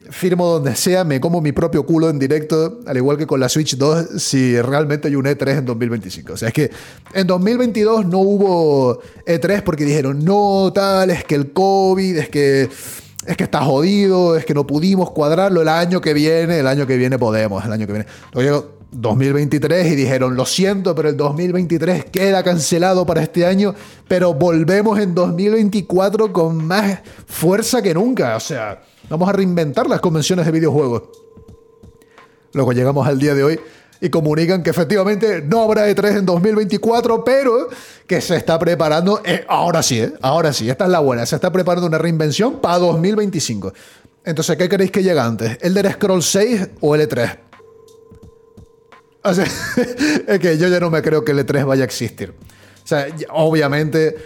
firmo 0.08 0.46
donde 0.46 0.76
sea, 0.76 1.02
me 1.02 1.20
como 1.20 1.40
mi 1.40 1.50
propio 1.50 1.84
culo 1.84 2.08
en 2.08 2.20
directo, 2.20 2.78
al 2.86 2.96
igual 2.96 3.16
que 3.16 3.26
con 3.26 3.40
la 3.40 3.48
Switch 3.48 3.76
2, 3.76 4.22
si 4.22 4.62
realmente 4.62 5.08
hay 5.08 5.16
un 5.16 5.24
E3 5.24 5.58
en 5.58 5.64
2025. 5.64 6.34
O 6.34 6.36
sea, 6.36 6.46
es 6.46 6.54
que 6.54 6.70
en 7.12 7.26
2022 7.26 8.06
no 8.06 8.20
hubo 8.20 9.00
E3 9.26 9.64
porque 9.64 9.84
dijeron, 9.84 10.24
no, 10.24 10.70
tal, 10.72 11.10
es 11.10 11.24
que 11.24 11.34
el 11.34 11.52
COVID, 11.52 12.18
es 12.18 12.28
que 12.28 12.68
es 13.26 13.36
que 13.36 13.44
está 13.44 13.62
jodido, 13.62 14.36
es 14.36 14.44
que 14.44 14.54
no 14.54 14.66
pudimos 14.66 15.10
cuadrarlo 15.10 15.62
el 15.62 15.68
año 15.68 16.00
que 16.00 16.14
viene, 16.14 16.60
el 16.60 16.66
año 16.66 16.86
que 16.86 16.96
viene 16.96 17.18
podemos, 17.18 17.64
el 17.64 17.72
año 17.72 17.86
que 17.86 17.92
viene. 17.92 18.08
Luego 18.32 18.76
2023 18.92 19.92
y 19.92 19.94
dijeron, 19.96 20.36
lo 20.36 20.46
siento, 20.46 20.94
pero 20.94 21.08
el 21.08 21.16
2023 21.16 22.06
queda 22.06 22.42
cancelado 22.42 23.04
para 23.04 23.22
este 23.22 23.44
año, 23.44 23.74
pero 24.08 24.34
volvemos 24.34 24.98
en 24.98 25.14
2024 25.14 26.32
con 26.32 26.64
más 26.64 27.00
fuerza 27.26 27.82
que 27.82 27.94
nunca. 27.94 28.36
O 28.36 28.40
sea, 28.40 28.82
vamos 29.08 29.28
a 29.28 29.32
reinventar 29.32 29.88
las 29.88 30.00
convenciones 30.00 30.46
de 30.46 30.52
videojuegos. 30.52 31.02
Luego 32.52 32.72
llegamos 32.72 33.06
al 33.06 33.18
día 33.18 33.34
de 33.34 33.44
hoy 33.44 33.60
y 34.00 34.08
comunican 34.10 34.62
que 34.62 34.70
efectivamente 34.70 35.42
no 35.42 35.62
habrá 35.62 35.88
E3 35.88 36.18
en 36.18 36.26
2024, 36.26 37.24
pero 37.24 37.68
que 38.06 38.20
se 38.20 38.36
está 38.36 38.58
preparando, 38.58 39.20
eh, 39.24 39.44
ahora 39.48 39.82
sí, 39.82 40.00
eh, 40.00 40.12
ahora 40.22 40.52
sí, 40.52 40.68
esta 40.68 40.84
es 40.84 40.90
la 40.90 41.00
buena, 41.00 41.26
se 41.26 41.34
está 41.34 41.50
preparando 41.50 41.86
una 41.86 41.98
reinvención 41.98 42.60
para 42.60 42.78
2025. 42.78 43.72
Entonces, 44.24 44.56
¿qué 44.56 44.68
queréis 44.68 44.90
que 44.90 45.02
llegue 45.02 45.20
antes? 45.20 45.58
¿El 45.60 45.74
de 45.74 45.92
Scroll 45.92 46.22
6 46.22 46.68
o 46.80 46.94
el 46.94 47.08
E3? 47.08 47.38
O 49.22 49.30
es 50.32 50.38
que 50.38 50.58
yo 50.58 50.68
ya 50.68 50.80
no 50.80 50.90
me 50.90 51.02
creo 51.02 51.24
que 51.24 51.32
el 51.32 51.46
E3 51.46 51.64
vaya 51.64 51.82
a 51.82 51.86
existir. 51.86 52.34
O 52.84 52.86
sea, 52.86 53.08
obviamente 53.30 54.16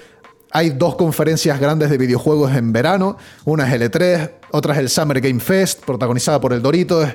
hay 0.51 0.71
dos 0.71 0.97
conferencias 0.97 1.61
grandes 1.61 1.91
de 1.91 1.99
videojuegos 1.99 2.55
en 2.55 2.73
verano. 2.73 3.17
Una 3.45 3.67
es 3.67 3.75
el 3.75 3.91
E3, 3.91 4.31
otra 4.51 4.75
es 4.75 4.81
el 4.81 4.89
Summer 4.91 5.21
Game 5.21 5.41
Fest, 5.41 5.85
protagonizada 5.85 6.41
por 6.41 6.53
el 6.53 6.61
Doritos. 6.61 7.09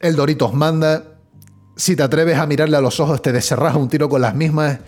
El 0.00 0.16
Doritos 0.16 0.52
manda 0.54 1.13
si 1.76 1.96
te 1.96 2.02
atreves 2.02 2.38
a 2.38 2.46
mirarle 2.46 2.76
a 2.76 2.80
los 2.80 3.00
ojos, 3.00 3.20
te 3.22 3.32
descerras 3.32 3.74
un 3.76 3.88
tiro 3.88 4.08
con 4.08 4.20
las 4.20 4.34
mismas. 4.34 4.78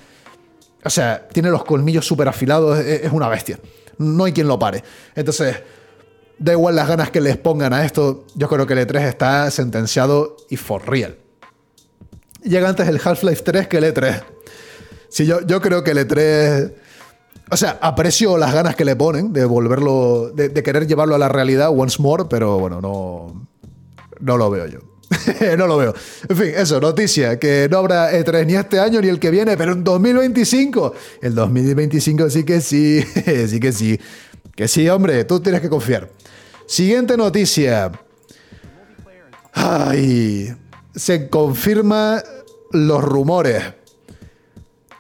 O 0.85 0.91
sea, 0.91 1.27
tiene 1.29 1.51
los 1.51 1.65
colmillos 1.65 2.07
súper 2.07 2.29
afilados, 2.29 2.79
es 2.79 3.11
una 3.13 3.29
bestia. 3.29 3.59
No 3.99 4.25
hay 4.25 4.33
quien 4.33 4.47
lo 4.47 4.59
pare. 4.59 4.85
Entonces, 5.15 5.57
da 6.39 6.53
igual 6.53 6.77
las 6.77 6.89
ganas 6.89 7.11
que 7.11 7.21
les 7.21 7.37
pongan 7.37 7.73
a 7.73 7.85
esto, 7.85 8.25
yo 8.35 8.49
creo 8.49 8.67
que 8.67 8.75
el 8.75 8.87
E3 8.87 9.09
está 9.09 9.51
sentenciado 9.51 10.37
y 10.49 10.57
for 10.57 10.87
real. 10.89 11.17
Llega 12.43 12.69
antes 12.69 12.87
el 12.87 13.01
Half-Life 13.03 13.43
3 13.43 13.69
que 13.69 13.79
el 13.79 13.85
E3. 13.85 14.23
Sí, 15.09 15.27
yo, 15.27 15.41
yo 15.41 15.61
creo 15.61 15.83
que 15.83 15.93
el 15.93 16.07
E3... 16.07 16.75
O 17.51 17.57
sea, 17.57 17.79
aprecio 17.81 18.37
las 18.39 18.53
ganas 18.53 18.75
que 18.75 18.85
le 18.85 18.97
ponen 18.97 19.33
de 19.33 19.45
volverlo, 19.45 20.31
de 20.31 20.63
querer 20.65 20.89
llevarlo 20.89 21.15
a 21.15 21.19
la 21.19 21.29
realidad 21.29 21.71
once 21.71 22.03
more, 22.03 22.25
pero 22.29 22.59
bueno, 22.59 22.81
no, 22.81 23.47
no 24.19 24.37
lo 24.37 24.51
veo 24.51 24.67
yo. 24.67 24.81
no 25.59 25.67
lo 25.67 25.77
veo. 25.77 25.95
En 26.29 26.37
fin, 26.37 26.53
eso, 26.57 26.81
noticia, 26.81 27.39
que 27.39 27.69
no 27.71 27.79
habrá 27.79 28.13
E3 28.13 28.47
ni 28.47 28.55
este 28.55 28.81
año 28.81 29.01
ni 29.01 29.09
el 29.09 29.21
que 29.21 29.31
viene, 29.31 29.57
pero 29.57 29.73
en 29.73 29.85
2025. 29.85 30.95
El 31.23 31.35
2025 31.35 32.31
sí 32.31 32.45
que 32.45 32.61
sí, 32.61 33.03
sí 33.49 33.61
que 33.61 33.73
sí. 33.73 34.01
Que 34.55 34.69
sí, 34.69 34.89
hombre, 34.89 35.25
tú 35.25 35.41
tienes 35.41 35.61
que 35.61 35.69
confiar. 35.69 36.11
Siguiente 36.67 37.17
noticia. 37.17 37.93
Ay, 39.53 40.55
se 40.95 41.29
confirma 41.29 42.23
los 42.73 43.03
rumores. 43.03 43.63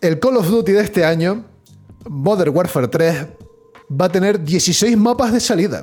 El 0.01 0.21
Call 0.21 0.37
of 0.37 0.49
Duty 0.49 0.73
de 0.73 0.83
este 0.83 1.05
año, 1.05 1.45
Modern 2.09 2.55
Warfare 2.55 2.88
3, 2.88 3.27
va 3.90 4.07
a 4.07 4.09
tener 4.12 4.42
16 4.42 4.97
mapas 4.97 5.33
de 5.33 5.40
salida. 5.40 5.83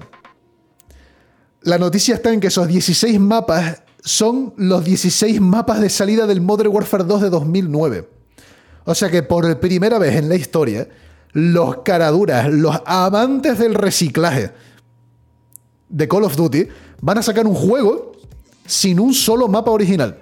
La 1.61 1.77
noticia 1.77 2.15
está 2.15 2.31
en 2.31 2.39
que 2.39 2.47
esos 2.47 2.67
16 2.67 3.19
mapas 3.19 3.82
son 4.03 4.53
los 4.57 4.83
16 4.83 5.39
mapas 5.39 5.79
de 5.79 5.89
salida 5.89 6.27
del 6.27 6.41
Modern 6.41 6.73
Warfare 6.73 7.05
2 7.05 7.21
de 7.21 7.29
2009. 7.29 8.09
O 8.85 8.95
sea 8.95 9.09
que 9.09 9.23
por 9.23 9.59
primera 9.59 9.97
vez 9.97 10.15
en 10.15 10.27
la 10.27 10.35
historia, 10.35 10.87
los 11.31 11.77
caraduras, 11.83 12.51
los 12.51 12.81
amantes 12.85 13.57
del 13.59 13.73
reciclaje 13.73 14.51
de 15.87 16.07
Call 16.07 16.23
of 16.23 16.35
Duty 16.35 16.67
van 17.01 17.17
a 17.17 17.21
sacar 17.21 17.47
un 17.47 17.55
juego 17.55 18.11
sin 18.65 18.99
un 18.99 19.13
solo 19.13 19.47
mapa 19.47 19.71
original. 19.71 20.21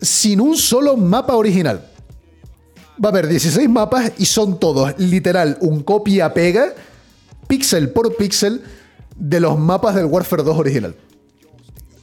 Sin 0.00 0.40
un 0.40 0.56
solo 0.56 0.96
mapa 0.96 1.34
original. 1.34 1.88
Va 3.02 3.08
a 3.08 3.12
haber 3.12 3.26
16 3.26 3.68
mapas 3.70 4.12
y 4.18 4.26
son 4.26 4.60
todos 4.60 4.98
literal 4.98 5.56
un 5.60 5.82
copia-pega, 5.82 6.74
píxel 7.46 7.90
por 7.90 8.16
píxel, 8.16 8.62
de 9.16 9.40
los 9.40 9.58
mapas 9.58 9.94
del 9.94 10.06
Warfare 10.06 10.42
2 10.42 10.58
original. 10.58 10.94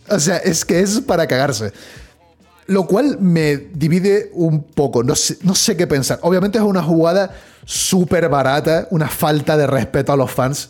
O 0.10 0.20
sea, 0.20 0.38
es 0.38 0.66
que 0.66 0.80
es 0.80 1.02
para 1.02 1.28
cagarse. 1.28 1.72
Lo 2.68 2.86
cual 2.86 3.18
me 3.20 3.58
divide 3.58 4.32
un 4.34 4.64
poco. 4.64 5.04
No 5.04 5.16
sé, 5.16 5.38
no 5.44 5.54
sé 5.56 5.78
qué 5.78 5.88
pensar. 5.88 6.20
Obviamente 6.22 6.58
es 6.58 6.64
una 6.64 6.82
jugada 6.82 7.36
súper 7.64 8.30
barata, 8.30 8.88
una 8.92 9.08
falta 9.08 9.58
de 9.58 9.68
respeto 9.68 10.14
a 10.14 10.18
los 10.18 10.32
fans 10.32 10.70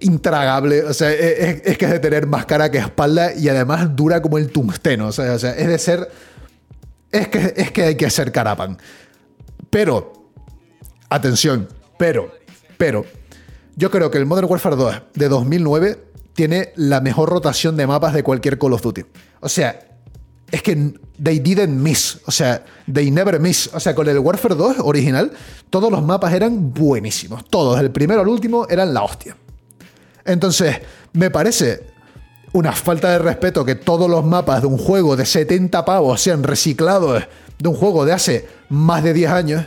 intragable. 0.00 0.82
O 0.84 0.92
sea, 0.92 1.10
es, 1.12 1.62
es, 1.64 1.78
que 1.78 1.84
es 1.84 1.90
de 1.90 2.00
tener 2.00 2.26
más 2.26 2.46
cara 2.46 2.70
que 2.70 2.78
espalda 2.78 3.34
y 3.34 3.48
además 3.48 3.94
dura 3.94 4.20
como 4.20 4.38
el 4.38 4.50
tungsteno. 4.50 5.08
O 5.08 5.12
sea, 5.12 5.32
o 5.32 5.38
sea 5.38 5.52
es 5.52 5.68
de 5.68 5.78
ser. 5.78 6.10
Es 7.12 7.28
que, 7.28 7.54
es 7.56 7.70
que 7.70 7.82
hay 7.84 7.94
que 7.94 8.10
ser 8.10 8.32
carapan. 8.32 8.76
Pero, 9.70 10.12
atención, 11.08 11.68
pero, 11.98 12.32
pero, 12.76 13.04
yo 13.76 13.90
creo 13.90 14.10
que 14.10 14.18
el 14.18 14.26
Modern 14.26 14.48
Warfare 14.50 14.76
2 14.76 15.02
de 15.14 15.28
2009 15.28 15.98
tiene 16.36 16.72
la 16.76 17.00
mejor 17.00 17.30
rotación 17.30 17.76
de 17.76 17.86
mapas 17.86 18.12
de 18.14 18.22
cualquier 18.22 18.58
Call 18.58 18.74
of 18.74 18.82
Duty. 18.82 19.04
O 19.40 19.48
sea, 19.48 19.80
es 20.50 20.62
que 20.62 20.92
they 21.20 21.40
didn't 21.40 21.70
miss. 21.70 22.20
O 22.26 22.30
sea, 22.30 22.62
they 22.92 23.10
never 23.10 23.40
miss. 23.40 23.70
O 23.72 23.80
sea, 23.80 23.94
con 23.94 24.06
el 24.06 24.18
Warfare 24.18 24.54
2 24.54 24.76
original, 24.80 25.32
todos 25.70 25.90
los 25.90 26.04
mapas 26.04 26.34
eran 26.34 26.72
buenísimos. 26.72 27.44
Todos, 27.46 27.80
del 27.80 27.90
primero 27.90 28.20
al 28.20 28.28
último, 28.28 28.66
eran 28.68 28.92
la 28.92 29.02
hostia. 29.02 29.34
Entonces, 30.26 30.76
me 31.14 31.30
parece 31.30 31.86
una 32.52 32.72
falta 32.72 33.10
de 33.10 33.18
respeto 33.18 33.64
que 33.64 33.74
todos 33.74 34.08
los 34.08 34.24
mapas 34.24 34.60
de 34.60 34.66
un 34.66 34.78
juego 34.78 35.16
de 35.16 35.24
70 35.24 35.84
pavos 35.86 36.20
sean 36.20 36.42
reciclados 36.42 37.24
de 37.58 37.68
un 37.68 37.74
juego 37.74 38.04
de 38.04 38.12
hace 38.12 38.46
más 38.68 39.02
de 39.02 39.14
10 39.14 39.30
años. 39.30 39.64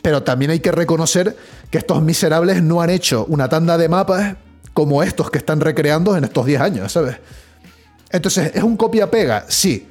Pero 0.00 0.22
también 0.22 0.50
hay 0.50 0.60
que 0.60 0.72
reconocer 0.72 1.36
que 1.70 1.76
estos 1.76 2.02
miserables 2.02 2.62
no 2.62 2.80
han 2.80 2.88
hecho 2.88 3.26
una 3.28 3.50
tanda 3.50 3.76
de 3.76 3.88
mapas 3.90 4.36
como 4.72 5.02
estos 5.02 5.30
que 5.30 5.38
están 5.38 5.60
recreando 5.60 6.16
en 6.16 6.24
estos 6.24 6.46
10 6.46 6.60
años, 6.60 6.92
¿sabes? 6.92 7.16
Entonces, 8.10 8.52
¿es 8.54 8.62
un 8.62 8.76
copia-pega? 8.76 9.46
Sí. 9.48 9.88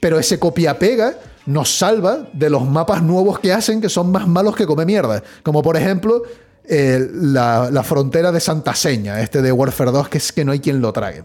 Pero 0.00 0.18
ese 0.18 0.38
copia-pega 0.38 1.18
nos 1.46 1.76
salva 1.76 2.28
de 2.32 2.50
los 2.50 2.66
mapas 2.68 3.02
nuevos 3.02 3.38
que 3.40 3.52
hacen 3.52 3.80
que 3.80 3.88
son 3.88 4.12
más 4.12 4.28
malos 4.28 4.54
que 4.54 4.66
come 4.66 4.84
mierda. 4.84 5.22
Como 5.42 5.62
por 5.62 5.76
ejemplo, 5.76 6.22
eh, 6.64 7.08
la, 7.12 7.82
frontera 7.82 8.30
de 8.30 8.40
Santa 8.40 8.74
Seña, 8.74 9.20
este 9.20 9.42
de 9.42 9.50
Warfare 9.50 9.90
2, 9.90 10.08
que 10.08 10.18
es 10.18 10.32
que 10.32 10.44
no 10.44 10.52
hay 10.52 10.60
quien 10.60 10.80
lo 10.80 10.92
trague. 10.92 11.24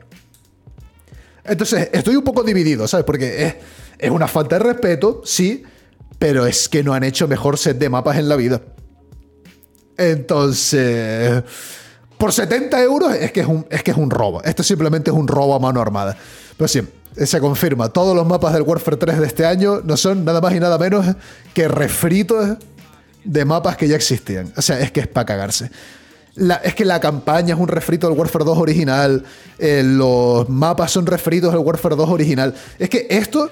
Entonces, 1.44 1.89
estoy 1.92 2.16
un 2.16 2.24
poco 2.24 2.44
dividido, 2.44 2.88
¿sabes? 2.88 3.06
Porque 3.06 3.46
es, 3.46 3.56
es 4.00 4.10
una 4.10 4.28
falta 4.28 4.58
de 4.58 4.63
respeto, 4.63 5.22
sí, 5.26 5.63
pero 6.18 6.46
es 6.46 6.70
que 6.70 6.84
no 6.84 6.94
han 6.94 7.04
hecho 7.04 7.28
mejor 7.28 7.58
set 7.58 7.78
de 7.78 7.89
mapas 7.89 8.18
en 8.18 8.30
la 8.30 8.36
vida. 8.36 8.62
Entonces 9.98 11.44
por 12.24 12.32
70 12.32 12.82
euros 12.84 13.14
es 13.16 13.34
que 13.34 13.42
es, 13.42 13.48
un, 13.48 13.66
es 13.70 13.84
que 13.84 13.92
es 13.92 13.98
un 13.98 14.10
robo. 14.10 14.42
Esto 14.44 14.64
simplemente 14.64 15.12
es 15.12 15.18
un 15.18 15.28
robo 15.28 15.56
a 15.56 15.60
mano 15.60 15.82
armada. 15.82 16.16
Pero 16.56 16.70
sí, 16.70 16.80
se 17.18 17.42
confirma. 17.42 17.90
Todos 17.90 18.16
los 18.16 18.26
mapas 18.26 18.54
del 18.54 18.62
Warfare 18.62 18.96
3 18.96 19.20
de 19.20 19.28
este 19.28 19.46
año 19.46 19.82
no 19.84 19.98
son 19.98 20.24
nada 20.24 20.40
más 20.40 20.56
y 20.56 20.62
nada 20.62 20.78
menos 20.78 21.06
que 21.54 21.68
refritos 21.68 22.56
de 23.26 23.44
mapas 23.44 23.76
que 23.76 23.90
ya 23.90 23.98
existían. 23.98 24.54
O 24.56 24.62
sea, 24.62 24.80
es 24.80 24.94
que 24.94 25.02
es 25.02 25.08
para 25.08 25.26
cagarse. 25.26 25.70
es 26.64 26.74
que 26.76 26.86
la 26.86 27.02
campaña 27.02 27.56
es 27.56 27.60
un 27.60 27.68
refrito 27.68 28.08
del 28.08 28.18
Warfare 28.18 28.46
2 28.46 28.58
original. 28.58 29.26
Eh, 29.60 29.84
los 29.84 30.48
mapas 30.48 30.92
son 30.92 31.06
refritos 31.06 31.52
del 31.52 31.60
Warfare 31.60 31.98
2 31.98 32.08
original. 32.10 32.56
Es 32.80 32.90
que 32.90 33.06
esto 33.10 33.50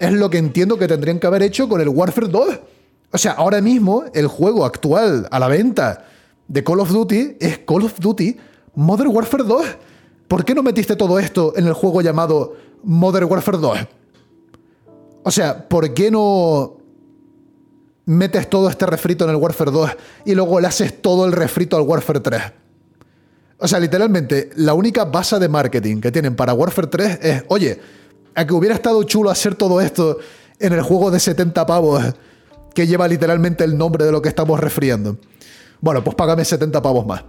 es 0.00 0.12
lo 0.12 0.28
que 0.28 0.38
entiendo 0.38 0.76
que 0.76 0.88
tendrían 0.88 1.20
que 1.20 1.28
haber 1.28 1.44
hecho 1.44 1.68
con 1.68 1.80
el 1.80 1.88
Warfare 1.88 2.26
2. 2.26 2.48
O 3.12 3.18
sea, 3.18 3.34
ahora 3.34 3.60
mismo 3.60 4.06
el 4.12 4.26
juego 4.26 4.64
actual 4.64 5.28
a 5.30 5.38
la 5.38 5.46
venta 5.46 6.04
de 6.48 6.64
Call 6.64 6.80
of 6.80 6.90
Duty 6.90 7.36
es 7.38 7.58
Call 7.58 7.84
of 7.84 8.00
Duty 8.00 8.36
Modern 8.74 9.10
Warfare 9.14 9.44
2. 9.44 9.66
¿Por 10.26 10.44
qué 10.44 10.54
no 10.54 10.62
metiste 10.62 10.96
todo 10.96 11.18
esto 11.18 11.52
en 11.56 11.66
el 11.66 11.72
juego 11.74 12.00
llamado 12.00 12.56
Modern 12.82 13.30
Warfare 13.30 13.58
2? 13.58 13.78
O 15.22 15.30
sea, 15.30 15.68
¿por 15.68 15.92
qué 15.94 16.10
no 16.10 16.76
metes 18.06 18.48
todo 18.48 18.68
este 18.70 18.86
refrito 18.86 19.24
en 19.24 19.30
el 19.30 19.36
Warfare 19.36 19.70
2 19.70 19.90
y 20.24 20.34
luego 20.34 20.60
le 20.60 20.66
haces 20.66 21.02
todo 21.02 21.26
el 21.26 21.32
refrito 21.32 21.76
al 21.76 21.82
Warfare 21.82 22.20
3? 22.20 22.42
O 23.58 23.66
sea, 23.66 23.80
literalmente, 23.80 24.50
la 24.56 24.74
única 24.74 25.04
base 25.04 25.38
de 25.38 25.48
marketing 25.48 26.00
que 26.00 26.12
tienen 26.12 26.36
para 26.36 26.54
Warfare 26.54 26.86
3 26.86 27.18
es, 27.20 27.44
oye, 27.48 27.80
a 28.34 28.46
que 28.46 28.54
hubiera 28.54 28.74
estado 28.74 29.02
chulo 29.02 29.30
hacer 29.30 29.56
todo 29.56 29.80
esto 29.80 30.18
en 30.60 30.72
el 30.72 30.82
juego 30.82 31.10
de 31.10 31.18
70 31.18 31.66
pavos 31.66 32.02
que 32.74 32.86
lleva 32.86 33.08
literalmente 33.08 33.64
el 33.64 33.76
nombre 33.76 34.04
de 34.04 34.12
lo 34.12 34.22
que 34.22 34.28
estamos 34.28 34.60
refriendo. 34.60 35.16
Bueno, 35.80 36.02
pues 36.02 36.16
págame 36.16 36.44
70 36.44 36.82
pavos 36.82 37.06
más. 37.06 37.24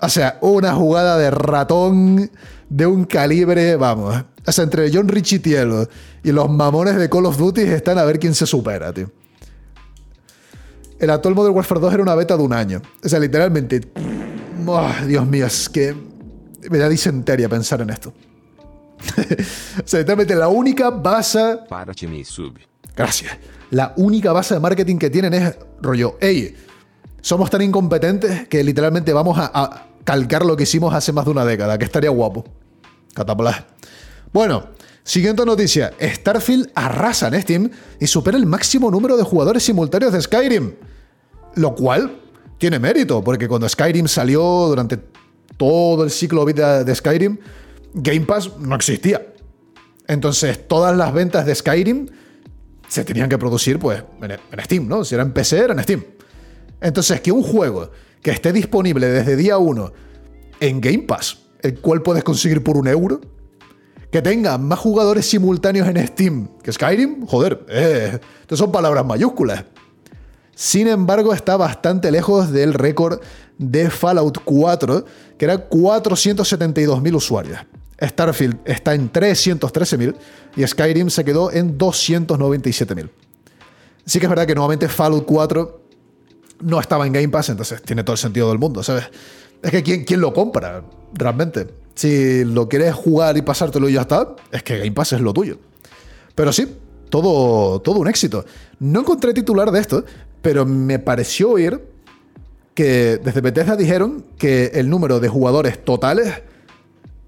O 0.00 0.08
sea, 0.08 0.38
una 0.42 0.74
jugada 0.74 1.16
de 1.16 1.30
ratón 1.30 2.30
de 2.68 2.86
un 2.86 3.04
calibre, 3.04 3.76
vamos. 3.76 4.24
O 4.46 4.52
sea, 4.52 4.64
entre 4.64 4.90
John 4.92 5.08
Richitielo 5.08 5.88
y 6.22 6.32
los 6.32 6.50
mamones 6.50 6.96
de 6.96 7.08
Call 7.08 7.26
of 7.26 7.38
Duty 7.38 7.62
están 7.62 7.98
a 7.98 8.04
ver 8.04 8.18
quién 8.18 8.34
se 8.34 8.46
supera, 8.46 8.92
tío. 8.92 9.10
El 10.98 11.10
actual 11.10 11.34
Modern 11.34 11.54
Warfare 11.54 11.80
2 11.80 11.94
era 11.94 12.02
una 12.02 12.14
beta 12.14 12.36
de 12.36 12.42
un 12.42 12.52
año. 12.52 12.82
O 13.02 13.08
sea, 13.08 13.18
literalmente. 13.18 13.80
Oh, 14.66 14.90
Dios 15.06 15.26
mío, 15.26 15.46
es 15.46 15.68
que 15.68 15.94
me 16.70 16.78
da 16.78 16.88
disenteria 16.88 17.48
pensar 17.48 17.80
en 17.80 17.90
esto. 17.90 18.10
o 19.84 19.86
sea, 19.86 20.00
literalmente 20.00 20.34
la 20.34 20.48
única 20.48 20.90
base. 20.90 21.58
Para. 21.68 21.92
Gracias. 22.96 23.32
La 23.70 23.92
única 23.96 24.32
base 24.32 24.54
de 24.54 24.60
marketing 24.60 24.96
que 24.98 25.10
tienen 25.10 25.34
es 25.34 25.56
rollo, 25.80 26.16
hey, 26.20 26.54
somos 27.24 27.48
tan 27.48 27.62
incompetentes 27.62 28.46
que 28.48 28.62
literalmente 28.62 29.10
vamos 29.14 29.38
a, 29.38 29.86
calcar 30.04 30.44
lo 30.44 30.54
que 30.58 30.64
hicimos 30.64 30.92
hace 30.92 31.10
más 31.10 31.24
de 31.24 31.30
una 31.30 31.46
década, 31.46 31.78
que 31.78 31.86
estaría 31.86 32.10
guapo. 32.10 32.44
Catapulá. 33.14 33.66
Bueno, 34.30 34.66
siguiente 35.02 35.42
noticia. 35.46 35.94
Starfield 35.98 36.70
arrasa 36.74 37.28
en 37.28 37.40
Steam 37.40 37.70
y 37.98 38.06
supera 38.06 38.36
el 38.36 38.44
máximo 38.44 38.90
número 38.90 39.16
de 39.16 39.22
jugadores 39.22 39.62
simultáneos 39.62 40.12
de 40.12 40.20
Skyrim. 40.20 40.74
Lo 41.54 41.74
cual 41.74 42.20
tiene 42.58 42.78
mérito, 42.78 43.24
porque 43.24 43.48
cuando 43.48 43.66
Skyrim 43.66 44.06
salió 44.06 44.42
durante 44.68 44.98
todo 45.56 46.04
el 46.04 46.10
ciclo 46.10 46.44
de 46.44 46.52
vida 46.52 46.84
de 46.84 46.94
Skyrim, 46.94 47.38
Game 47.94 48.26
Pass 48.26 48.58
no 48.58 48.76
existía. 48.76 49.26
Entonces, 50.06 50.68
todas 50.68 50.94
las 50.94 51.14
ventas 51.14 51.46
de 51.46 51.54
Skyrim 51.54 52.06
se 52.86 53.02
tenían 53.02 53.30
que 53.30 53.38
producir 53.38 53.78
pues 53.78 54.04
en 54.20 54.60
Steam, 54.62 54.86
¿no? 54.86 55.06
Si 55.06 55.14
era 55.14 55.24
en 55.24 55.32
PC, 55.32 55.56
era 55.60 55.72
en 55.72 55.82
Steam. 55.82 56.04
Entonces, 56.84 57.22
que 57.22 57.32
un 57.32 57.42
juego 57.42 57.90
que 58.20 58.30
esté 58.30 58.52
disponible 58.52 59.08
desde 59.08 59.36
día 59.36 59.56
1 59.56 59.90
en 60.60 60.80
Game 60.82 61.04
Pass, 61.04 61.38
el 61.62 61.80
cual 61.80 62.02
puedes 62.02 62.22
conseguir 62.22 62.62
por 62.62 62.76
un 62.76 62.86
euro, 62.86 63.22
que 64.12 64.20
tenga 64.20 64.58
más 64.58 64.78
jugadores 64.78 65.24
simultáneos 65.24 65.88
en 65.88 66.06
Steam 66.06 66.48
que 66.62 66.70
Skyrim, 66.70 67.26
joder, 67.26 67.64
eh, 67.70 68.20
estas 68.42 68.58
son 68.58 68.70
palabras 68.70 69.04
mayúsculas. 69.06 69.64
Sin 70.54 70.86
embargo, 70.86 71.32
está 71.32 71.56
bastante 71.56 72.10
lejos 72.10 72.52
del 72.52 72.74
récord 72.74 73.18
de 73.56 73.88
Fallout 73.88 74.40
4, 74.44 75.06
que 75.38 75.46
era 75.46 75.70
472.000 75.70 77.14
usuarios. 77.14 77.58
Starfield 77.98 78.58
está 78.66 78.94
en 78.94 79.10
313.000 79.10 80.14
y 80.56 80.66
Skyrim 80.66 81.08
se 81.08 81.24
quedó 81.24 81.50
en 81.50 81.78
297.000. 81.78 83.08
Sí 84.04 84.18
que 84.18 84.26
es 84.26 84.30
verdad 84.30 84.46
que 84.46 84.54
nuevamente 84.54 84.86
Fallout 84.86 85.24
4 85.24 85.83
no 86.60 86.80
estaba 86.80 87.06
en 87.06 87.12
Game 87.12 87.28
Pass, 87.28 87.50
entonces 87.50 87.82
tiene 87.82 88.04
todo 88.04 88.14
el 88.14 88.18
sentido 88.18 88.48
del 88.48 88.58
mundo, 88.58 88.82
¿sabes? 88.82 89.04
Es 89.62 89.70
que 89.70 89.82
¿quién, 89.82 90.04
quién 90.04 90.20
lo 90.20 90.32
compra 90.32 90.84
realmente? 91.14 91.66
Si 91.94 92.44
lo 92.44 92.68
quieres 92.68 92.94
jugar 92.94 93.36
y 93.36 93.42
pasártelo 93.42 93.88
y 93.88 93.94
ya 93.94 94.02
está, 94.02 94.34
es 94.50 94.62
que 94.62 94.78
Game 94.78 94.92
Pass 94.92 95.12
es 95.12 95.20
lo 95.20 95.32
tuyo. 95.32 95.58
Pero 96.34 96.52
sí, 96.52 96.66
todo, 97.08 97.80
todo 97.80 98.00
un 98.00 98.08
éxito. 98.08 98.44
No 98.80 99.00
encontré 99.00 99.32
titular 99.32 99.70
de 99.70 99.80
esto, 99.80 100.04
pero 100.42 100.66
me 100.66 100.98
pareció 100.98 101.50
oír 101.50 101.80
que 102.74 103.18
desde 103.22 103.40
Bethesda 103.40 103.76
dijeron 103.76 104.24
que 104.36 104.72
el 104.74 104.90
número 104.90 105.20
de 105.20 105.28
jugadores 105.28 105.84
totales, 105.84 106.42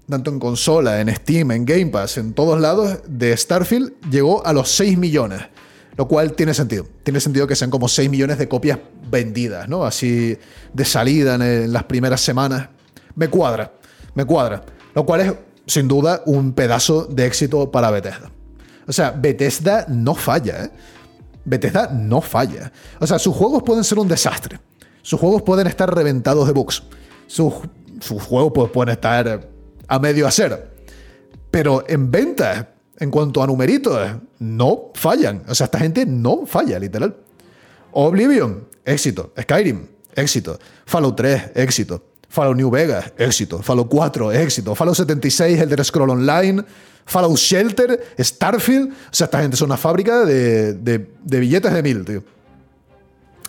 tanto 0.09 0.29
en 0.29 0.39
consola, 0.39 0.99
en 0.99 1.13
Steam, 1.15 1.51
en 1.51 1.65
Game 1.65 1.87
Pass, 1.87 2.17
en 2.17 2.33
todos 2.33 2.59
lados, 2.59 2.99
de 3.07 3.35
Starfield 3.35 3.93
llegó 4.11 4.45
a 4.45 4.51
los 4.51 4.69
6 4.71 4.97
millones. 4.97 5.41
Lo 5.97 6.07
cual 6.07 6.33
tiene 6.33 6.53
sentido. 6.53 6.85
Tiene 7.03 7.19
sentido 7.19 7.47
que 7.47 7.55
sean 7.55 7.71
como 7.71 7.87
6 7.87 8.09
millones 8.09 8.37
de 8.37 8.47
copias 8.47 8.77
vendidas, 9.09 9.67
¿no? 9.67 9.83
Así 9.83 10.37
de 10.71 10.85
salida 10.85 11.35
en, 11.35 11.73
las 11.73 11.83
primeras 11.85 12.21
semanas. 12.21 12.69
Me 13.15 13.27
cuadra, 13.29 13.73
me 14.13 14.23
cuadra. 14.23 14.61
Lo 14.93 15.05
cual 15.05 15.21
es, 15.21 15.33
sin 15.65 15.87
duda, 15.87 16.21
un 16.27 16.53
pedazo 16.53 17.05
de 17.05 17.25
éxito 17.25 17.71
para 17.71 17.89
Bethesda. 17.89 18.31
O 18.87 18.93
sea, 18.93 19.09
Bethesda 19.11 19.85
no 19.89 20.13
falla, 20.13 20.65
¿eh? 20.65 20.71
Bethesda 21.43 21.89
no 21.91 22.21
falla. 22.21 22.71
O 22.99 23.07
sea, 23.07 23.17
sus 23.17 23.35
juegos 23.35 23.63
pueden 23.63 23.83
ser 23.83 23.97
un 23.97 24.07
desastre. 24.07 24.59
Sus 25.01 25.19
juegos 25.19 25.41
pueden 25.41 25.65
estar 25.65 25.93
reventados 25.93 26.45
de 26.45 26.53
bugs. 26.53 26.83
Sus, 27.25 27.53
sus 28.01 28.21
juegos 28.21 28.69
pueden 28.69 28.93
estar 28.93 29.49
a 29.87 29.99
medio 29.99 30.27
hacer. 30.27 30.75
Pero 31.49 31.83
en 31.87 32.11
ventas, 32.11 32.67
en 32.99 33.11
cuanto 33.11 33.43
a 33.43 33.47
numeritos, 33.47 33.99
no 34.39 34.91
fallan. 34.93 35.43
O 35.47 35.55
sea, 35.55 35.65
esta 35.65 35.79
gente 35.79 36.05
no 36.05 36.45
falla, 36.45 36.79
literal. 36.79 37.15
Oblivion, 37.91 38.67
éxito. 38.85 39.33
Skyrim, 39.39 39.87
éxito. 40.15 40.59
Fallout 40.85 41.15
3, 41.15 41.51
éxito. 41.55 42.03
Fallout 42.29 42.57
New 42.57 42.69
Vegas, 42.69 43.13
éxito. 43.17 43.61
Fallout 43.61 43.87
4, 43.89 44.31
éxito. 44.33 44.75
Fallout 44.75 44.95
76, 44.95 45.59
el 45.59 45.69
de 45.69 45.83
Scroll 45.83 46.09
Online. 46.09 46.63
Fallout 47.05 47.37
Shelter, 47.37 48.15
Starfield. 48.19 48.91
O 48.91 48.93
sea, 49.11 49.25
esta 49.25 49.41
gente 49.41 49.55
es 49.55 49.61
una 49.61 49.77
fábrica 49.77 50.25
de, 50.25 50.73
de, 50.73 51.39
billetes 51.39 51.71
de 51.71 51.83
mil, 51.83 52.03
tío. 52.03 52.23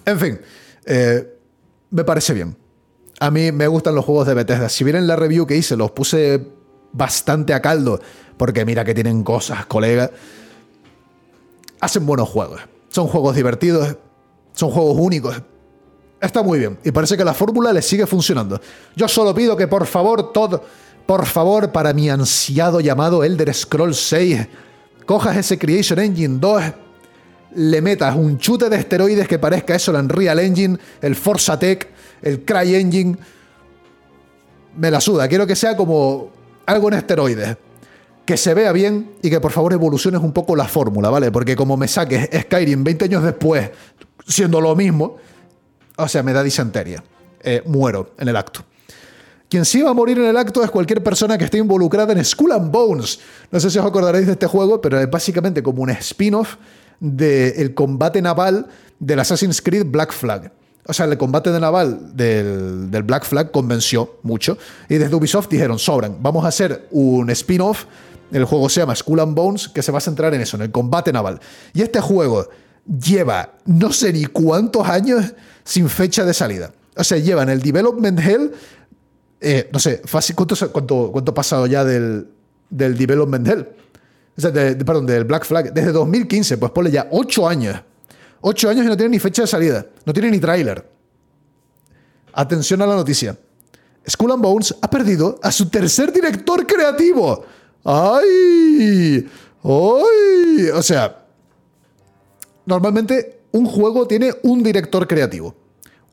En 0.05 0.18
fin, 0.18 0.40
eh, 0.86 1.38
me 1.90 2.05
parece 2.05 2.34
bien. 2.34 2.57
A 3.20 3.30
mí 3.30 3.51
me 3.51 3.66
gustan 3.66 3.94
los 3.94 4.05
juegos 4.05 4.26
de 4.26 4.34
Bethesda. 4.34 4.68
Si 4.68 4.84
vieron 4.84 5.07
la 5.07 5.16
review 5.16 5.46
que 5.46 5.57
hice, 5.57 5.76
los 5.76 5.90
puse 5.90 6.57
bastante 6.93 7.55
a 7.55 7.61
caldo, 7.61 8.01
porque 8.36 8.64
mira 8.64 8.84
que 8.84 8.95
tienen 8.95 9.22
cosas, 9.22 9.66
colega. 9.66 10.11
Hacen 11.80 12.07
buenos 12.07 12.28
juegos. 12.28 12.61
Son 12.89 13.07
juegos 13.07 13.36
divertidos, 13.36 13.97
son 14.53 14.70
juegos 14.70 14.97
únicos. 14.99 15.41
Está 16.20 16.43
muy 16.43 16.59
bien. 16.59 16.78
Y 16.84 16.91
parece 16.91 17.16
que 17.16 17.24
la 17.24 17.34
fórmula 17.34 17.72
le 17.72 17.82
sigue 17.82 18.07
funcionando. 18.07 18.61
Yo 18.97 19.07
solo 19.07 19.34
pido 19.34 19.57
que 19.57 19.68
por 19.68 19.86
favor, 19.86 20.32
todo 20.32 20.64
por 21.09 21.24
favor, 21.24 21.72
para 21.72 21.95
mi 21.95 22.11
ansiado 22.11 22.80
llamado 22.80 23.24
Elder 23.24 23.55
Scrolls 23.55 23.97
6, 23.97 24.47
cojas 25.07 25.39
ese 25.39 25.59
Creation 25.59 25.99
Engine 26.01 26.39
2, 26.39 26.62
le 27.55 27.80
metas 27.80 28.14
un 28.14 28.36
chute 28.36 28.68
de 28.68 28.76
esteroides 28.76 29.26
que 29.26 29.39
parezca 29.39 29.74
eso, 29.74 29.91
el 29.91 29.97
Unreal 29.97 30.39
Engine, 30.39 30.76
el 31.01 31.16
Forza 31.16 31.59
Tech, 31.59 31.89
el 32.20 32.45
Cry 32.45 32.74
Engine. 32.74 33.16
Me 34.76 34.91
la 34.91 35.01
suda, 35.01 35.26
quiero 35.28 35.47
que 35.47 35.57
sea 35.57 35.78
como 35.78 36.28
algo 36.68 36.88
en 36.88 36.94
esteroides. 36.94 37.56
Que 38.24 38.36
se 38.36 38.52
vea 38.52 38.72
bien 38.72 39.12
y 39.22 39.30
que 39.30 39.40
por 39.40 39.52
favor 39.52 39.72
evoluciones 39.72 40.20
un 40.20 40.32
poco 40.32 40.54
la 40.54 40.68
fórmula, 40.68 41.08
¿vale? 41.08 41.32
Porque 41.32 41.56
como 41.56 41.78
me 41.78 41.88
saques 41.88 42.28
Skyrim 42.42 42.84
20 42.84 43.06
años 43.06 43.22
después, 43.22 43.70
siendo 44.26 44.60
lo 44.60 44.76
mismo, 44.76 45.16
o 45.96 46.06
sea, 46.06 46.22
me 46.22 46.34
da 46.34 46.42
disenteria. 46.42 47.02
Eh, 47.40 47.62
muero 47.64 48.14
en 48.18 48.28
el 48.28 48.36
acto. 48.36 48.64
Quien 49.48 49.64
sí 49.64 49.80
va 49.80 49.90
a 49.90 49.94
morir 49.94 50.18
en 50.18 50.26
el 50.26 50.36
acto 50.36 50.62
es 50.62 50.70
cualquier 50.70 51.02
persona 51.02 51.38
que 51.38 51.44
esté 51.44 51.56
involucrada 51.56 52.12
en 52.12 52.22
Skull 52.22 52.52
and 52.52 52.70
Bones. 52.70 53.20
No 53.50 53.58
sé 53.58 53.70
si 53.70 53.78
os 53.78 53.86
acordaréis 53.86 54.26
de 54.26 54.32
este 54.32 54.46
juego, 54.46 54.80
pero 54.80 55.00
es 55.00 55.08
básicamente 55.08 55.62
como 55.62 55.82
un 55.82 55.90
spin-off 55.90 56.56
del 57.00 57.72
combate 57.74 58.20
naval 58.20 58.66
del 58.98 59.20
Assassin's 59.20 59.62
Creed 59.62 59.86
Black 59.86 60.12
Flag. 60.12 60.52
O 60.89 60.93
sea, 60.93 61.07
el 61.07 61.18
combate 61.18 61.53
de 61.53 61.61
naval 61.61 62.16
del, 62.16 62.91
del, 62.91 63.03
Black 63.03 63.24
Flag 63.24 63.51
convenció 63.51 64.18
mucho. 64.22 64.59
Y 64.89 64.97
desde 64.97 65.14
Ubisoft 65.14 65.49
dijeron, 65.49 65.78
sobran, 65.78 66.16
vamos 66.20 66.45
a 66.45 66.49
hacer 66.49 66.89
un 66.91 67.30
spin-off. 67.30 67.84
El 68.32 68.45
juego 68.45 68.68
se 68.68 68.80
llama 68.80 68.95
Skull 68.95 69.20
and 69.20 69.34
Bones, 69.34 69.68
que 69.68 69.82
se 69.82 69.93
va 69.93 69.99
a 69.99 70.01
centrar 70.01 70.34
en 70.34 70.41
eso, 70.41 70.57
en 70.57 70.62
el 70.62 70.70
combate 70.70 71.12
naval. 71.12 71.41
Y 71.74 71.82
este 71.82 72.01
juego 72.01 72.49
lleva 72.86 73.55
no 73.66 73.93
sé 73.93 74.12
ni 74.12 74.24
cuántos 74.24 74.89
años 74.89 75.34
sin 75.62 75.89
fecha 75.89 76.24
de 76.24 76.34
salida. 76.34 76.72
O 76.97 77.05
sea, 77.05 77.18
lleva 77.18 77.43
en 77.43 77.51
el 77.51 77.62
Development 77.62 78.18
Hell 78.18 78.53
eh, 79.41 79.68
no 79.72 79.78
sé, 79.78 80.03
¿cuánto, 80.34 80.57
cuánto, 80.72 81.11
cuánto 81.12 81.30
ha 81.30 81.34
pasado 81.34 81.66
ya 81.66 81.84
del, 81.84 82.28
del 82.70 82.97
Development 82.97 83.47
Hell? 83.47 83.68
perdón, 84.84 85.07
del 85.07 85.24
Black 85.24 85.45
Flag. 85.45 85.72
Desde 85.72 85.93
2015, 85.93 86.59
pues 86.59 86.72
ponle 86.72 86.91
ya 86.91 87.09
8 87.11 87.49
años. 87.49 87.80
8 88.41 88.70
años 88.70 88.84
y 88.84 88.89
no 88.89 88.97
tiene 88.97 89.11
ni 89.11 89.18
fecha 89.18 89.43
de 89.43 89.49
salida. 89.49 89.86
No 90.05 90.12
tiene 90.12 90.30
ni 90.30 90.39
tráiler. 90.39 90.89
Atención 92.32 92.82
a 92.82 92.86
la 92.86 92.97
noticia. 92.97 93.36
Skull 94.09 94.32
and 94.32 94.43
Bones 94.43 94.74
ha 94.80 94.89
perdido 94.89 95.39
a 95.43 95.51
su 95.53 95.68
tercer 95.68 96.12
director 96.12 96.66
creativo. 96.66 97.45
¡Ay! 97.84 99.26
¡Ay! 99.62 100.68
O 100.74 100.82
sea, 100.82 101.26
normalmente 102.64 103.41
un 103.53 103.66
juego 103.66 104.07
tiene 104.07 104.32
un 104.43 104.62
director 104.62 105.07
creativo 105.07 105.55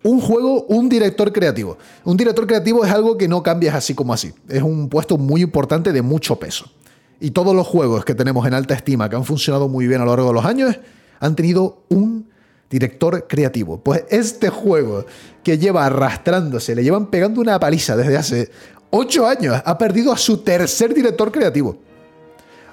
un 0.05 0.21
juego, 0.21 0.65
un 0.65 0.87
director 0.87 1.33
creativo. 1.33 1.79
Un 2.03 2.15
director 2.15 2.45
creativo 2.45 2.85
es 2.85 2.91
algo 2.91 3.17
que 3.17 3.27
no 3.27 3.41
cambias 3.41 3.73
así 3.73 3.95
como 3.95 4.13
así. 4.13 4.31
Es 4.47 4.61
un 4.61 4.87
puesto 4.87 5.17
muy 5.17 5.41
importante 5.41 5.91
de 5.91 6.03
mucho 6.03 6.35
peso. 6.35 6.71
Y 7.19 7.31
todos 7.31 7.55
los 7.55 7.65
juegos 7.65 8.05
que 8.05 8.13
tenemos 8.13 8.45
en 8.45 8.53
alta 8.53 8.75
estima, 8.75 9.09
que 9.09 9.15
han 9.15 9.25
funcionado 9.25 9.67
muy 9.67 9.87
bien 9.87 10.01
a 10.01 10.05
lo 10.05 10.11
largo 10.11 10.27
de 10.27 10.33
los 10.33 10.45
años, 10.45 10.77
han 11.19 11.35
tenido 11.35 11.83
un 11.89 12.29
director 12.69 13.27
creativo. 13.27 13.79
Pues 13.79 14.03
este 14.09 14.49
juego 14.49 15.05
que 15.43 15.57
lleva 15.57 15.85
arrastrándose, 15.85 16.75
le 16.75 16.83
llevan 16.83 17.07
pegando 17.07 17.41
una 17.41 17.59
paliza 17.59 17.95
desde 17.95 18.17
hace 18.17 18.51
ocho 18.89 19.27
años, 19.27 19.61
ha 19.63 19.77
perdido 19.77 20.11
a 20.11 20.17
su 20.17 20.39
tercer 20.39 20.93
director 20.93 21.31
creativo. 21.31 21.77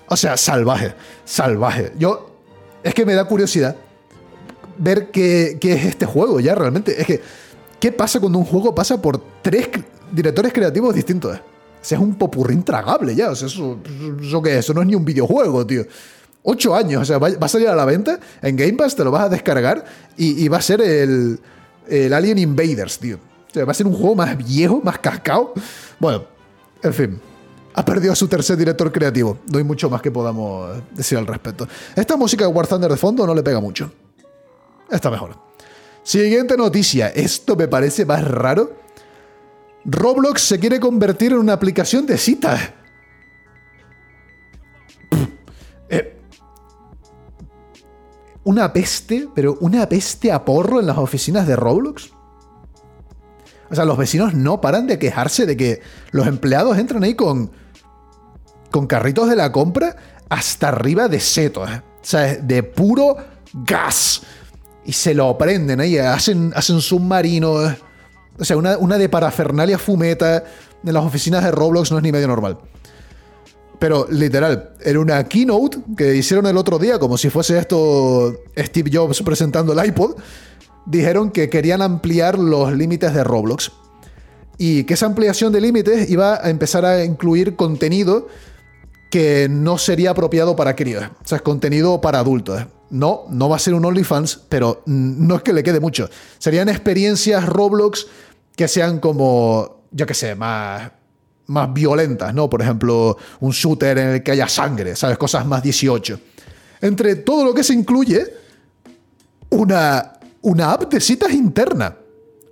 O 0.09 0.17
sea, 0.17 0.37
salvaje, 0.37 0.95
salvaje. 1.25 1.93
Yo, 1.99 2.31
es 2.83 2.95
que 2.95 3.07
me 3.07 3.15
da 3.15 3.25
curiosidad 3.27 3.77
ver 4.79 5.11
qué, 5.11 5.59
es 5.61 5.85
este 5.85 6.07
juego 6.07 6.41
ya 6.41 6.55
realmente. 6.55 7.01
Es 7.01 7.07
que, 7.07 7.21
¿qué 7.81 7.93
pasa 7.93 8.21
cuando 8.21 8.39
un 8.39 8.45
juego 8.45 8.75
pasa 8.75 9.01
por 9.01 9.23
tres, 9.43 9.69
directores 10.13 10.53
creativos 10.53 10.95
distintos. 10.95 11.39
Ese 11.83 11.97
es 11.97 12.01
un 12.01 12.15
popurrín 12.15 12.63
tragable 12.63 13.15
ya. 13.15 13.31
O 13.31 13.35
sea, 13.35 13.49
eso, 13.49 13.79
eso, 14.21 14.43
qué 14.43 14.53
es? 14.53 14.59
Eso 14.59 14.75
no 14.75 14.83
es 14.83 14.87
ni 14.87 14.95
un 14.95 15.05
videojuego, 15.05 15.67
tío. 15.67 15.85
Ocho 16.45 16.75
años, 16.75 17.03
o 17.03 17.05
sea, 17.05 17.19
va, 17.19 17.29
a 17.29 17.49
salir 17.49 17.69
a 17.69 17.77
la 17.77 17.85
venta 17.85 18.19
en 18.43 18.57
Game 18.57 18.73
Pass, 18.73 18.97
te 18.97 19.05
lo 19.05 19.13
vas 19.13 19.23
a 19.23 19.29
descargar 19.29 19.85
y, 20.17 20.49
va 20.49 20.59
a 20.59 20.63
ser 20.63 20.81
el, 20.81 21.39
el, 21.89 22.13
Alien 22.13 22.39
Invaders, 22.39 22.99
tío. 22.99 23.17
O 23.17 23.55
sea, 23.55 23.65
va 23.65 23.71
a 23.71 23.75
ser 23.75 23.87
un 23.87 23.95
juego 23.95 24.17
más 24.17 24.37
viejo, 24.37 24.81
más 24.83 24.99
cascado. 24.99 25.53
Bueno, 26.01 26.25
en 26.83 26.93
fin. 26.93 27.21
Ha 27.75 27.85
perdido 27.85 28.13
a 28.13 28.17
su 28.17 28.29
tercer 28.29 28.57
director 28.57 28.91
creativo. 28.93 29.39
No 29.51 29.59
hay 29.59 29.65
mucho 29.65 29.89
más 29.89 30.03
que 30.03 30.11
podamos 30.11 30.83
decir 30.91 31.17
al 31.17 31.27
respecto. 31.27 31.67
Esta 31.95 32.17
música 32.17 32.45
de 32.45 32.51
War 32.51 32.67
Thunder 32.67 32.91
de 32.91 32.97
fondo 32.97 33.27
no 33.27 33.35
le 33.35 33.43
pega 33.43 33.61
mucho. 33.61 33.91
Está 34.91 35.11
mejor. 35.11 35.37
Siguiente 36.03 36.57
noticia. 36.57 37.09
Esto 37.09 37.57
me 37.57 37.69
parece 37.69 38.05
más 38.05 38.25
raro. 38.25 38.77
Roblox 39.85 40.43
se 40.43 40.59
quiere 40.59 40.81
convertir 40.81 41.33
en 41.33 41.39
una 41.39 41.55
aplicación 41.55 42.05
de 42.05 42.19
citas. 42.19 42.61
Eh, 45.89 46.22
una 48.45 48.73
peste, 48.73 49.29
pero 49.35 49.57
una 49.61 49.89
peste 49.89 50.33
a 50.33 50.45
porro 50.45 50.81
en 50.81 50.87
las 50.87 50.99
oficinas 50.99 51.47
de 51.47 51.57
Roblox. 51.57 52.11
O 53.71 53.75
sea, 53.75 53.85
los 53.85 53.97
vecinos 53.97 54.35
no 54.35 54.61
paran 54.61 54.87
de 54.87 54.99
quejarse 54.99 55.47
de 55.47 55.57
que 55.57 55.81
los 56.11 56.27
empleados 56.27 56.77
entran 56.77 57.03
ahí 57.05 57.15
con, 57.15 57.51
con 58.71 58.87
carritos 58.87 59.29
de 59.31 59.37
la 59.37 59.51
compra 59.51 59.97
hasta 60.29 60.69
arriba 60.69 61.09
de 61.09 61.21
seto. 61.21 61.67
¿eh? 61.67 61.83
O 62.03 62.05
sea, 62.05 62.37
de 62.37 62.63
puro 62.63 63.17
gas. 63.53 64.23
Y 64.85 64.93
se 64.93 65.15
lo 65.15 65.39
prenden 65.39 65.81
ahí, 65.81 65.97
hacen, 65.97 66.53
hacen 66.55 66.81
submarinos. 66.81 67.73
¿eh? 67.73 67.79
O 68.39 68.45
sea, 68.45 68.57
una, 68.57 68.77
una 68.77 68.99
de 68.99 69.09
parafernalia 69.09 69.79
fumeta 69.79 70.45
en 70.85 70.93
las 70.93 71.05
oficinas 71.05 71.45
de 71.45 71.51
Roblox 71.53 71.93
no 71.93 71.99
es 71.99 72.03
ni 72.03 72.13
medio 72.13 72.29
normal. 72.29 72.59
Pero 73.83 74.07
literal, 74.09 74.75
en 74.83 74.97
una 74.97 75.25
keynote 75.25 75.79
que 75.97 76.15
hicieron 76.15 76.47
el 76.47 76.57
otro 76.57 76.79
día, 76.79 77.01
como 77.01 77.19
si 77.19 77.31
fuese 77.31 77.59
esto 77.59 78.33
Steve 78.57 78.89
Jobs 78.95 79.21
presentando 79.23 79.73
el 79.73 79.85
iPod, 79.85 80.15
dijeron 80.87 81.33
que 81.33 81.51
querían 81.51 81.83
ampliar 81.83 82.39
los 82.39 82.73
límites 82.73 83.13
de 83.13 83.25
Roblox. 83.25 83.73
Y 84.57 84.85
que 84.85 84.95
esa 84.95 85.07
ampliación 85.07 85.53
de 85.53 85.61
límites 85.61 86.09
iba 86.09 86.35
a 86.35 86.49
empezar 86.49 86.85
a 86.85 87.05
incluir 87.05 87.57
contenido 87.57 88.29
que 89.11 89.49
no 89.51 89.79
sería 89.79 90.13
apropiado 90.13 90.55
para 90.55 90.77
críos. 90.77 91.03
O 91.25 91.27
sea, 91.27 91.39
es 91.39 91.43
contenido 91.43 92.01
para 92.01 92.21
adultos. 92.21 92.65
No, 92.91 93.23
no 93.31 93.49
va 93.49 93.57
a 93.57 93.59
ser 93.59 93.75
un 93.75 93.85
OnlyFans, 93.85 94.43
pero 94.49 94.85
no 94.87 95.35
es 95.35 95.43
que 95.43 95.53
le 95.53 95.65
quede 95.65 95.81
mucho. 95.81 96.09
Serían 96.39 96.69
experiencias 96.69 97.47
Roblox 97.47 98.07
que 98.55 98.69
sean 98.69 99.01
como, 99.01 99.89
yo 99.91 100.07
qué 100.07 100.15
sé, 100.15 100.37
más 100.37 100.93
más 101.47 101.73
violentas, 101.73 102.35
¿no? 102.35 102.49
Por 102.49 102.63
ejemplo, 102.63 103.17
un 103.41 103.51
shooter 103.51 103.99
en 103.99 104.09
el 104.09 104.23
que 104.23 104.33
haya 104.33 104.49
sangre, 104.49 104.97
¿sabes? 104.97 105.19
Cosas 105.19 105.47
más 105.47 105.63
18. 105.63 106.19
Entre 106.81 107.17
todo 107.17 107.45
lo 107.45 107.55
que 107.55 107.63
se 107.63 107.75
incluye, 107.75 108.25
una, 109.51 110.15
una 110.43 110.73
app 110.73 110.91
de 110.93 111.01
citas 111.01 111.33
interna. 111.33 111.97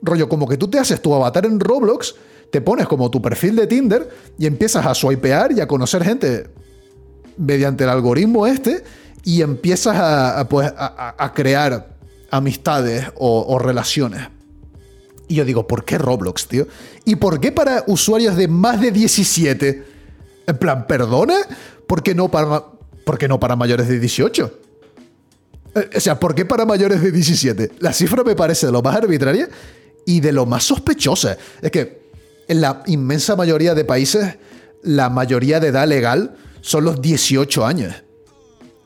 Rollo, 0.03 0.29
como 0.29 0.47
que 0.49 0.57
tú 0.57 0.69
te 0.69 0.79
haces 0.79 1.01
tu 1.01 1.15
avatar 1.15 1.47
en 1.47 1.61
Roblox, 1.61 2.15
te 2.51 2.61
pones 2.61 2.87
como 2.87 3.11
tu 3.11 3.21
perfil 3.23 3.57
de 3.57 3.67
Tinder 3.67 4.09
y 4.39 4.47
empiezas 4.47 4.85
a 4.87 4.95
swipear 4.95 5.53
y 5.53 5.61
a 5.61 5.69
conocer 5.69 6.03
gente 6.03 6.51
mediante 7.37 7.85
el 7.85 7.91
algoritmo 7.91 8.47
este 8.47 8.83
y 9.25 9.43
empiezas 9.43 9.97
a, 9.97 10.47
pues, 10.49 10.73
a, 10.77 11.33
crear 11.35 11.97
amistades 12.31 13.07
o 13.17 13.59
relaciones. 13.59 14.23
Y 15.31 15.37
yo 15.37 15.45
digo, 15.45 15.65
¿por 15.65 15.85
qué 15.85 15.97
Roblox, 15.97 16.49
tío? 16.49 16.67
¿Y 17.05 17.15
por 17.15 17.39
qué 17.39 17.53
para 17.53 17.85
usuarios 17.87 18.35
de 18.35 18.49
más 18.49 18.81
de 18.81 18.91
17? 18.91 19.85
En 20.49 20.59
plan, 20.59 20.89
¿perdona? 20.89 21.37
¿Por 21.87 22.03
qué 22.03 22.17
no 22.17 22.29
para, 22.29 22.65
¿por 23.05 23.17
qué 23.17 23.29
no 23.29 23.39
para 23.39 23.55
mayores 23.55 23.87
de 23.87 24.01
18? 24.01 24.59
Eh, 25.77 25.91
o 25.95 26.01
sea, 26.01 26.19
¿por 26.19 26.35
qué 26.35 26.45
para 26.45 26.67
mayores 26.67 27.01
de 27.01 27.13
17? 27.13 27.75
La 27.79 27.93
cifra 27.93 28.25
me 28.25 28.35
parece 28.35 28.67
de 28.67 28.73
lo 28.73 28.83
más 28.83 28.97
arbitraria 28.97 29.49
y 30.05 30.19
de 30.19 30.33
lo 30.33 30.47
más 30.47 30.65
sospechosa. 30.65 31.39
Es 31.63 31.71
que 31.71 32.11
en 32.49 32.61
la 32.61 32.83
inmensa 32.87 33.37
mayoría 33.37 33.77
de 33.77 33.85
países, 33.85 34.37
la 34.83 35.11
mayoría 35.11 35.61
de 35.61 35.69
edad 35.69 35.87
legal 35.87 36.35
son 36.61 36.83
los 36.83 37.01
18 37.01 37.65
años. 37.65 37.95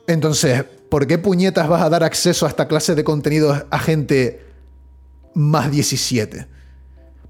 Entonces, 0.06 0.62
¿por 0.90 1.06
qué 1.06 1.16
puñetas 1.16 1.70
vas 1.70 1.80
a 1.80 1.88
dar 1.88 2.04
acceso 2.04 2.44
a 2.44 2.50
esta 2.50 2.68
clase 2.68 2.94
de 2.94 3.02
contenidos 3.02 3.64
a 3.70 3.78
gente 3.78 4.43
más 5.34 5.70
17. 5.70 6.46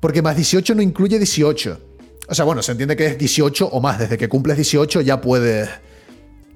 Porque 0.01 0.23
más 0.23 0.37
18 0.37 0.75
no 0.75 0.83
incluye 0.83 1.19
18. 1.19 1.81
O 2.29 2.35
sea, 2.35 2.45
bueno, 2.45 2.63
se 2.63 2.73
entiende 2.73 2.97
que 2.97 3.07
es 3.07 3.19
18 3.19 3.69
o 3.69 3.81
más. 3.81 3.99
Desde 3.99 4.17
que 4.17 4.29
cumples 4.29 4.57
18 4.57 5.01
ya 5.01 5.21
puedes 5.21 5.69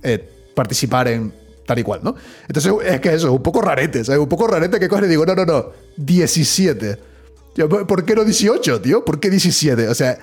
eh, 0.02 0.28
participar 0.54 1.08
en 1.08 1.32
tal 1.66 1.78
y 1.78 1.82
cual, 1.82 2.00
¿no? 2.02 2.14
Entonces 2.48 2.72
es 2.86 3.00
que 3.00 3.08
eso 3.12 3.26
es 3.26 3.32
un 3.32 3.42
poco 3.42 3.60
rarete, 3.60 4.02
¿sabes? 4.04 4.20
Un 4.20 4.28
poco 4.28 4.46
rarete 4.46 4.80
que 4.80 4.88
coge 4.88 5.04
y 5.04 5.08
digo, 5.08 5.26
no, 5.26 5.34
no, 5.34 5.44
no, 5.44 5.66
17. 5.96 6.98
¿Por 7.86 8.04
qué 8.04 8.14
no 8.14 8.24
18, 8.24 8.80
tío? 8.80 9.04
¿Por 9.04 9.20
qué 9.20 9.28
17? 9.28 9.88
O 9.88 9.94
sea, 9.94 10.18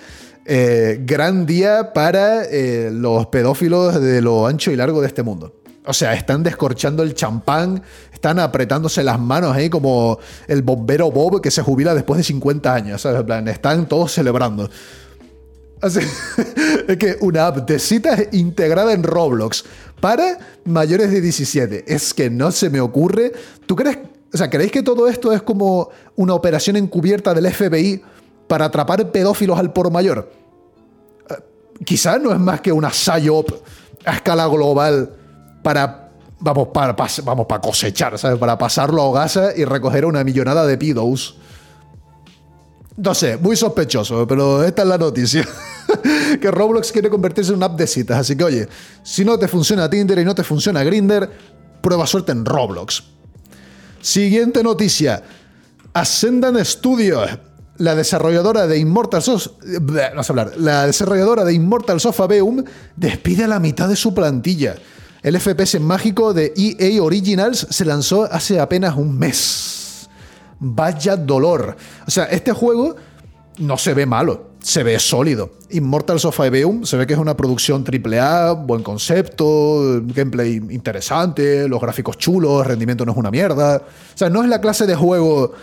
eh, 0.45 1.01
gran 1.03 1.45
día 1.45 1.93
para 1.93 2.45
eh, 2.45 2.89
los 2.91 3.28
pedófilos 3.28 4.01
de 4.01 4.21
lo 4.21 4.47
ancho 4.47 4.71
y 4.71 4.76
largo 4.76 5.01
de 5.01 5.07
este 5.07 5.21
mundo. 5.21 5.53
O 5.86 5.93
sea, 5.93 6.13
están 6.13 6.41
descorchando 6.43 7.03
el 7.03 7.13
champán, 7.13 7.84
están 8.26 8.39
apretándose 8.39 9.03
las 9.03 9.19
manos 9.19 9.55
ahí 9.55 9.69
como 9.69 10.17
el 10.47 10.63
bombero 10.63 11.11
Bob 11.11 11.41
que 11.41 11.51
se 11.51 11.61
jubila 11.61 11.93
después 11.93 12.17
de 12.17 12.23
50 12.23 12.73
años. 12.73 13.01
¿sabes? 13.03 13.19
En 13.19 13.26
plan, 13.28 13.47
están 13.47 13.88
todos 13.88 14.13
celebrando. 14.13 14.67
Así, 15.80 15.99
es 16.88 16.97
que 16.97 17.17
una 17.21 17.45
app 17.45 17.69
de 17.69 17.78
citas 17.78 18.19
integrada 18.32 18.93
en 18.93 19.03
Roblox 19.03 19.65
para 19.99 20.39
mayores 20.63 21.11
de 21.11 21.21
17. 21.21 21.86
Es 21.88 22.15
que 22.15 22.32
no 22.32 22.51
se 22.51 22.71
me 22.71 22.82
ocurre. 22.82 23.32
¿Tú 23.67 23.76
crees? 23.76 23.99
O 24.34 24.38
sea, 24.38 24.49
¿creéis 24.49 24.71
que 24.71 24.82
todo 24.82 25.07
esto 25.07 25.32
es 25.32 25.43
como 25.43 25.89
una 26.15 26.34
operación 26.34 26.78
encubierta 26.78 27.32
del 27.36 27.53
FBI 27.53 28.01
para 28.47 28.65
atrapar 28.65 29.11
pedófilos 29.11 29.59
al 29.59 29.71
por 29.71 29.91
mayor? 29.91 30.32
Eh, 31.30 31.36
quizás 31.86 32.19
no 32.19 32.32
es 32.32 32.39
más 32.39 32.59
que 32.61 32.71
una 32.71 32.89
psyop 32.89 33.51
a 34.03 34.15
escala 34.15 34.47
global 34.47 35.11
para 35.61 36.05
vamos 36.39 36.69
para, 36.69 36.95
vamos 37.23 37.45
para 37.45 37.61
cosechar, 37.61 38.17
¿sabes? 38.17 38.38
Para 38.39 38.57
pasarlo 38.57 39.01
a 39.01 39.05
Ogasa 39.05 39.55
y 39.55 39.65
recoger 39.65 40.05
una 40.05 40.23
millonada 40.23 40.65
de 40.65 40.77
pidos. 40.77 41.38
No 42.97 43.13
sé, 43.13 43.38
muy 43.38 43.55
sospechoso, 43.55 44.25
pero 44.25 44.63
esta 44.63 44.83
es 44.83 44.88
la 44.88 44.97
noticia. 44.97 45.45
que 46.41 46.51
Roblox 46.51 46.91
quiere 46.91 47.09
convertirse 47.09 47.51
en 47.51 47.57
una 47.57 47.67
app 47.67 47.77
de 47.77 47.88
citas. 47.88 48.19
Así 48.19 48.36
que, 48.36 48.43
oye, 48.43 48.67
si 49.03 49.25
no 49.25 49.38
te 49.38 49.47
funciona 49.47 49.89
Tinder 49.89 50.19
y 50.19 50.25
no 50.25 50.33
te 50.33 50.43
funciona 50.43 50.83
Grinder, 50.83 51.29
prueba 51.81 52.07
suerte 52.07 52.31
en 52.31 52.45
Roblox. 52.45 53.03
Siguiente 54.01 54.63
noticia. 54.63 55.23
Ascendan 55.93 56.63
Studios, 56.63 57.29
la 57.77 57.95
desarrolladora 57.95 58.67
de 58.67 58.77
Immortal 58.77 59.23
vamos 59.23 60.29
a 60.29 60.33
hablar, 60.33 60.53
la 60.57 60.86
desarrolladora 60.86 61.43
de 61.43 61.53
Immortal 61.53 61.99
despide 62.95 63.43
a 63.45 63.47
la 63.47 63.59
mitad 63.59 63.89
de 63.89 63.95
su 63.95 64.13
plantilla. 64.13 64.75
El 65.26 65.39
FPS 65.39 65.80
mágico 65.80 66.36
de 66.36 66.53
EA 66.55 67.01
Originals 67.01 67.65
se 67.71 67.84
lanzó 67.84 68.32
hace 68.32 68.59
apenas 68.59 68.95
un 68.95 69.17
mes. 69.17 70.07
Vaya 70.59 71.17
dolor. 71.17 71.76
O 72.05 72.11
sea, 72.11 72.26
este 72.26 72.51
juego 72.51 72.95
no 73.57 73.76
se 73.76 73.95
ve 73.95 74.05
malo, 74.05 74.51
se 74.61 74.84
ve 74.84 74.99
sólido. 74.99 75.53
Immortals 75.71 76.26
of 76.26 76.39
se 76.84 76.97
ve 76.97 77.07
que 77.07 77.13
es 77.13 77.19
una 77.19 77.36
producción 77.36 77.84
AAA, 77.84 78.51
buen 78.51 78.84
concepto, 78.84 79.99
gameplay 80.03 80.57
interesante, 80.69 81.67
los 81.67 81.82
gráficos 81.82 82.19
chulos, 82.19 82.67
rendimiento 82.67 83.03
no 83.03 83.13
es 83.13 83.17
una 83.17 83.32
mierda. 83.32 83.78
O 83.78 84.17
sea, 84.17 84.30
no 84.30 84.43
es 84.43 84.49
la 84.49 84.61
clase 84.61 84.86
de 84.86 84.93
juego. 84.93 85.53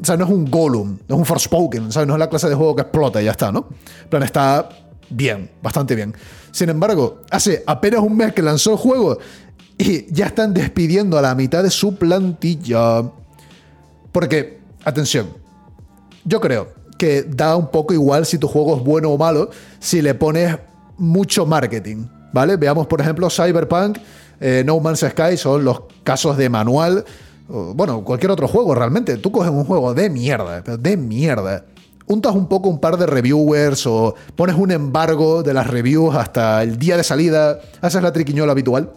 O 0.00 0.04
sea, 0.04 0.16
no 0.16 0.24
es 0.24 0.30
un 0.30 0.48
Gollum, 0.48 0.98
no 1.08 1.16
es 1.16 1.18
un 1.18 1.26
Forspoken, 1.26 1.88
o 1.92 2.06
no 2.06 2.12
es 2.12 2.18
la 2.20 2.28
clase 2.28 2.48
de 2.48 2.54
juego 2.54 2.76
que 2.76 2.82
explota 2.82 3.20
y 3.20 3.24
ya 3.24 3.32
está, 3.32 3.50
¿no? 3.50 3.66
Plan, 4.08 4.22
está 4.22 4.68
bien, 5.10 5.50
bastante 5.62 5.94
bien. 5.94 6.14
Sin 6.52 6.68
embargo, 6.68 7.20
hace 7.30 7.62
apenas 7.66 8.00
un 8.00 8.16
mes 8.16 8.32
que 8.32 8.42
lanzó 8.42 8.72
el 8.72 8.78
juego 8.78 9.18
y 9.76 10.12
ya 10.12 10.26
están 10.26 10.54
despidiendo 10.54 11.18
a 11.18 11.22
la 11.22 11.34
mitad 11.34 11.62
de 11.62 11.70
su 11.70 11.96
plantilla. 11.96 13.02
Porque, 14.12 14.60
atención, 14.84 15.28
yo 16.24 16.40
creo 16.40 16.68
que 16.98 17.22
da 17.22 17.56
un 17.56 17.70
poco 17.70 17.94
igual 17.94 18.26
si 18.26 18.38
tu 18.38 18.46
juego 18.46 18.76
es 18.76 18.82
bueno 18.82 19.10
o 19.10 19.18
malo 19.18 19.50
si 19.78 20.02
le 20.02 20.14
pones 20.14 20.56
mucho 20.98 21.46
marketing, 21.46 22.06
¿vale? 22.32 22.56
Veamos, 22.56 22.86
por 22.86 23.00
ejemplo, 23.00 23.30
Cyberpunk, 23.30 23.98
eh, 24.40 24.62
No 24.66 24.78
Man's 24.80 25.00
Sky 25.00 25.36
son 25.36 25.64
los 25.64 25.82
casos 26.02 26.36
de 26.36 26.48
manual. 26.48 27.04
Bueno, 27.48 28.04
cualquier 28.04 28.30
otro 28.30 28.46
juego 28.46 28.74
realmente. 28.74 29.16
Tú 29.16 29.32
coges 29.32 29.50
un 29.50 29.64
juego 29.64 29.92
de 29.92 30.08
mierda, 30.08 30.60
de 30.60 30.96
mierda 30.96 31.64
untas 32.10 32.34
un 32.34 32.48
poco 32.48 32.68
un 32.68 32.80
par 32.80 32.96
de 32.96 33.06
reviewers 33.06 33.86
o 33.86 34.14
pones 34.34 34.56
un 34.56 34.72
embargo 34.72 35.42
de 35.42 35.54
las 35.54 35.66
reviews 35.66 36.14
hasta 36.16 36.62
el 36.62 36.78
día 36.78 36.96
de 36.96 37.04
salida, 37.04 37.60
haces 37.80 38.02
la 38.02 38.12
triquiñola 38.12 38.52
habitual 38.52 38.92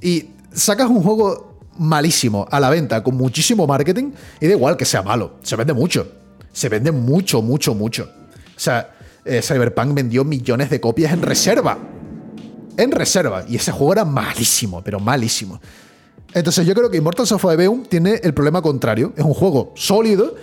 y 0.00 0.30
sacas 0.52 0.88
un 0.88 1.02
juego 1.02 1.58
malísimo 1.78 2.46
a 2.50 2.58
la 2.60 2.70
venta 2.70 3.02
con 3.02 3.16
muchísimo 3.16 3.66
marketing 3.66 4.12
y 4.40 4.46
da 4.46 4.52
igual 4.52 4.76
que 4.76 4.84
sea 4.84 5.02
malo, 5.02 5.34
se 5.42 5.56
vende 5.56 5.72
mucho. 5.72 6.06
se 6.52 6.68
vende 6.68 6.92
mucho, 6.92 7.42
mucho, 7.42 7.74
mucho. 7.74 8.08
O 8.56 8.60
sea, 8.60 8.94
eh, 9.24 9.42
Cyberpunk 9.42 9.92
vendió 9.92 10.24
millones 10.24 10.70
de 10.70 10.80
copias 10.80 11.12
en 11.12 11.20
reserva. 11.20 11.76
En 12.76 12.92
reserva. 12.92 13.44
Y 13.48 13.56
ese 13.56 13.72
juego 13.72 13.92
era 13.92 14.04
malísimo, 14.04 14.80
pero 14.82 15.00
malísimo. 15.00 15.60
Entonces 16.32 16.64
yo 16.64 16.74
creo 16.74 16.90
que 16.90 16.98
Immortals 16.98 17.32
of 17.32 17.44
Aveum 17.44 17.84
tiene 17.84 18.20
el 18.22 18.32
problema 18.34 18.62
contrario. 18.62 19.12
Es 19.16 19.24
un 19.24 19.34
juego 19.34 19.72
sólido, 19.74 20.34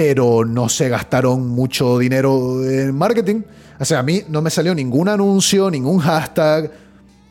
pero 0.00 0.46
no 0.46 0.70
se 0.70 0.88
gastaron 0.88 1.46
mucho 1.48 1.98
dinero 1.98 2.64
en 2.64 2.96
marketing. 2.96 3.42
O 3.78 3.84
sea, 3.84 3.98
a 3.98 4.02
mí 4.02 4.22
no 4.30 4.40
me 4.40 4.48
salió 4.48 4.74
ningún 4.74 5.10
anuncio, 5.10 5.70
ningún 5.70 5.98
hashtag, 5.98 6.70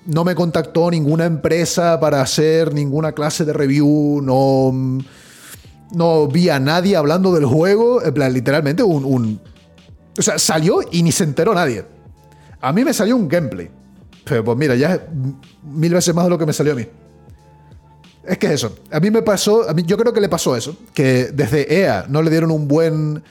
no 0.06 0.24
me 0.24 0.36
contactó 0.36 0.92
ninguna 0.92 1.26
empresa 1.26 2.00
para 2.00 2.22
hacer 2.22 2.72
ninguna 2.72 3.14
clase 3.14 3.44
de 3.44 3.54
review, 3.54 4.22
no, 4.22 5.02
no 5.96 6.28
vi 6.28 6.50
a 6.50 6.60
nadie 6.60 6.96
hablando 6.96 7.34
del 7.34 7.48
juego. 7.48 8.04
En 8.04 8.14
plan, 8.14 8.32
literalmente 8.32 8.84
un, 8.84 9.04
un 9.04 9.42
o 10.16 10.22
sea, 10.22 10.38
salió 10.38 10.82
y 10.92 11.02
ni 11.02 11.12
se 11.12 11.24
enteró 11.24 11.56
nadie. 11.56 11.86
A 12.62 12.72
mí 12.72 12.86
me 12.86 12.94
salió 12.94 13.16
un 13.16 13.28
gameplay. 13.28 13.68
Pero 14.26 14.44
pues 14.44 14.56
mira, 14.60 14.76
ya 14.76 14.94
es 14.94 15.02
mil 15.64 15.92
veces 15.92 16.14
más 16.14 16.26
de 16.26 16.30
lo 16.30 16.38
que 16.38 16.46
me 16.46 16.54
salió 16.54 16.74
a 16.74 16.76
mí. 16.76 16.86
Es 18.30 18.38
que 18.38 18.46
es 18.46 18.54
eso. 18.54 18.76
A 18.92 19.00
mí 19.00 19.10
me 19.10 19.24
pasó, 19.24 19.68
a 19.68 19.74
mí, 19.74 19.82
yo 19.88 19.98
creo 19.98 20.14
que 20.14 20.22
le 20.22 20.30
pasó 20.30 20.56
eso, 20.56 20.78
que 20.94 21.32
desde 21.34 21.82
EA 21.82 22.06
no 22.10 22.22
le 22.22 22.30
dieron 22.30 22.52
un 22.52 22.68
buen, 22.68 23.24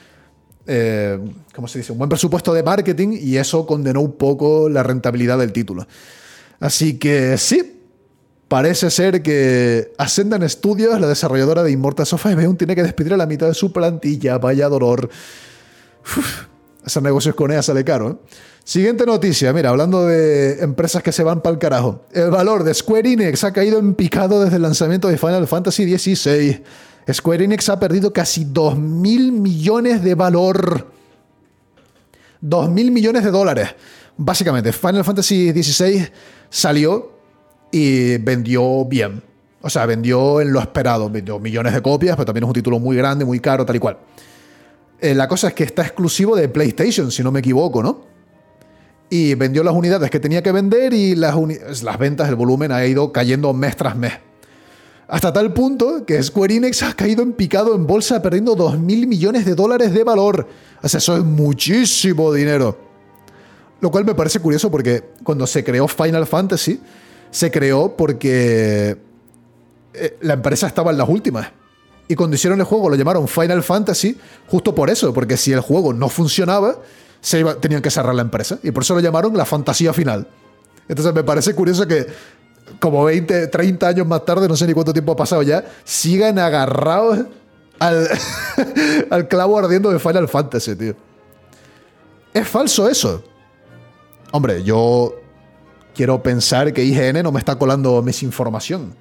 eh, 0.67 1.17
¿cómo 1.55 1.69
se 1.69 1.79
dice? 1.79 1.93
Un 1.93 1.99
buen 1.99 2.09
presupuesto 2.09 2.53
de 2.53 2.63
marketing 2.63 3.17
y 3.17 3.37
eso 3.37 3.65
condenó 3.65 4.01
un 4.01 4.11
poco 4.11 4.67
la 4.67 4.83
rentabilidad 4.83 5.37
del 5.37 5.53
título. 5.53 5.87
Así 6.59 6.99
que 6.99 7.37
sí, 7.37 7.79
parece 8.49 8.89
ser 8.89 9.23
que 9.23 9.93
Ascendan 9.97 10.47
Studios, 10.49 10.99
la 10.99 11.07
desarrolladora 11.07 11.63
de 11.63 11.71
Immortals 11.71 12.11
of 12.11 12.25
Aveum, 12.25 12.57
tiene 12.57 12.75
que 12.75 12.83
despedir 12.83 13.13
a 13.13 13.17
la 13.17 13.25
mitad 13.25 13.47
de 13.47 13.53
su 13.53 13.71
plantilla. 13.71 14.37
Vaya 14.37 14.67
dolor. 14.67 15.09
Hacer 16.85 17.03
negocios 17.03 17.35
con 17.35 17.51
EA 17.51 17.61
sale 17.61 17.83
caro. 17.83 18.09
¿eh? 18.11 18.15
Siguiente 18.63 19.05
noticia, 19.05 19.51
mira, 19.53 19.69
hablando 19.69 20.05
de 20.05 20.61
empresas 20.63 21.01
que 21.01 21.11
se 21.11 21.23
van 21.23 21.41
para 21.41 21.53
el 21.53 21.59
carajo. 21.59 22.05
El 22.11 22.29
valor 22.29 22.63
de 22.63 22.73
Square 22.73 23.13
Enix 23.13 23.43
ha 23.43 23.51
caído 23.51 23.79
en 23.79 23.95
picado 23.95 24.43
desde 24.43 24.57
el 24.57 24.61
lanzamiento 24.61 25.07
de 25.07 25.17
Final 25.17 25.47
Fantasy 25.47 25.97
XVI. 25.97 26.61
Square 27.11 27.45
Enix 27.45 27.69
ha 27.69 27.79
perdido 27.79 28.13
casi 28.13 28.45
2 28.45 28.77
mil 28.77 29.31
millones 29.31 30.03
de 30.03 30.13
valor. 30.13 30.87
2 32.41 32.69
mil 32.69 32.91
millones 32.91 33.23
de 33.23 33.31
dólares. 33.31 33.69
Básicamente, 34.17 34.71
Final 34.71 35.03
Fantasy 35.03 35.51
XVI 35.51 36.07
salió 36.49 37.11
y 37.71 38.17
vendió 38.17 38.85
bien. 38.85 39.23
O 39.61 39.69
sea, 39.69 39.85
vendió 39.85 40.41
en 40.41 40.53
lo 40.53 40.59
esperado. 40.59 41.09
Vendió 41.09 41.39
millones 41.39 41.73
de 41.73 41.81
copias, 41.81 42.15
pero 42.15 42.25
también 42.25 42.43
es 42.43 42.47
un 42.47 42.53
título 42.53 42.79
muy 42.79 42.95
grande, 42.95 43.25
muy 43.25 43.39
caro, 43.39 43.65
tal 43.65 43.75
y 43.75 43.79
cual. 43.79 43.97
Eh, 45.01 45.15
la 45.15 45.27
cosa 45.27 45.49
es 45.49 45.53
que 45.53 45.63
está 45.63 45.83
exclusivo 45.83 46.35
de 46.35 46.49
PlayStation, 46.49 47.11
si 47.11 47.23
no 47.23 47.31
me 47.31 47.39
equivoco, 47.39 47.81
¿no? 47.81 48.09
y 49.09 49.33
vendió 49.35 49.63
las 49.63 49.73
unidades 49.73 50.09
que 50.11 50.19
tenía 50.19 50.43
que 50.43 50.51
vender 50.51 50.93
y 50.93 51.15
las, 51.15 51.35
las 51.83 51.97
ventas, 51.97 52.29
el 52.29 52.35
volumen 52.35 52.71
ha 52.71 52.85
ido 52.85 53.11
cayendo 53.11 53.53
mes 53.53 53.75
tras 53.75 53.95
mes. 53.95 54.13
Hasta 55.07 55.33
tal 55.33 55.51
punto 55.53 56.05
que 56.05 56.21
Square 56.21 56.55
Enix 56.55 56.83
ha 56.83 56.93
caído 56.93 57.23
en 57.23 57.33
picado 57.33 57.73
en 57.73 57.87
bolsa 57.87 58.21
perdiendo 58.21 58.53
2 58.53 58.77
mil 58.77 59.07
millones 59.07 59.43
de 59.43 59.55
dólares 59.55 59.91
de 59.91 60.03
valor. 60.03 60.47
O 60.83 60.87
sea, 60.87 60.99
eso 60.99 61.17
es 61.17 61.23
muchísimo 61.23 62.31
dinero. 62.31 62.77
Lo 63.81 63.89
cual 63.89 64.05
me 64.05 64.13
parece 64.13 64.39
curioso 64.39 64.69
porque 64.69 65.03
cuando 65.23 65.47
se 65.47 65.63
creó 65.63 65.87
Final 65.87 66.27
Fantasy, 66.27 66.79
se 67.31 67.49
creó 67.49 67.97
porque 67.97 68.97
eh, 69.95 70.17
la 70.21 70.33
empresa 70.33 70.67
estaba 70.67 70.91
en 70.91 70.99
las 70.99 71.09
últimas. 71.09 71.47
Y 72.09 72.15
cuando 72.15 72.35
hicieron 72.35 72.59
el 72.59 72.65
juego 72.65 72.89
lo 72.89 72.95
llamaron 72.95 73.27
Final 73.27 73.61
Fantasy 73.61 74.17
justo 74.47 74.73
por 74.73 74.89
eso, 74.89 75.13
porque 75.13 75.37
si 75.37 75.53
el 75.53 75.59
juego 75.59 75.93
no 75.93 76.09
funcionaba, 76.09 76.79
se 77.21 77.43
tenían 77.61 77.83
que 77.83 77.91
cerrar 77.91 78.15
la 78.15 78.23
empresa. 78.23 78.57
Y 78.63 78.71
por 78.71 78.81
eso 78.81 78.95
lo 78.95 78.99
llamaron 78.99 79.37
la 79.37 79.45
fantasía 79.45 79.93
final. 79.93 80.27
Entonces 80.87 81.13
me 81.13 81.23
parece 81.23 81.53
curioso 81.53 81.85
que 81.87 82.07
como 82.79 83.03
20, 83.03 83.47
30 83.47 83.87
años 83.87 84.07
más 84.07 84.25
tarde, 84.25 84.47
no 84.47 84.55
sé 84.55 84.65
ni 84.65 84.73
cuánto 84.73 84.91
tiempo 84.91 85.11
ha 85.11 85.15
pasado 85.15 85.43
ya, 85.43 85.63
sigan 85.83 86.39
agarrados 86.39 87.27
al, 87.77 88.07
al 89.11 89.27
clavo 89.27 89.59
ardiendo 89.59 89.91
de 89.91 89.99
Final 89.99 90.27
Fantasy, 90.27 90.75
tío. 90.75 90.95
Es 92.33 92.47
falso 92.47 92.89
eso. 92.89 93.23
Hombre, 94.31 94.63
yo 94.63 95.13
quiero 95.93 96.23
pensar 96.23 96.73
que 96.73 96.83
IGN 96.83 97.21
no 97.21 97.31
me 97.31 97.37
está 97.37 97.55
colando 97.55 98.01
misinformación. 98.01 98.95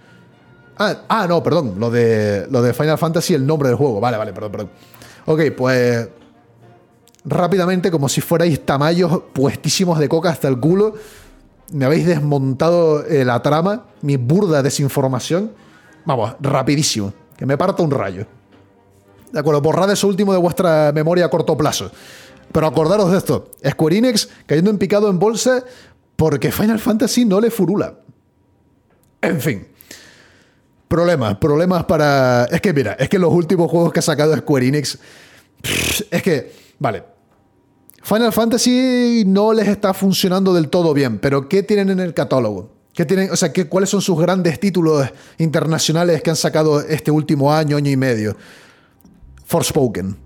Ah, 0.78 1.02
ah, 1.08 1.26
no, 1.28 1.42
perdón. 1.42 1.74
Lo 1.78 1.90
de, 1.90 2.46
de 2.46 2.74
Final 2.74 2.98
Fantasy, 2.98 3.34
el 3.34 3.46
nombre 3.46 3.68
del 3.68 3.76
juego. 3.76 4.00
Vale, 4.00 4.16
vale, 4.16 4.32
perdón, 4.32 4.52
perdón. 4.52 4.70
Ok, 5.26 5.40
pues 5.56 6.08
rápidamente, 7.24 7.90
como 7.90 8.08
si 8.08 8.20
fuerais 8.20 8.64
tamallos 8.64 9.22
puestísimos 9.32 9.98
de 9.98 10.08
coca 10.08 10.30
hasta 10.30 10.48
el 10.48 10.58
culo. 10.58 10.94
Me 11.72 11.84
habéis 11.84 12.06
desmontado 12.06 13.04
eh, 13.04 13.24
la 13.24 13.42
trama, 13.42 13.86
mi 14.00 14.16
burda 14.16 14.62
desinformación. 14.62 15.52
Vamos, 16.06 16.34
rapidísimo. 16.40 17.12
Que 17.36 17.44
me 17.44 17.58
parta 17.58 17.82
un 17.82 17.90
rayo. 17.90 18.26
De 19.32 19.38
acuerdo, 19.38 19.60
borrad 19.60 19.90
eso 19.90 20.08
último 20.08 20.32
de 20.32 20.38
vuestra 20.38 20.92
memoria 20.94 21.26
a 21.26 21.28
corto 21.28 21.56
plazo. 21.56 21.90
Pero 22.50 22.66
acordaros 22.66 23.10
de 23.10 23.18
esto. 23.18 23.50
Square 23.68 23.98
Enix 23.98 24.28
cayendo 24.46 24.70
en 24.70 24.78
picado 24.78 25.10
en 25.10 25.18
bolsa 25.18 25.62
porque 26.16 26.50
Final 26.50 26.78
Fantasy 26.78 27.24
no 27.24 27.40
le 27.40 27.50
furula. 27.50 27.94
En 29.20 29.40
fin. 29.40 29.68
Problemas, 30.88 31.36
problemas 31.36 31.84
para... 31.84 32.46
Es 32.50 32.60
que 32.62 32.72
mira, 32.72 32.94
es 32.98 33.08
que 33.08 33.18
los 33.18 33.32
últimos 33.32 33.70
juegos 33.70 33.92
que 33.92 33.98
ha 33.98 34.02
sacado 34.02 34.34
Square 34.36 34.66
Enix... 34.66 34.98
Es 36.10 36.22
que, 36.22 36.52
vale, 36.78 37.02
Final 38.02 38.32
Fantasy 38.32 39.24
no 39.26 39.52
les 39.52 39.68
está 39.68 39.92
funcionando 39.92 40.54
del 40.54 40.70
todo 40.70 40.94
bien, 40.94 41.18
pero 41.18 41.48
¿qué 41.48 41.62
tienen 41.62 41.90
en 41.90 42.00
el 42.00 42.14
catálogo? 42.14 42.70
¿Qué 42.94 43.04
tienen, 43.04 43.30
o 43.30 43.36
sea, 43.36 43.52
¿qué, 43.52 43.68
¿cuáles 43.68 43.90
son 43.90 44.00
sus 44.00 44.18
grandes 44.18 44.58
títulos 44.58 45.06
internacionales 45.36 46.22
que 46.22 46.30
han 46.30 46.36
sacado 46.36 46.80
este 46.80 47.10
último 47.10 47.52
año, 47.52 47.76
año 47.76 47.90
y 47.90 47.96
medio? 47.96 48.36
Forspoken. 49.44 50.16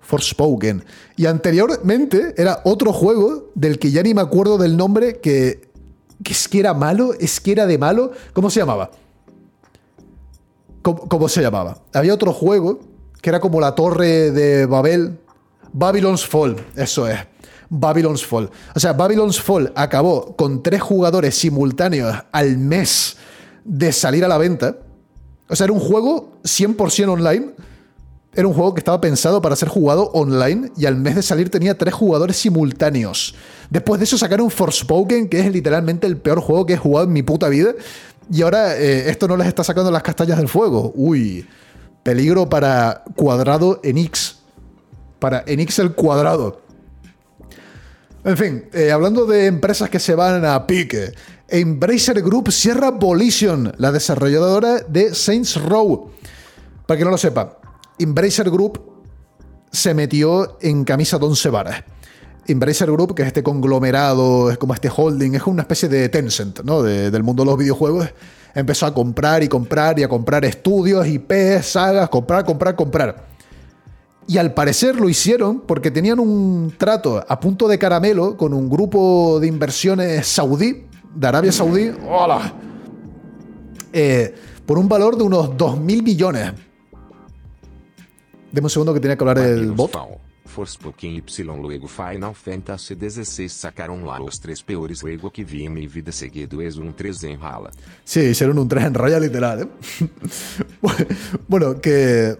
Forspoken. 0.00 0.84
Y 1.16 1.26
anteriormente 1.26 2.34
era 2.36 2.60
otro 2.64 2.92
juego 2.92 3.52
del 3.54 3.78
que 3.78 3.92
ya 3.92 4.02
ni 4.02 4.12
me 4.12 4.22
acuerdo 4.22 4.58
del 4.58 4.76
nombre, 4.76 5.20
que, 5.20 5.69
es 6.24 6.48
que 6.48 6.60
era 6.60 6.74
malo, 6.74 7.12
es 7.18 7.40
que 7.40 7.52
era 7.52 7.66
de 7.66 7.78
malo. 7.78 8.12
¿Cómo 8.32 8.50
se 8.50 8.60
llamaba? 8.60 8.90
cómo 10.82 11.28
se 11.28 11.42
llamaba? 11.42 11.78
Había 11.92 12.14
otro 12.14 12.32
juego 12.32 12.80
que 13.20 13.28
era 13.28 13.40
como 13.40 13.60
la 13.60 13.74
torre 13.74 14.30
de 14.30 14.66
Babel. 14.66 15.18
Babylon's 15.72 16.26
Fall, 16.26 16.56
eso 16.74 17.06
es. 17.06 17.18
Babylon's 17.68 18.26
Fall. 18.26 18.50
O 18.74 18.80
sea, 18.80 18.92
Babylon's 18.92 19.40
Fall 19.40 19.72
acabó 19.76 20.34
con 20.36 20.62
tres 20.62 20.82
jugadores 20.82 21.36
simultáneos 21.36 22.16
al 22.32 22.58
mes 22.58 23.16
de 23.64 23.92
salir 23.92 24.24
a 24.24 24.28
la 24.28 24.38
venta. 24.38 24.76
O 25.48 25.54
sea, 25.54 25.64
era 25.64 25.72
un 25.72 25.80
juego 25.80 26.32
100% 26.42 27.08
online. 27.08 27.52
Era 28.32 28.46
un 28.46 28.54
juego 28.54 28.74
que 28.74 28.80
estaba 28.80 29.00
pensado 29.00 29.42
para 29.42 29.56
ser 29.56 29.68
jugado 29.68 30.10
online 30.12 30.70
y 30.76 30.86
al 30.86 30.96
mes 30.96 31.16
de 31.16 31.22
salir 31.22 31.50
tenía 31.50 31.76
tres 31.76 31.94
jugadores 31.94 32.36
simultáneos. 32.36 33.34
Después 33.70 33.98
de 33.98 34.04
eso 34.04 34.16
sacaron 34.16 34.50
Forspoken, 34.50 35.28
que 35.28 35.40
es 35.40 35.52
literalmente 35.52 36.06
el 36.06 36.16
peor 36.16 36.40
juego 36.40 36.64
que 36.64 36.74
he 36.74 36.76
jugado 36.76 37.06
en 37.08 37.12
mi 37.12 37.22
puta 37.22 37.48
vida. 37.48 37.74
Y 38.30 38.42
ahora 38.42 38.76
eh, 38.76 39.10
esto 39.10 39.26
no 39.26 39.36
les 39.36 39.48
está 39.48 39.64
sacando 39.64 39.90
las 39.90 40.04
castañas 40.04 40.38
del 40.38 40.48
fuego. 40.48 40.92
Uy. 40.94 41.46
Peligro 42.04 42.48
para 42.48 43.02
cuadrado 43.16 43.80
en 43.82 43.98
X. 43.98 44.38
Para 45.18 45.42
en 45.46 45.60
X 45.60 45.80
el 45.80 45.92
cuadrado. 45.92 46.60
En 48.22 48.36
fin, 48.36 48.64
eh, 48.72 48.92
hablando 48.92 49.26
de 49.26 49.46
empresas 49.46 49.90
que 49.90 49.98
se 49.98 50.14
van 50.14 50.44
a 50.44 50.66
pique. 50.66 51.12
Embracer 51.48 52.22
Group 52.22 52.52
cierra 52.52 52.90
Volition, 52.92 53.72
la 53.78 53.90
desarrolladora 53.90 54.78
de 54.80 55.14
Saints 55.14 55.60
Row. 55.60 56.10
Para 56.86 56.98
que 56.98 57.04
no 57.04 57.10
lo 57.10 57.18
sepa, 57.18 57.59
Embracer 58.00 58.50
Group 58.50 58.80
se 59.70 59.94
metió 59.94 60.58
en 60.60 60.84
camisa 60.84 61.18
de 61.18 61.26
once 61.26 61.48
varas. 61.48 61.84
Embracer 62.46 62.90
Group, 62.90 63.14
que 63.14 63.22
es 63.22 63.28
este 63.28 63.42
conglomerado, 63.42 64.50
es 64.50 64.58
como 64.58 64.74
este 64.74 64.90
holding, 64.94 65.34
es 65.34 65.46
una 65.46 65.62
especie 65.62 65.88
de 65.88 66.08
Tencent, 66.08 66.60
¿no? 66.64 66.82
del 66.82 67.22
mundo 67.22 67.44
de 67.44 67.50
los 67.50 67.58
videojuegos 67.58 68.08
empezó 68.54 68.86
a 68.86 68.94
comprar 68.94 69.42
y 69.42 69.48
comprar 69.48 69.98
y 69.98 70.02
a 70.02 70.08
comprar 70.08 70.44
estudios, 70.44 71.06
IPs, 71.06 71.66
sagas, 71.66 72.08
comprar, 72.08 72.44
comprar, 72.44 72.74
comprar. 72.74 73.28
Y 74.26 74.38
al 74.38 74.54
parecer 74.54 74.96
lo 74.96 75.08
hicieron 75.08 75.60
porque 75.60 75.90
tenían 75.90 76.20
un 76.20 76.72
trato 76.76 77.24
a 77.26 77.40
punto 77.40 77.66
de 77.68 77.78
caramelo 77.78 78.36
con 78.36 78.54
un 78.54 78.68
grupo 78.68 79.40
de 79.40 79.46
inversiones 79.46 80.26
saudí, 80.26 80.86
de 81.14 81.26
Arabia 81.26 81.50
Saudí, 81.50 81.90
¡Hola! 82.08 82.52
Eh, 83.92 84.34
por 84.64 84.78
un 84.78 84.88
valor 84.88 85.16
de 85.16 85.24
unos 85.24 85.50
2.000 85.50 86.02
millones. 86.02 86.52
Deme 88.52 88.66
un 88.66 88.70
segundo 88.70 88.92
que 88.94 89.00
tenía 89.00 89.16
que 89.16 89.22
hablar 89.24 89.38
el 89.38 89.72
bot. 89.72 89.96
Forspoken 90.50 91.10
Y 91.12 91.42
luego 91.42 91.86
Final 91.86 92.34
Fantasy 92.34 92.94
XVI 92.94 93.48
sacaron 93.48 94.04
lá 94.04 94.20
os 94.20 94.40
tres 94.40 94.62
peores 94.62 95.02
luego 95.02 95.30
que 95.30 95.44
vi 95.44 95.64
en 95.64 95.72
mi 95.74 95.86
vida 95.86 96.10
seguido 96.10 96.60
es 96.60 96.76
un 96.76 96.92
3 96.92 97.24
en 97.24 97.40
rala. 97.40 97.70
Sí, 98.04 98.20
hicieron 98.20 98.58
un 98.58 98.68
3 98.68 98.86
en 98.86 98.94
raya 98.94 99.20
literal, 99.20 99.62
¿eh? 99.62 100.08
bueno, 101.48 101.80
que 101.80 102.36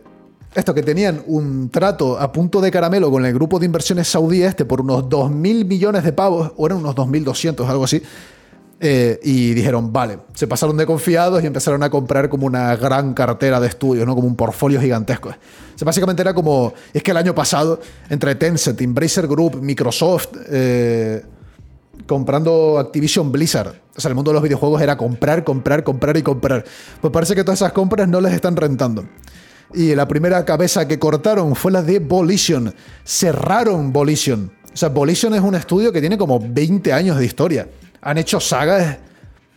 esto 0.55 0.75
que 0.75 0.83
tenían 0.83 1.23
un 1.27 1.71
trato 1.71 2.19
a 2.19 2.33
punto 2.33 2.61
de 2.61 2.73
caramelo 2.73 3.11
con 3.11 3.25
el 3.25 3.33
grupo 3.33 3.61
de 3.61 3.67
inversiones 3.67 4.09
saudí 4.09 4.43
este 4.43 4.65
por 4.65 4.81
unos 4.81 5.05
2.000 5.05 5.65
millones 5.65 6.03
de 6.03 6.13
pavos, 6.13 6.53
o 6.57 6.67
eran 6.67 6.79
unos 6.79 6.97
2.200, 6.97 7.67
algo 7.69 7.85
así. 7.85 8.03
Eh, 8.83 9.21
y 9.23 9.53
dijeron, 9.53 9.93
vale, 9.93 10.21
se 10.33 10.47
pasaron 10.47 10.75
de 10.79 10.87
confiados 10.87 11.43
y 11.43 11.47
empezaron 11.47 11.83
a 11.83 11.91
comprar 11.91 12.31
como 12.31 12.47
una 12.47 12.75
gran 12.77 13.13
cartera 13.13 13.61
de 13.61 13.69
estudios, 13.69 14.07
¿no? 14.07 14.15
Como 14.15 14.27
un 14.27 14.37
portfolio 14.37 14.81
gigantesco. 14.81 15.29
O 15.29 15.79
sea, 15.79 15.85
básicamente 15.85 16.23
era 16.23 16.33
como, 16.33 16.73
es 16.95 17.03
que 17.03 17.11
el 17.11 17.19
año 17.19 17.35
pasado, 17.35 17.79
entre 18.09 18.35
Tencent, 18.37 18.81
Embracer 18.81 19.27
Group, 19.27 19.61
Microsoft, 19.61 20.29
eh, 20.49 21.23
comprando 22.07 22.79
Activision 22.79 23.31
Blizzard, 23.31 23.75
o 23.95 24.01
sea, 24.01 24.09
el 24.09 24.15
mundo 24.15 24.31
de 24.31 24.35
los 24.37 24.43
videojuegos 24.43 24.81
era 24.81 24.97
comprar, 24.97 25.45
comprar, 25.45 25.85
comprar 25.85 26.17
y 26.17 26.23
comprar. 26.23 26.65
Pues 27.03 27.13
parece 27.13 27.35
que 27.35 27.45
todas 27.45 27.59
esas 27.61 27.73
compras 27.73 28.09
no 28.09 28.19
les 28.23 28.33
están 28.33 28.57
rentando. 28.57 29.05
Y 29.75 29.95
la 29.95 30.09
primera 30.09 30.43
cabeza 30.47 30.89
que 30.89 30.99
cortaron 30.99 31.55
fue 31.55 31.71
la 31.71 31.83
de 31.83 31.99
Volition. 31.99 32.75
Cerraron 33.05 33.93
Volition. 33.93 34.51
O 34.73 34.77
sea, 34.77 34.89
Volition 34.89 35.35
es 35.35 35.43
un 35.43 35.55
estudio 35.55 35.93
que 35.93 36.01
tiene 36.01 36.17
como 36.17 36.41
20 36.41 36.95
años 36.95 37.19
de 37.19 37.27
historia. 37.27 37.69
Han 38.03 38.19
hecho 38.19 38.41
sagas. 38.41 38.99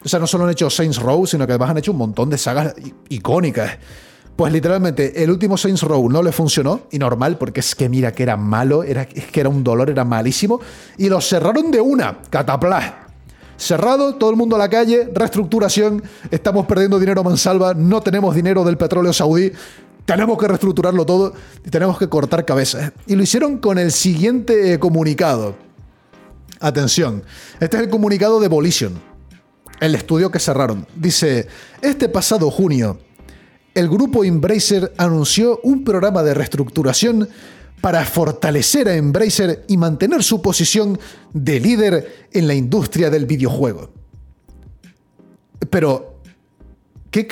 O 0.03 0.09
sea, 0.09 0.19
no 0.19 0.27
solo 0.27 0.43
han 0.43 0.51
hecho 0.51 0.69
Saints 0.69 1.01
Row, 1.01 1.25
sino 1.25 1.45
que 1.45 1.53
además 1.53 1.71
han 1.71 1.77
hecho 1.77 1.91
un 1.91 1.97
montón 1.97 2.29
de 2.29 2.37
sagas 2.37 2.75
icónicas. 3.09 3.77
Pues 4.35 4.51
literalmente, 4.51 5.23
el 5.23 5.29
último 5.29 5.57
Saints 5.57 5.83
Row 5.83 6.09
no 6.09 6.23
le 6.23 6.31
funcionó, 6.31 6.81
y 6.91 6.97
normal, 6.97 7.37
porque 7.37 7.59
es 7.59 7.75
que 7.75 7.87
mira 7.87 8.11
que 8.11 8.23
era 8.23 8.35
malo, 8.35 8.83
era, 8.83 9.03
es 9.03 9.27
que 9.27 9.39
era 9.39 9.49
un 9.49 9.63
dolor, 9.63 9.91
era 9.91 10.03
malísimo, 10.03 10.59
y 10.97 11.07
lo 11.07 11.21
cerraron 11.21 11.69
de 11.69 11.79
una, 11.79 12.17
cataplas. 12.29 12.93
Cerrado, 13.55 14.15
todo 14.15 14.31
el 14.31 14.35
mundo 14.35 14.55
a 14.55 14.59
la 14.59 14.69
calle, 14.69 15.07
reestructuración, 15.13 16.01
estamos 16.31 16.65
perdiendo 16.65 16.99
dinero 16.99 17.23
mansalva, 17.23 17.75
no 17.75 18.01
tenemos 18.01 18.33
dinero 18.33 18.63
del 18.63 18.75
petróleo 18.75 19.13
saudí, 19.13 19.51
tenemos 20.05 20.37
que 20.37 20.47
reestructurarlo 20.47 21.05
todo 21.05 21.33
y 21.63 21.69
tenemos 21.69 21.99
que 21.99 22.09
cortar 22.09 22.43
cabezas. 22.43 22.91
Y 23.05 23.15
lo 23.15 23.21
hicieron 23.21 23.59
con 23.59 23.77
el 23.77 23.91
siguiente 23.91 24.79
comunicado. 24.79 25.55
Atención, 26.63 27.23
este 27.59 27.75
es 27.75 27.83
el 27.83 27.89
comunicado 27.89 28.39
de 28.39 28.47
Volition, 28.47 28.93
el 29.81 29.95
estudio 29.95 30.31
que 30.31 30.39
cerraron. 30.39 30.87
Dice, 30.95 31.45
este 31.81 32.07
pasado 32.07 32.49
junio, 32.49 33.01
el 33.75 33.89
grupo 33.89 34.23
Embracer 34.23 34.93
anunció 34.95 35.59
un 35.63 35.83
programa 35.83 36.23
de 36.23 36.33
reestructuración 36.33 37.27
para 37.81 38.05
fortalecer 38.05 38.87
a 38.87 38.95
Embracer 38.95 39.65
y 39.67 39.75
mantener 39.75 40.23
su 40.23 40.41
posición 40.41 40.97
de 41.33 41.59
líder 41.59 42.27
en 42.31 42.47
la 42.47 42.53
industria 42.53 43.09
del 43.09 43.25
videojuego. 43.25 43.89
Pero, 45.69 46.21
¿qué 47.11 47.27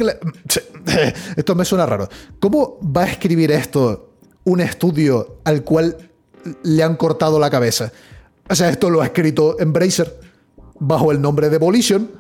esto 1.38 1.56
me 1.56 1.64
suena 1.64 1.86
raro. 1.86 2.10
¿Cómo 2.38 2.80
va 2.84 3.04
a 3.04 3.12
escribir 3.12 3.50
esto 3.54 4.12
un 4.44 4.60
estudio 4.60 5.38
al 5.46 5.64
cual 5.64 6.12
le 6.64 6.84
han 6.84 6.98
cortado 6.98 7.40
la 7.40 7.50
cabeza? 7.50 7.94
O 8.52 8.56
sea, 8.56 8.68
esto 8.68 8.90
lo 8.90 9.02
ha 9.02 9.06
escrito 9.06 9.56
Embracer 9.62 10.20
bajo 10.78 11.14
el 11.14 11.22
nombre 11.22 11.50
de 11.50 11.58
Volition. 11.58 12.12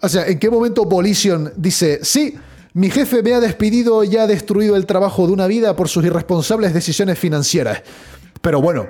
O 0.00 0.08
sea, 0.08 0.26
¿en 0.26 0.36
qué 0.36 0.50
momento 0.50 0.84
Volition 0.84 1.52
dice, 1.56 2.00
sí, 2.02 2.34
mi 2.74 2.90
jefe 2.90 3.22
me 3.22 3.32
ha 3.32 3.38
despedido 3.38 4.02
y 4.02 4.16
ha 4.16 4.26
destruido 4.26 4.74
el 4.74 4.84
trabajo 4.84 5.24
de 5.28 5.32
una 5.32 5.46
vida 5.46 5.76
por 5.76 5.88
sus 5.88 6.04
irresponsables 6.04 6.74
decisiones 6.74 7.20
financieras? 7.20 7.82
Pero 8.40 8.60
bueno, 8.60 8.88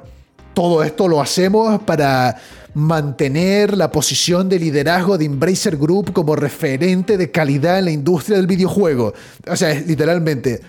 todo 0.54 0.82
esto 0.82 1.06
lo 1.06 1.20
hacemos 1.20 1.82
para 1.82 2.34
mantener 2.72 3.76
la 3.76 3.92
posición 3.92 4.48
de 4.48 4.58
liderazgo 4.58 5.18
de 5.18 5.26
Embracer 5.26 5.76
Group 5.76 6.14
como 6.14 6.34
referente 6.34 7.18
de 7.18 7.30
calidad 7.30 7.78
en 7.78 7.84
la 7.84 7.90
industria 7.90 8.38
del 8.38 8.46
videojuego. 8.46 9.12
O 9.46 9.54
sea, 9.54 9.72
es 9.72 9.86
literalmente 9.86 10.62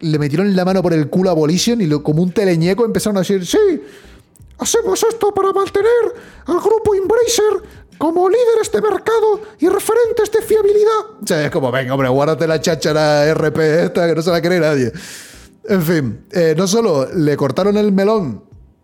le 0.00 0.18
metieron 0.18 0.54
la 0.54 0.64
mano 0.64 0.82
por 0.82 0.92
el 0.92 1.08
culo 1.08 1.30
a 1.30 1.32
Volition 1.34 1.80
y 1.80 1.88
como 2.00 2.22
un 2.22 2.32
teleñeco 2.32 2.84
empezaron 2.84 3.16
a 3.16 3.20
decir, 3.20 3.46
sí, 3.46 3.82
hacemos 4.58 5.02
esto 5.02 5.32
para 5.32 5.52
mantener 5.52 6.14
al 6.46 6.60
grupo 6.60 6.94
Embracer 6.94 7.84
como 7.98 8.28
líderes 8.28 8.70
de 8.72 8.80
mercado 8.82 9.40
y 9.58 9.68
referentes 9.68 10.30
de 10.32 10.42
fiabilidad. 10.42 11.00
O 11.22 11.26
sea, 11.26 11.44
es 11.44 11.50
como, 11.50 11.70
venga, 11.70 11.94
hombre, 11.94 12.08
guárdate 12.08 12.46
la 12.46 12.60
cháchara 12.60 13.32
RP 13.34 13.58
esta 13.84 14.06
que 14.08 14.14
no 14.14 14.22
se 14.22 14.30
la 14.30 14.42
cree 14.42 14.60
nadie. 14.60 14.92
En 15.68 15.82
fin, 15.82 16.24
eh, 16.30 16.54
no 16.56 16.66
solo 16.66 17.06
le 17.14 17.36
cortaron 17.36 17.76
el 17.76 17.92
melón 17.92 18.42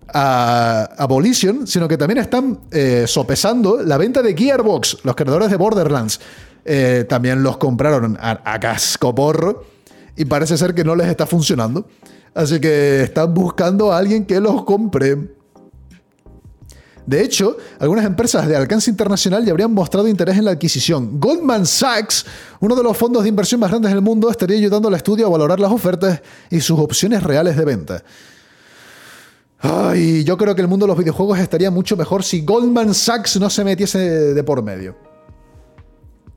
a, 0.09 0.89
a 0.97 1.07
Volition, 1.07 1.67
sino 1.67 1.87
que 1.87 1.99
también 1.99 2.19
están 2.19 2.61
eh, 2.71 3.05
sopesando 3.07 3.83
la 3.83 3.99
venta 3.99 4.23
de 4.23 4.35
Gearbox, 4.35 4.99
los 5.05 5.15
creadores 5.15 5.51
de 5.51 5.57
Borderlands. 5.57 6.21
Eh, 6.65 7.05
también 7.09 7.43
los 7.43 7.57
compraron 7.57 8.17
a, 8.21 8.41
a 8.45 8.61
casco 8.61 9.15
y 10.21 10.27
parece 10.27 10.59
ser 10.59 10.75
que 10.75 10.85
no 10.85 10.95
les 10.95 11.09
está 11.09 11.27
funcionando. 11.27 11.87
Así 12.35 12.61
que 12.61 13.05
están 13.05 13.33
buscando 13.33 13.91
a 13.91 13.97
alguien 13.97 14.27
que 14.27 14.39
los 14.39 14.65
compre. 14.65 15.17
De 17.07 17.25
hecho, 17.25 17.57
algunas 17.79 18.05
empresas 18.05 18.47
de 18.47 18.55
alcance 18.55 18.91
internacional 18.91 19.43
ya 19.47 19.53
habrían 19.53 19.73
mostrado 19.73 20.07
interés 20.07 20.37
en 20.37 20.45
la 20.45 20.51
adquisición. 20.51 21.19
Goldman 21.19 21.65
Sachs, 21.65 22.27
uno 22.61 22.77
de 22.77 22.83
los 22.83 22.99
fondos 22.99 23.23
de 23.23 23.31
inversión 23.31 23.61
más 23.61 23.71
grandes 23.71 23.91
del 23.93 24.03
mundo, 24.03 24.31
estaría 24.31 24.59
ayudando 24.59 24.89
al 24.89 24.95
estudio 24.95 25.27
a 25.27 25.31
valorar 25.31 25.59
las 25.59 25.73
ofertas 25.73 26.21
y 26.51 26.61
sus 26.61 26.79
opciones 26.79 27.23
reales 27.23 27.57
de 27.57 27.65
venta. 27.65 28.05
Ay, 29.59 30.23
yo 30.25 30.37
creo 30.37 30.55
que 30.55 30.61
el 30.61 30.69
mundo 30.69 30.85
de 30.85 30.89
los 30.89 30.99
videojuegos 30.99 31.39
estaría 31.39 31.71
mucho 31.71 31.97
mejor 31.97 32.25
si 32.25 32.45
Goldman 32.45 32.93
Sachs 32.93 33.41
no 33.41 33.49
se 33.49 33.65
metiese 33.65 33.99
de 34.35 34.45
por 34.45 34.63
medio. 34.63 34.97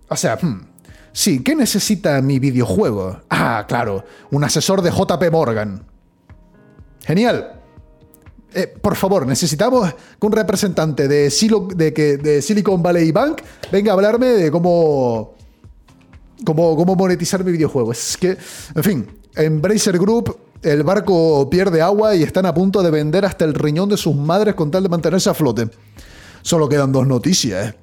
O 0.08 0.16
sea, 0.16 0.38
hmm, 0.42 0.73
Sí, 1.14 1.44
¿qué 1.44 1.56
necesita 1.56 2.22
mi 2.22 2.40
videojuego? 2.40 3.22
Ah, 3.30 3.66
claro, 3.68 4.04
un 4.32 4.44
asesor 4.44 4.82
de 4.82 4.90
JP 4.90 5.32
Morgan. 5.32 5.86
Genial. 7.02 7.62
Eh, 8.56 8.68
por 8.68 8.96
favor, 8.96 9.26
necesitamos 9.26 9.94
que 9.94 10.26
un 10.26 10.32
representante 10.32 11.08
de, 11.08 11.30
Silicon 11.30 12.84
Valley 12.84 13.12
Bank 13.12 13.42
venga 13.72 13.92
a 13.92 13.94
hablarme 13.96 14.28
de 14.28 14.52
cómo, 14.52 15.36
cómo, 16.46 16.76
cómo 16.76 16.96
monetizar 16.96 17.44
mi 17.44 17.52
videojuego. 17.52 17.92
Es 17.92 18.18
que, 18.18 18.38
en 18.76 18.84
fin, 18.84 19.08
en 19.36 19.62
Bracer 19.62 19.98
Group 19.98 20.38
el 20.64 20.84
barco 20.84 21.50
pierde 21.50 21.82
agua 21.82 22.16
y 22.16 22.24
están 22.24 22.46
a 22.46 22.54
punto 22.54 22.82
de 22.82 22.90
vender 22.90 23.26
hasta 23.26 23.46
el 23.46 23.54
riñón 23.54 23.90
de 23.90 23.98
sus 23.98 24.16
madres 24.16 24.56
con 24.56 24.72
tal 24.72 24.84
de 24.84 24.90
mantenerse 24.90 25.30
a 25.30 25.34
flote. 25.34 25.70
Solo 26.42 26.70
quedan 26.70 26.92
dos 26.92 27.06
noticias. 27.06 27.76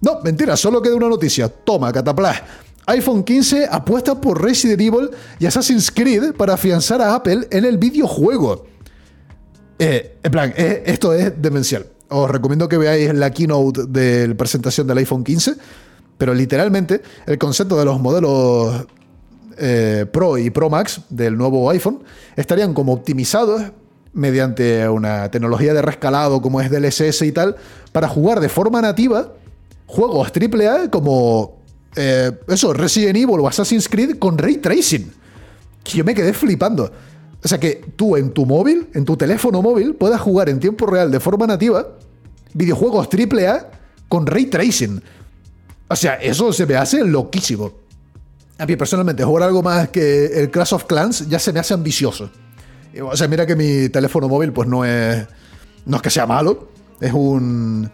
No, 0.00 0.20
mentira, 0.22 0.56
solo 0.56 0.82
queda 0.82 0.94
una 0.94 1.08
noticia. 1.08 1.48
Toma, 1.48 1.92
cataplas. 1.92 2.42
iPhone 2.86 3.24
15 3.24 3.68
apuesta 3.70 4.20
por 4.20 4.42
Resident 4.42 4.80
Evil 4.80 5.10
y 5.38 5.46
Assassin's 5.46 5.90
Creed 5.90 6.34
para 6.34 6.54
afianzar 6.54 7.00
a 7.00 7.14
Apple 7.14 7.48
en 7.50 7.64
el 7.64 7.78
videojuego. 7.78 8.66
Eh, 9.78 10.18
en 10.22 10.30
plan, 10.30 10.54
eh, 10.56 10.82
esto 10.86 11.12
es 11.12 11.32
demencial. 11.40 11.86
Os 12.08 12.30
recomiendo 12.30 12.68
que 12.68 12.78
veáis 12.78 13.12
la 13.14 13.30
keynote 13.30 13.86
de 13.88 14.28
la 14.28 14.34
presentación 14.34 14.86
del 14.86 14.98
iPhone 14.98 15.24
15, 15.24 15.54
pero 16.16 16.32
literalmente 16.32 17.02
el 17.26 17.38
concepto 17.38 17.76
de 17.76 17.84
los 17.84 18.00
modelos 18.00 18.86
eh, 19.58 20.06
Pro 20.12 20.38
y 20.38 20.50
Pro 20.50 20.70
Max 20.70 21.00
del 21.08 21.36
nuevo 21.36 21.68
iPhone 21.70 22.04
estarían 22.36 22.74
como 22.74 22.92
optimizados 22.92 23.62
mediante 24.12 24.88
una 24.88 25.30
tecnología 25.30 25.74
de 25.74 25.82
rescalado 25.82 26.40
como 26.40 26.60
es 26.60 26.70
DLSS 26.70 27.22
y 27.22 27.32
tal, 27.32 27.56
para 27.92 28.08
jugar 28.08 28.40
de 28.40 28.48
forma 28.48 28.80
nativa 28.80 29.34
juegos 29.86 30.30
AAA 30.30 30.90
como 30.90 31.62
eh, 31.96 32.32
eso, 32.48 32.72
Resident 32.72 33.16
Evil 33.16 33.40
o 33.40 33.48
Assassin's 33.48 33.88
Creed 33.88 34.18
con 34.18 34.36
ray 34.36 34.58
tracing. 34.58 35.12
Yo 35.84 36.04
me 36.04 36.14
quedé 36.14 36.32
flipando. 36.32 36.90
O 37.42 37.48
sea 37.48 37.58
que 37.58 37.82
tú 37.96 38.16
en 38.16 38.32
tu 38.32 38.44
móvil, 38.44 38.88
en 38.94 39.04
tu 39.04 39.16
teléfono 39.16 39.62
móvil, 39.62 39.94
puedas 39.94 40.20
jugar 40.20 40.48
en 40.48 40.58
tiempo 40.58 40.86
real 40.86 41.10
de 41.10 41.20
forma 41.20 41.46
nativa 41.46 41.86
videojuegos 42.54 43.08
AAA 43.08 43.70
con 44.08 44.26
ray 44.26 44.46
tracing. 44.46 45.02
O 45.88 45.96
sea, 45.96 46.14
eso 46.14 46.52
se 46.52 46.66
me 46.66 46.74
hace 46.74 47.04
loquísimo. 47.04 47.72
A 48.58 48.66
mí 48.66 48.74
personalmente 48.76 49.22
jugar 49.22 49.44
algo 49.44 49.62
más 49.62 49.90
que 49.90 50.26
el 50.26 50.50
Clash 50.50 50.74
of 50.74 50.84
Clans 50.84 51.28
ya 51.28 51.38
se 51.38 51.52
me 51.52 51.60
hace 51.60 51.74
ambicioso. 51.74 52.30
O 53.02 53.16
sea, 53.16 53.28
mira 53.28 53.46
que 53.46 53.54
mi 53.54 53.90
teléfono 53.90 54.28
móvil 54.28 54.52
pues 54.52 54.68
no 54.68 54.84
es 54.84 55.26
no 55.84 55.96
es 55.96 56.02
que 56.02 56.10
sea 56.10 56.26
malo, 56.26 56.68
es 57.00 57.12
un 57.12 57.88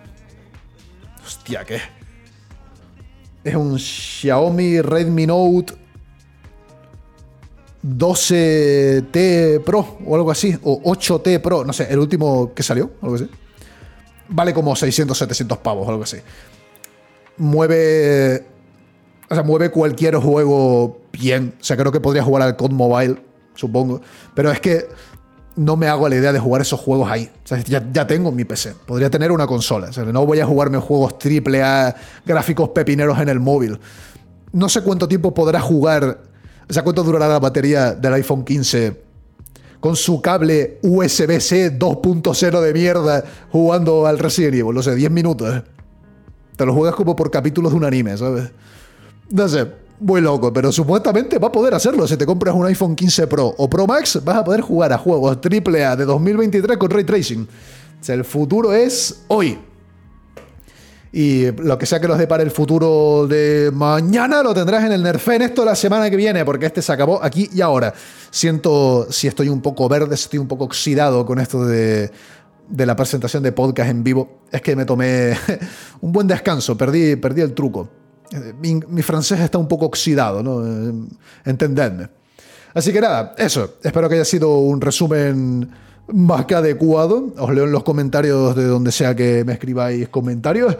Hostia, 1.42 1.64
¿qué? 1.64 1.80
Es 3.42 3.56
un 3.56 3.76
Xiaomi 3.76 4.80
Redmi 4.80 5.26
Note 5.26 5.74
12T 7.84 9.64
Pro 9.64 9.98
o 10.06 10.14
algo 10.14 10.30
así, 10.30 10.56
o 10.62 10.80
8T 10.84 11.40
Pro, 11.40 11.64
no 11.64 11.72
sé, 11.72 11.88
el 11.90 11.98
último 11.98 12.54
que 12.54 12.62
salió, 12.62 12.92
algo 13.02 13.16
así. 13.16 13.28
Vale 14.28 14.54
como 14.54 14.76
600, 14.76 15.18
700 15.18 15.58
pavos, 15.58 15.88
algo 15.88 16.04
así. 16.04 16.18
Mueve. 17.38 18.46
O 19.28 19.34
sea, 19.34 19.42
mueve 19.42 19.72
cualquier 19.72 20.14
juego 20.14 21.00
bien. 21.10 21.54
O 21.60 21.64
sea, 21.64 21.76
creo 21.76 21.90
que 21.90 21.98
podría 21.98 22.22
jugar 22.22 22.44
al 22.44 22.56
COD 22.56 22.70
Mobile, 22.70 23.20
supongo. 23.56 24.00
Pero 24.36 24.52
es 24.52 24.60
que 24.60 24.86
no 25.56 25.76
me 25.76 25.86
hago 25.86 26.08
la 26.08 26.16
idea 26.16 26.32
de 26.32 26.38
jugar 26.38 26.62
esos 26.62 26.80
juegos 26.80 27.10
ahí. 27.10 27.30
ya, 27.66 28.06
tengo 28.06 28.32
mi 28.32 28.44
PC. 28.44 28.74
Podría 28.86 29.10
tener 29.10 29.32
una 29.32 29.46
consola. 29.46 29.90
no 30.12 30.26
voy 30.26 30.40
a 30.40 30.46
jugarme 30.46 30.78
juegos 30.78 31.18
triple 31.18 31.62
A, 31.62 31.94
gráficos 32.24 32.70
pepineros 32.70 33.18
en 33.18 33.28
el 33.28 33.40
móvil. 33.40 33.78
No 34.52 34.68
sé 34.68 34.82
cuánto 34.82 35.08
tiempo 35.08 35.32
podrá 35.32 35.60
jugar 35.60 36.18
O 36.68 36.72
sea, 36.72 36.82
¿cuánto 36.82 37.02
durará 37.02 37.26
la 37.26 37.38
batería 37.38 37.92
del 37.92 38.14
iPhone 38.14 38.44
15 38.44 39.00
con 39.80 39.96
su 39.96 40.20
cable 40.20 40.78
USB-C 40.82 41.78
2.0 41.78 42.60
de 42.60 42.72
mierda 42.72 43.24
jugando 43.50 44.06
al 44.06 44.18
Resident 44.18 44.54
Evil? 44.54 44.74
No 44.74 44.82
sé, 44.82 44.94
10 44.94 45.10
minutos. 45.10 45.56
¿eh? 45.56 45.62
Te 46.56 46.66
lo 46.66 46.74
juegas 46.74 46.94
como 46.94 47.16
por 47.16 47.30
capítulos 47.30 47.72
de 47.72 47.78
un 47.78 47.84
anime, 47.84 48.16
¿sabes? 48.16 48.50
No 49.30 49.48
sé, 49.48 49.66
muy 50.02 50.20
loco, 50.20 50.52
pero 50.52 50.72
supuestamente 50.72 51.38
va 51.38 51.48
a 51.48 51.52
poder 51.52 51.74
hacerlo. 51.74 52.06
Si 52.06 52.16
te 52.16 52.26
compras 52.26 52.54
un 52.54 52.66
iPhone 52.66 52.96
15 52.96 53.26
Pro 53.28 53.54
o 53.56 53.70
Pro 53.70 53.86
Max, 53.86 54.20
vas 54.24 54.36
a 54.36 54.44
poder 54.44 54.60
jugar 54.60 54.92
a 54.92 54.98
juegos 54.98 55.38
AAA 55.38 55.96
de 55.96 56.04
2023 56.04 56.76
con 56.76 56.90
ray 56.90 57.04
tracing. 57.04 57.48
El 58.08 58.24
futuro 58.24 58.72
es 58.72 59.22
hoy. 59.28 59.58
Y 61.12 61.52
lo 61.52 61.76
que 61.76 61.86
sea 61.86 62.00
que 62.00 62.08
nos 62.08 62.18
depare 62.18 62.42
el 62.42 62.50
futuro 62.50 63.26
de 63.28 63.70
mañana 63.72 64.42
lo 64.42 64.54
tendrás 64.54 64.84
en 64.84 64.92
el 64.92 65.02
Nerfen 65.02 65.42
esto 65.42 65.64
la 65.64 65.76
semana 65.76 66.08
que 66.08 66.16
viene, 66.16 66.44
porque 66.44 66.66
este 66.66 66.82
se 66.82 66.90
acabó 66.90 67.22
aquí 67.22 67.48
y 67.52 67.60
ahora. 67.60 67.92
Siento 68.30 69.06
si 69.10 69.28
estoy 69.28 69.50
un 69.50 69.60
poco 69.60 69.88
verde, 69.88 70.14
estoy 70.14 70.38
un 70.38 70.48
poco 70.48 70.64
oxidado 70.64 71.24
con 71.26 71.38
esto 71.38 71.64
de, 71.66 72.10
de 72.68 72.86
la 72.86 72.96
presentación 72.96 73.42
de 73.42 73.52
podcast 73.52 73.90
en 73.90 74.02
vivo. 74.02 74.40
Es 74.50 74.62
que 74.62 74.74
me 74.74 74.84
tomé 74.86 75.36
un 76.00 76.12
buen 76.12 76.26
descanso, 76.26 76.76
perdí, 76.76 77.14
perdí 77.16 77.42
el 77.42 77.52
truco. 77.52 78.01
Mi, 78.60 79.02
francés 79.02 79.40
está 79.40 79.58
un 79.58 79.68
poco 79.68 79.86
oxidado, 79.86 80.42
¿no? 80.42 80.62
Entendedme. 81.44 82.08
Así 82.74 82.92
que 82.92 83.00
nada, 83.00 83.34
eso. 83.36 83.74
Espero 83.82 84.08
que 84.08 84.14
haya 84.14 84.24
sido 84.24 84.58
un 84.58 84.80
resumen 84.80 85.68
más 86.08 86.46
que 86.46 86.54
adecuado. 86.54 87.32
Os 87.38 87.52
leo 87.52 87.64
en 87.64 87.72
los 87.72 87.82
comentarios 87.82 88.56
de 88.56 88.64
donde 88.64 88.92
sea 88.92 89.14
que 89.14 89.44
me 89.44 89.52
escribáis 89.52 90.08
comentarios. 90.08 90.76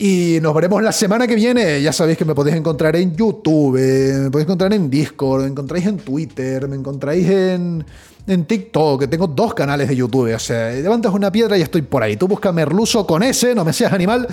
Y 0.00 0.38
nos 0.40 0.54
veremos 0.54 0.80
la 0.80 0.92
semana 0.92 1.26
que 1.26 1.34
viene. 1.34 1.82
Ya 1.82 1.92
sabéis 1.92 2.16
que 2.16 2.24
me 2.24 2.34
podéis 2.34 2.56
encontrar 2.56 2.94
en 2.94 3.16
YouTube, 3.16 3.78
me 3.78 4.30
podéis 4.30 4.46
encontrar 4.46 4.72
en 4.72 4.88
Discord, 4.88 5.42
me 5.42 5.48
encontráis 5.48 5.86
en 5.86 5.96
Twitter, 5.98 6.68
me 6.68 6.76
encontráis 6.76 7.28
en, 7.28 7.84
en 8.28 8.44
TikTok, 8.44 9.08
tengo 9.08 9.26
dos 9.26 9.54
canales 9.54 9.88
de 9.88 9.96
YouTube. 9.96 10.32
O 10.32 10.38
sea, 10.38 10.70
levantas 10.70 11.12
una 11.12 11.32
piedra 11.32 11.58
y 11.58 11.62
estoy 11.62 11.82
por 11.82 12.04
ahí. 12.04 12.16
Tú 12.16 12.28
busca 12.28 12.52
Merluzo 12.52 13.04
con 13.04 13.24
ese, 13.24 13.56
no 13.56 13.64
me 13.64 13.72
seas 13.72 13.92
animal. 13.92 14.28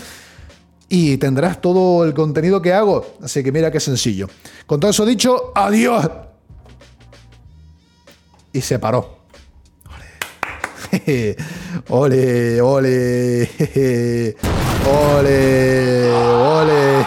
Y 0.97 1.17
tendrás 1.17 1.59
todo 1.59 2.05
el 2.05 2.13
contenido 2.13 2.61
que 2.61 2.71
hago. 2.71 3.05
Así 3.21 3.43
que 3.43 3.51
mira 3.51 3.69
qué 3.69 3.81
sencillo. 3.81 4.29
Con 4.65 4.79
todo 4.79 4.91
eso 4.91 5.05
dicho, 5.05 5.51
adiós. 5.53 6.09
Y 8.53 8.61
se 8.61 8.79
paró. 8.79 9.17
Ole, 10.93 11.35
ole, 11.89 12.61
ole, 12.61 13.49
ole. 16.13 17.05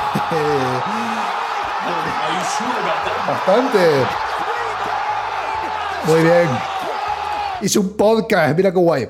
Bastante. 3.27 3.89
Muy 6.05 6.23
bien. 6.25 6.49
Hice 7.63 7.79
un 7.79 7.97
podcast, 7.97 8.55
mira 8.55 8.71
qué 8.71 8.79
guay. 8.79 9.07